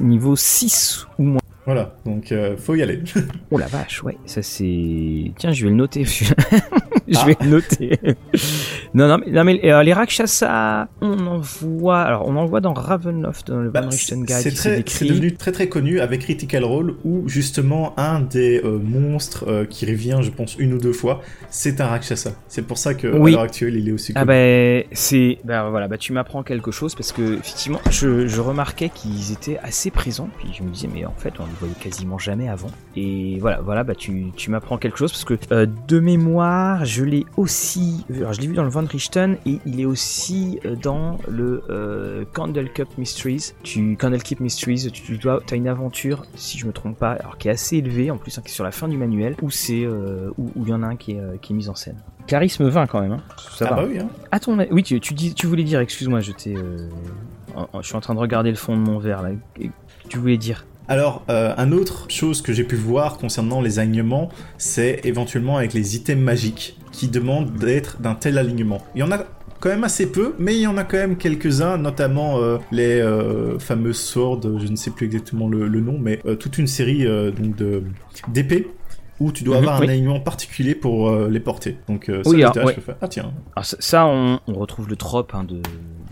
niveau 0.00 0.36
6 0.36 1.06
ou 1.18 1.22
moins. 1.22 1.40
Voilà, 1.66 1.96
donc 2.04 2.30
euh, 2.30 2.56
faut 2.56 2.76
y 2.76 2.82
aller. 2.82 3.02
oh 3.50 3.58
la 3.58 3.66
vache, 3.66 4.02
ouais, 4.04 4.16
ça 4.24 4.40
c'est. 4.40 5.32
Tiens, 5.36 5.52
je 5.52 5.64
vais 5.64 5.70
le 5.70 5.76
noter. 5.76 6.04
je 7.20 7.26
vais 7.26 7.36
le 7.40 7.46
noter. 7.48 7.98
non, 8.94 9.08
non, 9.08 9.18
mais, 9.18 9.32
non, 9.32 9.44
mais 9.44 9.60
euh, 9.64 9.82
les 9.82 9.92
Rakshasa, 9.92 10.88
on 11.00 11.26
en 11.26 11.38
voit. 11.38 12.02
Alors, 12.02 12.26
on 12.26 12.36
en 12.36 12.46
voit 12.46 12.60
dans 12.60 12.72
Ravenloft, 12.72 13.48
dans 13.48 13.60
le 13.60 13.70
bah, 13.70 13.80
Van 13.80 13.88
Richten 13.88 14.24
Guide. 14.24 14.36
C'est 14.36 14.52
très, 14.52 15.06
devenu 15.06 15.34
très 15.34 15.52
très 15.52 15.68
connu 15.68 16.00
avec 16.00 16.20
Critical 16.20 16.64
Role, 16.64 16.94
où 17.04 17.28
justement 17.28 17.98
un 17.98 18.20
des 18.20 18.60
euh, 18.64 18.78
monstres 18.78 19.44
euh, 19.48 19.64
qui 19.64 19.86
revient, 19.86 20.18
je 20.22 20.30
pense, 20.30 20.56
une 20.58 20.74
ou 20.74 20.78
deux 20.78 20.92
fois, 20.92 21.22
c'est 21.50 21.80
un 21.80 21.86
Rakshasa. 21.86 22.32
C'est 22.48 22.66
pour 22.66 22.78
ça 22.78 22.94
que 22.94 23.08
à 23.08 23.30
l'heure 23.30 23.40
actuelle, 23.40 23.76
il 23.76 23.88
est 23.88 23.92
aussi. 23.92 24.12
Ah 24.14 24.24
ben, 24.24 24.84
c'est, 24.92 25.38
ben 25.44 25.70
voilà, 25.70 25.88
bah 25.88 25.98
tu 25.98 26.12
m'apprends 26.12 26.42
quelque 26.42 26.70
chose 26.70 26.94
parce 26.94 27.12
que 27.12 27.38
effectivement, 27.38 27.80
je, 27.90 28.26
je 28.26 28.40
remarquais 28.40 28.88
qu'ils 28.88 29.32
étaient 29.32 29.58
assez 29.58 29.90
présents, 29.90 30.28
puis 30.38 30.48
je 30.56 30.62
me 30.62 30.70
disais, 30.70 30.88
mais 30.92 31.04
en 31.04 31.14
fait, 31.16 31.34
on 31.40 31.44
voyais 31.58 31.74
quasiment 31.74 32.18
jamais 32.18 32.48
avant. 32.48 32.70
Et 32.96 33.38
voilà, 33.40 33.60
voilà, 33.60 33.84
bah 33.84 33.94
tu, 33.94 34.26
tu 34.36 34.50
m'apprends 34.50 34.78
quelque 34.78 34.98
chose 34.98 35.12
parce 35.12 35.24
que 35.24 35.34
euh, 35.52 35.66
de 35.88 36.00
mémoire, 36.00 36.84
je 36.84 36.95
l'ai 37.04 37.26
aussi, 37.36 38.04
alors 38.14 38.32
je 38.32 38.40
l'ai 38.40 38.46
vu 38.46 38.54
dans 38.54 38.64
le 38.64 38.70
Van 38.70 38.84
Richten 38.84 39.38
et 39.46 39.58
il 39.66 39.80
est 39.80 39.84
aussi 39.84 40.58
euh, 40.64 40.76
dans 40.76 41.18
le 41.28 41.62
euh, 41.70 42.24
Candle 42.32 42.70
Cup 42.70 42.88
Mysteries. 42.98 43.52
Tu 43.62 43.96
Candle 43.96 44.22
Keep 44.22 44.40
Mysteries, 44.40 44.90
tu, 44.92 45.18
dois, 45.18 45.40
as 45.50 45.54
une 45.54 45.68
aventure, 45.68 46.24
si 46.34 46.58
je 46.58 46.66
me 46.66 46.72
trompe 46.72 46.98
pas, 46.98 47.12
alors 47.12 47.38
qui 47.38 47.48
est 47.48 47.52
assez 47.52 47.76
élevée 47.78 48.10
en 48.10 48.18
plus, 48.18 48.36
hein, 48.38 48.42
qui 48.44 48.50
est 48.50 48.54
sur 48.54 48.64
la 48.64 48.72
fin 48.72 48.88
du 48.88 48.96
manuel, 48.96 49.36
où 49.42 49.50
c'est 49.50 49.86
où 49.86 50.50
il 50.56 50.68
y 50.68 50.72
en 50.72 50.82
a 50.82 50.86
un 50.86 50.96
qui 50.96 51.12
est, 51.12 51.40
qui 51.40 51.52
est 51.52 51.56
mis 51.56 51.68
en 51.68 51.74
scène. 51.74 51.96
Charisme 52.26 52.68
20 52.68 52.86
quand 52.86 53.00
même. 53.00 53.12
Hein. 53.12 53.22
Ça 53.52 53.66
ah 53.70 53.74
va. 53.74 53.82
Bah 53.82 53.88
oui, 53.88 53.98
hein. 53.98 54.08
Ah, 54.32 54.38
oui, 54.70 54.82
tu, 54.82 55.00
tu, 55.00 55.14
dis, 55.14 55.34
tu 55.34 55.46
voulais 55.46 55.64
dire, 55.64 55.80
excuse-moi, 55.80 56.20
je 56.20 56.32
t'ai. 56.32 56.54
je 56.54 57.86
suis 57.86 57.96
en 57.96 58.00
train 58.00 58.14
de 58.14 58.20
regarder 58.20 58.50
le 58.50 58.56
fond 58.56 58.76
de 58.76 58.82
mon 58.82 58.98
verre 58.98 59.22
là. 59.22 59.30
Tu 60.08 60.18
voulais 60.18 60.36
dire 60.36 60.64
alors, 60.88 61.24
euh, 61.28 61.52
un 61.56 61.72
autre 61.72 62.06
chose 62.08 62.42
que 62.42 62.52
j'ai 62.52 62.64
pu 62.64 62.76
voir 62.76 63.18
concernant 63.18 63.60
les 63.60 63.78
alignements, 63.78 64.28
c'est 64.56 65.00
éventuellement 65.04 65.56
avec 65.56 65.72
les 65.72 65.96
items 65.96 66.22
magiques 66.22 66.78
qui 66.92 67.08
demandent 67.08 67.52
d'être 67.56 68.00
d'un 68.00 68.14
tel 68.14 68.38
alignement. 68.38 68.82
Il 68.94 69.00
y 69.00 69.02
en 69.02 69.10
a 69.10 69.18
quand 69.58 69.68
même 69.68 69.84
assez 69.84 70.06
peu, 70.06 70.34
mais 70.38 70.54
il 70.54 70.60
y 70.60 70.66
en 70.66 70.76
a 70.76 70.84
quand 70.84 70.98
même 70.98 71.16
quelques-uns, 71.16 71.76
notamment 71.76 72.38
euh, 72.38 72.58
les 72.70 73.00
euh, 73.00 73.58
fameuses 73.58 73.98
swords, 73.98 74.42
je 74.42 74.68
ne 74.68 74.76
sais 74.76 74.90
plus 74.90 75.06
exactement 75.06 75.48
le, 75.48 75.68
nom, 75.68 75.98
mais 75.98 76.20
toute 76.38 76.58
une 76.58 76.66
série 76.66 77.04
donc 77.04 77.56
de 77.56 77.82
d'épées 78.28 78.68
où 79.18 79.32
tu 79.32 79.44
dois 79.44 79.56
mhm, 79.56 79.62
avoir 79.62 79.82
un 79.82 79.88
alignement 79.88 80.20
particulier 80.20 80.74
pour 80.74 81.10
les 81.10 81.40
porter. 81.40 81.78
Donc 81.88 82.06
ça, 82.06 82.30
oui, 82.30 82.42
alors, 82.42 82.54
ah 83.00 83.08
tiens. 83.08 83.32
ça, 83.62 84.06
on, 84.06 84.38
retrouve 84.46 84.88
le 84.88 84.96
trope 84.96 85.34
hein, 85.34 85.44
de 85.44 85.60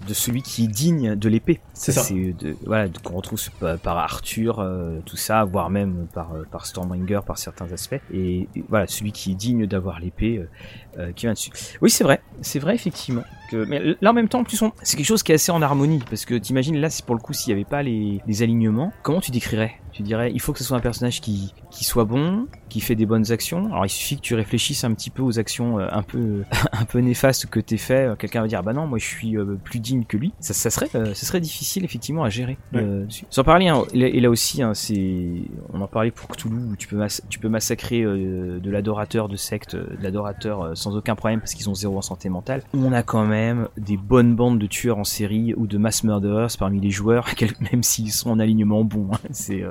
de 0.06 0.14
celui 0.14 0.42
qui 0.42 0.64
est 0.64 0.68
digne 0.68 1.14
de 1.14 1.28
l'épée. 1.28 1.60
C'est 1.72 1.92
ça. 1.92 2.14
voilà 2.66 2.88
qu'on 3.02 3.16
retrouve 3.16 3.40
par 3.82 3.98
Arthur, 3.98 4.60
euh, 4.60 5.00
tout 5.04 5.16
ça, 5.16 5.44
voire 5.44 5.70
même 5.70 6.06
par 6.12 6.32
euh, 6.34 6.44
par 6.50 6.66
Stormbringer, 6.66 7.20
par 7.26 7.38
certains 7.38 7.70
aspects. 7.72 8.00
Et, 8.12 8.48
voilà, 8.68 8.86
celui 8.86 9.12
qui 9.12 9.32
est 9.32 9.34
digne 9.34 9.66
d'avoir 9.66 10.00
l'épée 10.00 10.46
euh, 10.98 11.12
qui 11.12 11.26
vient 11.26 11.32
dessus. 11.32 11.50
Oui, 11.80 11.90
c'est 11.90 12.04
vrai, 12.04 12.20
c'est 12.40 12.58
vrai 12.58 12.74
effectivement. 12.74 13.24
Que, 13.50 13.64
mais 13.64 13.80
là 14.00 14.10
en 14.10 14.14
même 14.14 14.28
temps, 14.28 14.40
en 14.40 14.44
plus, 14.44 14.62
c'est 14.82 14.96
quelque 14.96 15.06
chose 15.06 15.22
qui 15.22 15.32
est 15.32 15.36
assez 15.36 15.52
en 15.52 15.62
harmonie 15.62 16.02
parce 16.08 16.24
que 16.24 16.34
t'imagines 16.34 16.76
là, 16.76 16.88
pour 17.06 17.14
le 17.14 17.20
coup, 17.20 17.32
s'il 17.32 17.54
n'y 17.54 17.60
avait 17.60 17.68
pas 17.68 17.82
les, 17.82 18.20
les 18.26 18.42
alignements, 18.42 18.92
comment 19.02 19.20
tu 19.20 19.30
décrirais? 19.30 19.74
Tu 19.92 20.02
dirais, 20.02 20.32
il 20.34 20.40
faut 20.40 20.52
que 20.52 20.58
ce 20.58 20.64
soit 20.64 20.76
un 20.76 20.80
personnage 20.80 21.20
qui, 21.20 21.54
qui 21.70 21.84
soit 21.84 22.04
bon, 22.04 22.46
qui 22.68 22.80
fait 22.80 22.94
des 22.94 23.06
bonnes 23.06 23.30
actions. 23.32 23.66
Alors 23.66 23.86
il 23.86 23.90
suffit 23.90 24.16
que 24.16 24.22
tu 24.22 24.34
réfléchisses 24.34 24.84
un 24.84 24.92
petit 24.94 25.10
peu 25.10 25.22
aux 25.22 25.38
actions 25.38 25.78
euh, 25.78 25.88
un 25.90 26.02
peu 26.02 26.44
un 26.72 26.84
peu 26.84 26.98
néfastes 26.98 27.46
que 27.46 27.60
t'es 27.60 27.76
fait. 27.76 28.06
Euh, 28.06 28.16
quelqu'un 28.16 28.42
va 28.42 28.48
dire 28.48 28.62
bah 28.62 28.72
non, 28.72 28.86
moi 28.86 28.98
je 28.98 29.06
suis 29.06 29.36
euh, 29.36 29.56
plus 29.62 29.80
digne 29.80 30.04
que 30.04 30.16
lui. 30.16 30.32
Ça, 30.40 30.54
ça 30.54 30.70
serait 30.70 30.88
ça 30.88 31.14
serait 31.14 31.40
difficile 31.40 31.84
effectivement 31.84 32.24
à 32.24 32.30
gérer. 32.30 32.58
Sans 33.30 33.44
parler, 33.44 33.68
hein, 33.68 33.82
et 33.92 34.20
là 34.20 34.30
aussi, 34.30 34.62
hein, 34.62 34.74
c'est 34.74 35.42
on 35.72 35.80
en 35.80 35.86
parlait 35.86 36.10
pour 36.10 36.28
Cthulhu 36.28 36.72
où 36.72 36.76
tu 36.76 36.88
peux 36.88 37.00
tu 37.28 37.38
peux 37.38 37.48
massacrer 37.48 38.02
de 38.02 38.70
l'adorateur 38.70 39.28
de 39.28 39.36
secte, 39.36 39.76
de 39.76 40.02
l'adorateur 40.02 40.76
sans 40.76 40.96
aucun 40.96 41.14
problème 41.14 41.40
parce 41.40 41.54
qu'ils 41.54 41.68
ont 41.70 41.74
zéro 41.74 41.98
en 41.98 42.02
santé 42.02 42.28
mentale. 42.28 42.62
On 42.74 42.92
a 42.92 43.02
quand 43.02 43.24
même 43.24 43.68
des 43.76 43.96
bonnes 43.96 44.34
bandes 44.34 44.58
de 44.58 44.66
tueurs 44.66 44.98
en 44.98 45.04
série 45.04 45.54
ou 45.54 45.66
de 45.66 45.78
mass 45.78 46.04
murderers 46.04 46.50
parmi 46.58 46.80
les 46.80 46.90
joueurs, 46.90 47.26
même 47.72 47.82
s'ils 47.82 48.12
sont 48.12 48.30
en 48.30 48.38
alignement 48.38 48.84
bon. 48.84 49.08
Hein. 49.12 49.18
c'est 49.30 49.64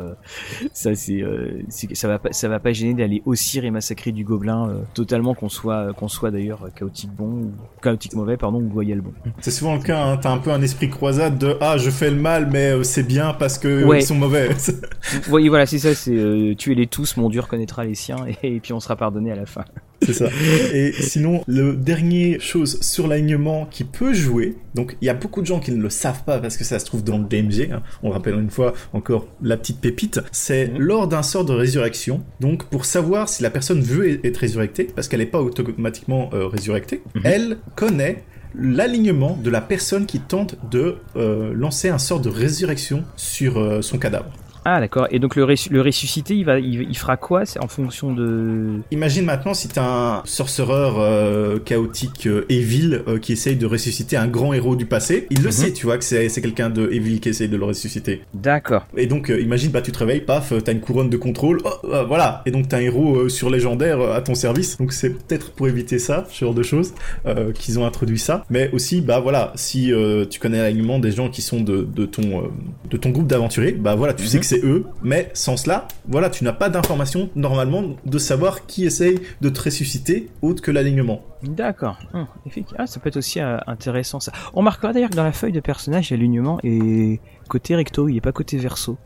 ça 0.74 0.92
euh, 1.10 1.62
c'est 1.70 1.96
ça 1.96 2.08
va 2.08 2.20
pas 2.20 2.32
ça 2.32 2.48
va 2.48 2.60
pas 2.60 2.72
gêner 2.72 2.93
d'aller 2.94 3.22
aussi 3.26 3.60
massacrer 3.72 4.12
du 4.12 4.24
gobelin 4.24 4.70
euh, 4.70 4.82
totalement 4.94 5.34
qu'on 5.34 5.50
soit 5.50 5.94
qu'on 5.94 6.08
soit 6.08 6.32
d'ailleurs 6.32 6.70
chaotique 6.76 7.12
bon 7.12 7.26
ou 7.26 7.52
chaotique 7.82 8.14
mauvais 8.14 8.38
pardon 8.38 8.60
ou 8.60 8.70
loyal 8.70 9.02
bon. 9.02 9.14
C'est 9.40 9.52
souvent 9.52 9.76
le 9.76 9.82
cas 9.82 10.04
hein, 10.04 10.18
t'as 10.18 10.32
un 10.32 10.38
peu 10.38 10.52
un 10.52 10.62
esprit 10.62 10.90
croisade 10.90 11.38
de 11.38 11.58
ah 11.62 11.78
je 11.78 11.90
fais 11.90 12.10
le 12.10 12.18
mal 12.18 12.50
mais 12.52 12.72
euh, 12.72 12.84
c'est 12.84 13.04
bien 13.04 13.34
parce 13.34 13.58
que 13.58 13.96
ils 13.96 14.04
sont 14.04 14.16
mauvais. 14.16 14.50
oui 15.30 15.48
voilà 15.48 15.66
c'est 15.66 15.80
ça 15.80 15.94
c'est 15.94 16.56
tuer 16.58 16.76
les 16.76 16.88
tous 16.88 17.18
mon 17.18 17.30
dieu 17.30 17.42
reconnaîtra 17.42 17.86
les 17.86 17.96
siens 17.96 18.26
et, 18.44 18.60
puis 18.60 18.74
on 18.74 18.80
sera 18.80 18.96
pardonné 18.96 19.32
à 19.32 19.36
la 19.36 19.46
fin. 19.46 19.66
C'est 20.06 20.14
ça. 20.14 20.30
Et 20.74 20.92
sinon, 20.94 21.44
le 21.48 21.74
dernier 21.76 22.40
chose 22.40 22.80
sur 22.82 23.08
l'alignement 23.08 23.66
qui 23.66 23.84
peut 23.84 24.14
jouer, 24.14 24.56
donc 24.76 24.98
il 25.02 25.06
y 25.06 25.10
a 25.10 25.14
beaucoup 25.14 25.42
de 25.42 25.46
gens 25.46 25.60
qui 25.60 25.72
ne 25.72 25.82
le 25.82 25.90
savent 25.90 26.24
pas 26.24 26.40
parce 26.40 26.58
que 26.58 26.64
ça 26.64 26.80
se 26.80 26.86
trouve 26.86 27.04
dans 27.04 27.18
le 27.18 27.26
DMG, 27.26 27.72
hein. 27.72 27.84
on 28.02 28.10
rappelle 28.10 28.36
une 28.36 28.50
fois 28.50 28.74
encore 28.94 29.28
la 29.42 29.58
petite 29.58 29.80
pépite, 29.80 30.22
c'est 30.32 30.68
mhm. 30.68 30.80
lors 30.80 31.08
d'un 31.08 31.24
sort 31.24 31.46
de 31.46 31.54
résurrection, 31.54 32.24
donc 32.40 32.66
pour 32.66 32.86
savoir 32.86 33.30
si 33.30 33.44
la 33.44 33.50
personne 33.50 33.82
veut 33.82 34.26
être 34.26 34.38
résurrectée, 34.38 34.86
parce 34.86 35.08
qu'elle 35.08 35.20
n'est 35.20 35.26
pas 35.26 35.42
automatiquement 35.42 36.30
euh, 36.34 36.48
résurrectée, 36.48 37.02
mhm. 37.16 37.22
elle 37.24 37.58
connaît 37.76 38.24
l'alignement 38.56 39.38
de 39.42 39.50
la 39.50 39.62
personne 39.62 40.06
qui 40.06 40.20
tente 40.20 40.56
de 40.70 40.98
euh, 41.16 41.54
lancer 41.56 41.90
un 41.90 41.98
sort 41.98 42.20
de 42.20 42.30
résurrection 42.30 43.04
sur 43.16 43.58
euh, 43.58 43.82
son 43.82 43.98
cadavre. 43.98 44.32
Ah 44.66 44.80
d'accord. 44.80 45.08
Et 45.12 45.20
donc 45.20 45.36
le, 45.36 45.46
le 45.46 45.82
ressuscité, 45.82 46.36
il 46.36 46.46
va, 46.46 46.60
il, 46.60 46.98
fera 46.98 47.18
quoi? 47.18 47.46
C'est 47.46 47.62
en 47.62 47.68
fonction 47.68 48.14
de. 48.14 48.80
Imagine 48.92 49.26
maintenant 49.26 49.54
si 49.54 49.68
t'as 49.68 49.84
un 49.84 50.22
sorcereur 50.26 51.00
euh, 51.00 51.60
chaotique 51.60 52.28
euh, 52.28 52.46
evil 52.50 53.02
euh, 53.08 53.20
qui 53.20 53.34
essaye 53.34 53.56
de 53.56 53.66
ressusciter 53.66 54.16
un 54.16 54.28
grand 54.28 54.54
héros 54.54 54.76
du 54.76 54.86
passé. 54.86 55.28
Il 55.30 55.40
le 55.40 55.46
mhm. 55.46 55.52
sait, 55.52 55.74
tu 55.74 55.86
vois, 55.86 55.98
que 55.98 56.04
c'est 56.04 56.30
quelqu'un 56.42 56.70
de 56.70 56.90
evil 56.92 57.20
qui 57.20 57.30
essaye 57.30 57.50
de 57.50 57.58
le 57.58 57.66
ressusciter. 57.66 58.22
D'accord. 58.34 58.88
Et 58.96 59.08
donc 59.08 59.30
imagine, 59.30 59.72
bah 59.72 59.82
tu 59.82 59.92
te 59.92 60.00
réveilles, 60.00 60.22
paf, 60.22 60.54
t'as 60.64 60.72
une 60.72 60.82
couronne 60.82 61.10
de 61.10 61.18
contrôle, 61.18 61.62
oh, 61.66 61.88
voilà. 62.08 62.42
Et 62.46 62.52
donc 62.52 62.70
t'as 62.70 62.78
un 62.78 62.82
héros 62.82 63.30
sur 63.30 63.50
légendaire 63.50 64.00
à 64.02 64.22
ton 64.22 64.36
service. 64.36 64.78
Donc 64.78 64.94
c'est 64.94 65.10
peut-être 65.10 65.52
pour 65.52 65.68
éviter 65.68 66.00
ça, 66.00 66.26
ce 66.30 66.46
genre 66.46 66.54
de 66.54 66.64
choses, 66.64 66.94
qu'ils 67.56 67.80
ont 67.80 67.86
introduit 67.86 68.20
ça. 68.20 68.46
Mais 68.50 68.70
aussi, 68.72 69.02
bah 69.02 69.20
voilà, 69.20 69.52
si 69.56 69.92
tu 70.30 70.40
connais 70.40 70.60
l'alignement 70.60 71.00
des 71.00 71.12
gens 71.12 71.30
qui 71.30 71.42
sont 71.42 71.62
de, 71.62 71.84
de 71.84 72.06
ton 72.06 72.52
de 72.90 72.98
ton 72.98 73.10
groupe 73.10 73.28
d'aventuriers, 73.28 73.74
bah 73.74 73.96
voilà, 73.96 74.14
tu 74.14 74.26
sais 74.26 74.38
mhm. 74.38 74.42
que 74.42 74.53
eux. 74.64 74.86
Mais 75.02 75.30
sans 75.34 75.58
cela, 75.58 75.88
voilà, 76.08 76.30
tu 76.30 76.44
n'as 76.44 76.54
pas 76.54 76.70
d'information 76.70 77.30
normalement 77.36 77.96
de 78.06 78.18
savoir 78.18 78.66
qui 78.66 78.86
essaye 78.86 79.20
de 79.42 79.50
te 79.50 79.62
ressusciter 79.62 80.30
autre 80.42 80.62
que 80.62 80.72
l'alignement. 80.72 81.24
D'accord. 81.44 81.98
Hum, 82.14 82.28
ah, 82.78 82.88
ça 82.88 83.00
peut 83.00 83.10
être 83.10 83.18
aussi 83.18 83.40
euh, 83.40 83.58
intéressant 83.68 84.20
ça. 84.20 84.32
On 84.54 84.60
remarquera 84.60 84.94
d'ailleurs 84.94 85.10
que 85.10 85.16
dans 85.16 85.24
la 85.24 85.32
feuille 85.32 85.52
de 85.52 85.60
personnage, 85.60 86.12
l'alignement 86.12 86.60
est 86.64 87.20
côté 87.50 87.76
recto, 87.76 88.08
il 88.08 88.16
n'est 88.16 88.22
pas 88.22 88.32
côté 88.32 88.58
verso. 88.58 88.98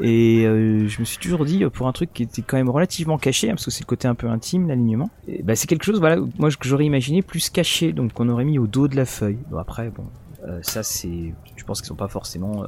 Et 0.00 0.44
euh, 0.46 0.86
je 0.86 1.00
me 1.00 1.04
suis 1.04 1.18
toujours 1.18 1.44
dit, 1.44 1.64
pour 1.72 1.88
un 1.88 1.92
truc 1.92 2.12
qui 2.12 2.22
était 2.22 2.42
quand 2.42 2.56
même 2.56 2.70
relativement 2.70 3.18
caché, 3.18 3.48
hein, 3.48 3.54
parce 3.54 3.64
que 3.64 3.70
c'est 3.70 3.82
le 3.82 3.86
côté 3.86 4.06
un 4.06 4.14
peu 4.14 4.28
intime, 4.28 4.68
l'alignement, 4.68 5.10
bah, 5.42 5.56
c'est 5.56 5.66
quelque 5.66 5.84
chose, 5.84 5.98
voilà, 5.98 6.18
moi 6.38 6.50
j'aurais 6.60 6.84
imaginé 6.84 7.22
plus 7.22 7.50
caché, 7.50 7.92
donc 7.92 8.12
qu'on 8.12 8.28
aurait 8.28 8.44
mis 8.44 8.58
au 8.58 8.68
dos 8.68 8.86
de 8.86 8.94
la 8.94 9.04
feuille. 9.04 9.38
Après, 9.58 9.90
bon, 9.90 10.04
euh, 10.46 10.60
ça 10.62 10.84
c'est, 10.84 11.34
je 11.56 11.64
pense 11.64 11.80
qu'ils 11.80 11.88
sont 11.88 11.96
pas 11.96 12.08
forcément. 12.08 12.64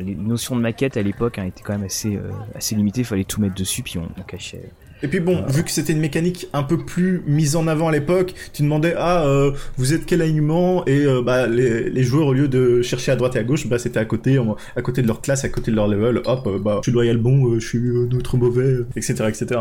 Les 0.00 0.14
notions 0.14 0.56
de 0.56 0.60
maquette 0.60 0.96
à 0.96 1.02
l'époque 1.02 1.38
hein, 1.38 1.44
étaient 1.44 1.62
quand 1.62 1.74
même 1.74 1.84
assez, 1.84 2.18
assez 2.54 2.74
limitées, 2.74 3.00
il 3.00 3.06
fallait 3.06 3.24
tout 3.24 3.40
mettre 3.40 3.54
dessus, 3.54 3.82
puis 3.82 3.98
on 3.98 4.22
cachait. 4.22 4.70
Et 5.02 5.08
puis 5.08 5.20
bon, 5.20 5.44
vu 5.46 5.62
que 5.62 5.70
c'était 5.70 5.92
une 5.92 6.00
mécanique 6.00 6.48
un 6.52 6.64
peu 6.64 6.76
plus 6.78 7.22
mise 7.26 7.54
en 7.54 7.68
avant 7.68 7.88
à 7.88 7.92
l'époque, 7.92 8.34
tu 8.52 8.62
demandais 8.62 8.94
ah 8.96 9.24
euh, 9.24 9.52
vous 9.76 9.94
êtes 9.94 10.06
quel 10.06 10.22
alignement? 10.22 10.84
Et 10.86 11.04
euh, 11.04 11.22
bah 11.22 11.46
les, 11.46 12.02
joueurs 12.02 12.28
au 12.28 12.32
lieu 12.32 12.48
de 12.48 12.82
chercher 12.82 13.12
à 13.12 13.16
droite 13.16 13.36
et 13.36 13.38
à 13.38 13.44
gauche, 13.44 13.68
bah 13.68 13.78
c'était 13.78 14.00
à 14.00 14.04
côté, 14.04 14.40
à 14.74 14.82
côté 14.82 15.02
de 15.02 15.06
leur 15.06 15.20
classe, 15.20 15.44
à 15.44 15.48
côté 15.48 15.70
de 15.70 15.76
leur 15.76 15.86
level, 15.86 16.22
hop 16.24 16.46
euh, 16.46 16.58
bah 16.58 16.78
je 16.78 16.90
suis 16.90 16.92
loyal 16.92 17.18
bon, 17.18 17.58
je 17.58 17.66
suis 17.66 17.78
neutre 17.78 18.36
mauvais, 18.36 18.78
etc 18.96 19.24
etc. 19.28 19.60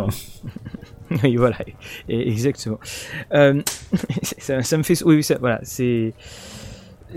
oui 1.23 1.35
voilà, 1.35 1.57
exactement. 2.09 2.79
ça, 4.39 4.63
ça, 4.63 4.77
me 4.77 4.83
fait 4.83 5.03
oui 5.03 5.23
ça, 5.23 5.37
voilà 5.39 5.59
c'est 5.61 6.13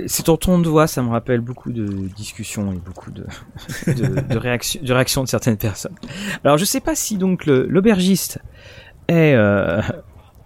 c'est 0.06 0.24
ton 0.24 0.36
ton 0.36 0.58
de 0.58 0.68
voix, 0.68 0.86
ça 0.86 1.02
me 1.02 1.10
rappelle 1.10 1.40
beaucoup 1.40 1.72
de 1.72 2.08
discussions 2.14 2.72
et 2.72 2.76
beaucoup 2.76 3.10
de, 3.10 3.24
de, 3.86 4.36
réactions, 4.38 4.80
de 4.82 4.92
réactions 4.92 5.22
de 5.24 5.28
certaines 5.28 5.56
personnes. 5.56 5.94
Alors 6.44 6.58
je 6.58 6.64
sais 6.64 6.80
pas 6.80 6.94
si 6.94 7.18
donc 7.18 7.46
l'aubergiste 7.46 8.38
est 9.08 9.34
euh, 9.34 9.80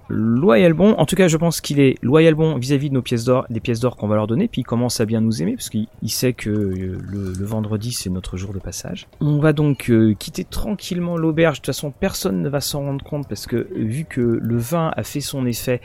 loyal 0.09 0.73
bon. 0.73 0.93
En 0.95 1.07
tout 1.07 1.17
cas, 1.17 1.29
je 1.29 1.37
pense 1.37 1.61
qu'il 1.61 1.81
est 1.81 1.97
loyal 2.03 2.35
bon 2.35 2.57
vis-à-vis 2.57 2.89
de 2.89 2.95
nos 2.95 3.03
pièces 3.03 3.25
d'or, 3.25 3.47
des 3.51 3.61
pièces 3.61 3.81
d'or 3.81 3.97
qu'on 3.97 4.09
va 4.09 4.17
leur 4.17 4.27
donner. 4.27 4.49
Puis 4.49 4.63
il 4.63 4.65
commence 4.65 5.01
à 5.01 5.05
bien 5.05 5.21
nous 5.21 5.43
aimer 5.43 5.55
parce 5.55 5.71
qu'il 5.71 5.89
sait 6.07 6.33
que 6.33 6.51
euh, 6.51 6.99
le, 7.07 7.45
vendredi 7.45 7.93
c'est 7.93 8.11
notre 8.11 8.37
jour 8.37 8.53
de 8.53 8.59
passage. 8.59 9.07
On 9.21 9.39
va 9.39 9.53
donc 9.53 9.91
euh, 9.91 10.15
quitter 10.15 10.45
tranquillement 10.45 11.17
l'auberge. 11.17 11.57
De 11.57 11.61
toute 11.61 11.67
façon, 11.67 11.91
personne 11.91 12.43
ne 12.43 12.49
va 12.49 12.61
s'en 12.61 12.81
rendre 12.81 13.05
compte 13.05 13.29
parce 13.29 13.47
que 13.47 13.69
vu 13.77 14.05
que 14.05 14.21
le 14.21 14.57
vin 14.57 14.93
a 14.97 15.03
fait 15.03 15.21
son 15.21 15.47
effet, 15.47 15.81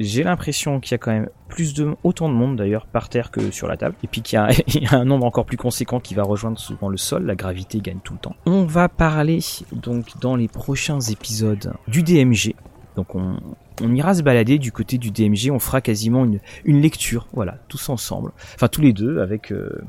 j'ai 0.00 0.22
l'impression 0.22 0.80
qu'il 0.80 0.92
y 0.92 0.94
a 0.94 0.98
quand 0.98 1.12
même 1.12 1.28
plus 1.48 1.74
de 1.74 1.94
autant 2.02 2.28
de 2.28 2.34
monde 2.34 2.56
d'ailleurs 2.56 2.86
par 2.86 3.08
terre 3.08 3.30
que 3.30 3.50
sur 3.50 3.68
la 3.68 3.76
table 3.76 3.94
et 4.02 4.06
puis 4.06 4.22
qu'il 4.22 4.38
y, 4.74 4.86
a 4.86 4.96
un 4.96 5.04
nombre 5.04 5.26
encore 5.26 5.46
plus 5.46 5.56
conséquent 5.56 6.00
qui 6.00 6.14
va 6.14 6.22
rejoindre 6.22 6.58
souvent 6.58 6.88
le 6.88 6.96
sol. 6.96 7.24
La 7.24 7.34
gravité 7.34 7.80
gagne 7.80 8.00
tout 8.02 8.14
le 8.14 8.18
temps. 8.18 8.36
On 8.46 8.64
va 8.64 8.88
parler 8.88 9.38
donc 9.72 10.18
dans 10.20 10.36
les 10.36 10.48
prochains 10.48 11.00
épisodes 11.00 11.72
du 11.88 12.02
DMG 12.02 12.54
donc 12.96 13.14
on, 13.16 13.40
ira 13.82 14.14
se 14.14 14.22
balader 14.22 14.58
du 14.58 14.70
côté 14.70 14.98
du 14.98 15.10
DMG 15.10 15.50
on 15.50 15.58
fera 15.58 15.80
quasiment 15.80 16.24
une, 16.24 16.38
une 16.64 16.80
lecture 16.80 17.26
voilà 17.32 17.58
tous 17.68 17.88
ensemble. 17.88 18.32
Enfin 18.54 18.68
tous 18.68 18.80
les 18.80 18.92
deux 18.92 19.20
avec 19.20 19.52
euh, 19.52 19.82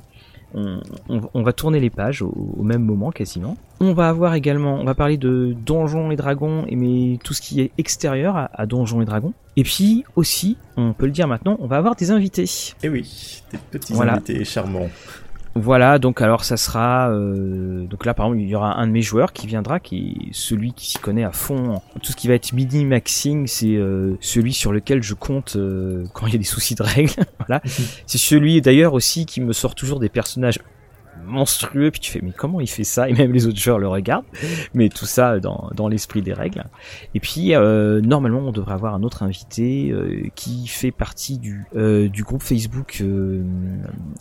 on, 0.56 1.43
va 1.43 1.53
tourner 1.53 1.80
les 1.80 1.89
pages 1.89 2.22
au, 2.22 2.64
même 2.64 2.84
moment 2.84 3.12
quasiment. 3.12 3.58
On 3.80 3.93
va 3.93 4.08
avoir 4.08 4.36
également, 4.36 4.76
on 4.76 4.86
va 4.86 4.95
parler 4.95 5.18
de 5.18 5.56
Donjons 5.66 6.12
et 6.12 6.16
Dragons, 6.16 6.66
et 6.68 6.76
mais 6.76 7.18
tout 7.24 7.34
ce 7.34 7.41
qui 7.41 7.62
est 7.62 7.72
extérieur 7.78 8.49
à, 8.51 8.66
Donjons 8.66 9.01
et 9.01 9.06
Dragons. 9.06 9.34
Et 9.58 9.64
puis 9.64 10.03
aussi, 10.16 10.58
on 10.78 10.93
peut 10.93 11.06
le 11.06 11.12
dire 11.12 11.28
maintenant, 11.28 11.58
on 11.60 11.68
va 11.68 11.78
avoir 11.78 11.95
des 11.95 12.12
invités. 12.12 12.43
Et 12.43 12.86
eh 12.86 12.89
oui, 12.89 13.43
des 13.51 13.58
petits 13.58 13.93
invités 13.93 14.43
charmants. 14.45 14.89
Voilà, 15.58 15.99
donc 15.99 16.22
alors 16.22 16.43
ça 16.43 16.58
sera 16.58 17.10
euh, 17.12 17.86
donc 17.88 18.06
là 18.06 18.14
par 18.14 18.26
exemple 18.26 18.41
il 18.41 18.49
y 18.49 18.56
aura 18.56 18.78
un 18.78 18.88
de 18.88 18.91
mes 18.91 19.01
joueurs 19.01 19.32
qui 19.32 19.47
viendra, 19.47 19.80
qui 19.80 20.28
est 20.28 20.34
celui 20.34 20.74
qui 20.74 20.89
s'y 20.89 20.97
connaît 20.97 21.24
à 21.24 21.32
fond. 21.32 21.82
Tout 22.03 22.12
ce 22.12 22.18
qui 22.18 22.28
va 22.28 22.34
être 22.34 22.51
mini 22.51 22.84
maxing, 22.84 23.47
c'est 23.47 23.78
euh, 23.78 24.18
celui 24.20 24.51
sur 24.51 24.74
lequel 24.74 25.01
je 25.01 25.14
compte 25.14 25.56
euh, 25.56 26.03
quand 26.14 26.28
il 26.28 26.34
y 26.34 26.36
a 26.36 26.39
des 26.39 26.43
soucis 26.43 26.76
de 26.76 26.84
règles. 26.84 27.14
voilà, 27.47 27.62
c'est 28.06 28.18
celui 28.18 28.62
d'ailleurs 28.62 28.93
aussi 28.93 29.26
qui 29.26 29.39
me 29.39 29.53
sort 29.53 29.76
toujours 29.76 30.01
des 30.01 30.10
personnages 30.10 30.60
monstrueux, 31.26 31.91
puis 31.91 31.99
tu 31.99 32.11
fais 32.11 32.21
mais 32.21 32.32
comment 32.32 32.59
il 32.59 32.69
fait 32.69 32.84
ça? 32.84 33.09
Et 33.09 33.13
même 33.13 33.32
les 33.32 33.47
autres 33.47 33.59
joueurs 33.59 33.80
le 33.80 33.88
regardent, 33.88 34.26
mais 34.73 34.89
tout 34.89 35.05
ça 35.05 35.39
dans, 35.39 35.69
dans 35.76 35.88
l'esprit 35.88 36.21
des 36.21 36.34
règles. 36.34 36.63
Et 37.13 37.19
puis 37.19 37.55
euh, 37.55 38.01
normalement 38.01 38.39
on 38.39 38.51
devrait 38.51 38.73
avoir 38.73 38.93
un 38.93 39.03
autre 39.03 39.23
invité 39.23 39.91
euh, 39.91 40.23
qui 40.36 40.67
fait 40.67 40.91
partie 40.91 41.38
du, 41.38 41.65
euh, 41.76 42.07
du 42.09 42.23
groupe 42.23 42.41
Facebook 42.41 43.03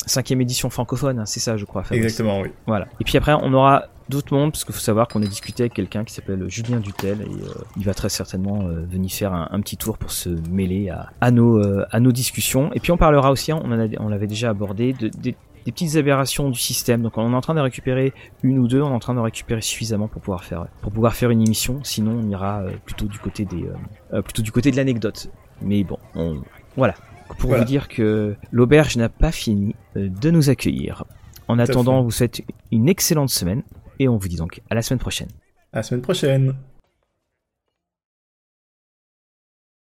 5ème 0.07 0.41
édition 0.41 0.71
francophone, 0.71 1.19
hein, 1.19 1.27
c'est 1.27 1.41
ça 1.41 1.57
je 1.57 1.65
crois. 1.65 1.85
Exactement, 1.91 2.41
oui. 2.41 2.49
Voilà. 2.67 2.87
Et 3.01 3.05
puis 3.05 3.17
après 3.17 3.33
on 3.33 3.53
aura 3.53 3.87
d'autres 4.11 4.35
mondes, 4.35 4.53
parce 4.53 4.65
qu'il 4.65 4.75
faut 4.75 4.81
savoir 4.81 5.09
qu'on 5.09 5.23
a 5.23 5.27
discuté 5.27 5.63
avec 5.63 5.73
quelqu'un 5.73 6.05
qui 6.05 6.13
s'appelle 6.13 6.45
Julien 6.49 6.79
Dutel, 6.79 7.23
et 7.23 7.31
il 7.79 7.85
va 7.85 7.95
très 7.95 8.11
certainement 8.11 8.59
venir 8.65 9.11
faire 9.11 9.33
un, 9.33 9.61
petit 9.61 9.79
tour 9.79 9.97
pour 9.97 10.11
se 10.11 10.29
mêler 10.51 10.91
à, 10.91 11.11
à 11.23 11.31
nos, 11.31 11.63
à 11.91 12.01
nos 12.01 12.13
discussions. 12.13 12.71
Et 12.75 12.81
puis 12.81 12.93
on 12.93 12.99
parlera 12.99 13.31
aussi, 13.31 13.51
on, 13.55 13.65
en 13.65 13.81
a, 13.81 13.87
on 14.01 14.09
l'avait 14.09 14.27
déjà 14.27 14.51
abordé, 14.51 14.93
de, 14.93 15.09
de, 15.09 15.33
des 15.65 15.73
petites 15.73 15.97
aberrations 15.97 16.51
du 16.51 16.59
système. 16.59 17.03
Donc 17.03 17.19
on 17.19 17.33
est 17.33 17.35
en 17.35 17.41
train 17.41 17.55
de 17.55 17.61
récupérer 17.61 18.13
une 18.43 18.59
ou 18.59 18.69
deux, 18.69 18.83
on 18.83 18.91
est 18.91 18.95
en 18.95 18.99
train 18.99 19.15
de 19.15 19.21
récupérer 19.21 19.61
suffisamment 19.61 20.09
pour 20.09 20.23
pouvoir 20.23 20.45
faire 20.45 20.67
pour 20.83 20.93
pouvoir 20.93 21.15
faire 21.15 21.31
une 21.31 21.41
émission. 21.41 21.81
Sinon 21.83 22.21
on 22.23 22.29
ira 22.29 22.63
euh, 22.63 22.73
plutôt 22.85 23.07
du 23.07 23.19
côté 23.19 23.45
des 23.45 23.65
euh, 23.65 23.75
euh, 24.15 24.23
plutôt 24.23 24.43
du 24.43 24.53
côté 24.53 24.71
de 24.71 24.77
l'anecdote. 24.77 25.31
Mais 25.63 25.85
bon, 25.85 25.99
on, 26.15 26.43
voilà. 26.77 26.95
Pour 27.39 27.55
vous 27.55 27.65
dire 27.65 27.89
que 27.89 28.37
l'auberge 28.53 28.97
n'a 28.97 29.09
pas 29.09 29.33
fini 29.33 29.75
de 29.97 30.31
nous 30.31 30.51
accueillir. 30.51 31.05
En 31.49 31.59
attendant, 31.59 32.03
vous 32.03 32.11
souhaite 32.11 32.43
une 32.71 32.89
excellente 32.89 33.31
semaine 33.31 33.63
et 33.99 34.09
on 34.09 34.17
vous 34.17 34.29
dit 34.29 34.37
donc 34.37 34.61
à 34.71 34.75
la 34.75 34.83
semaine 34.83 35.01
prochaine. 35.01 35.29
À 35.73 35.79
la 35.79 35.83
semaine 35.83 36.03
prochaine. 36.03 36.55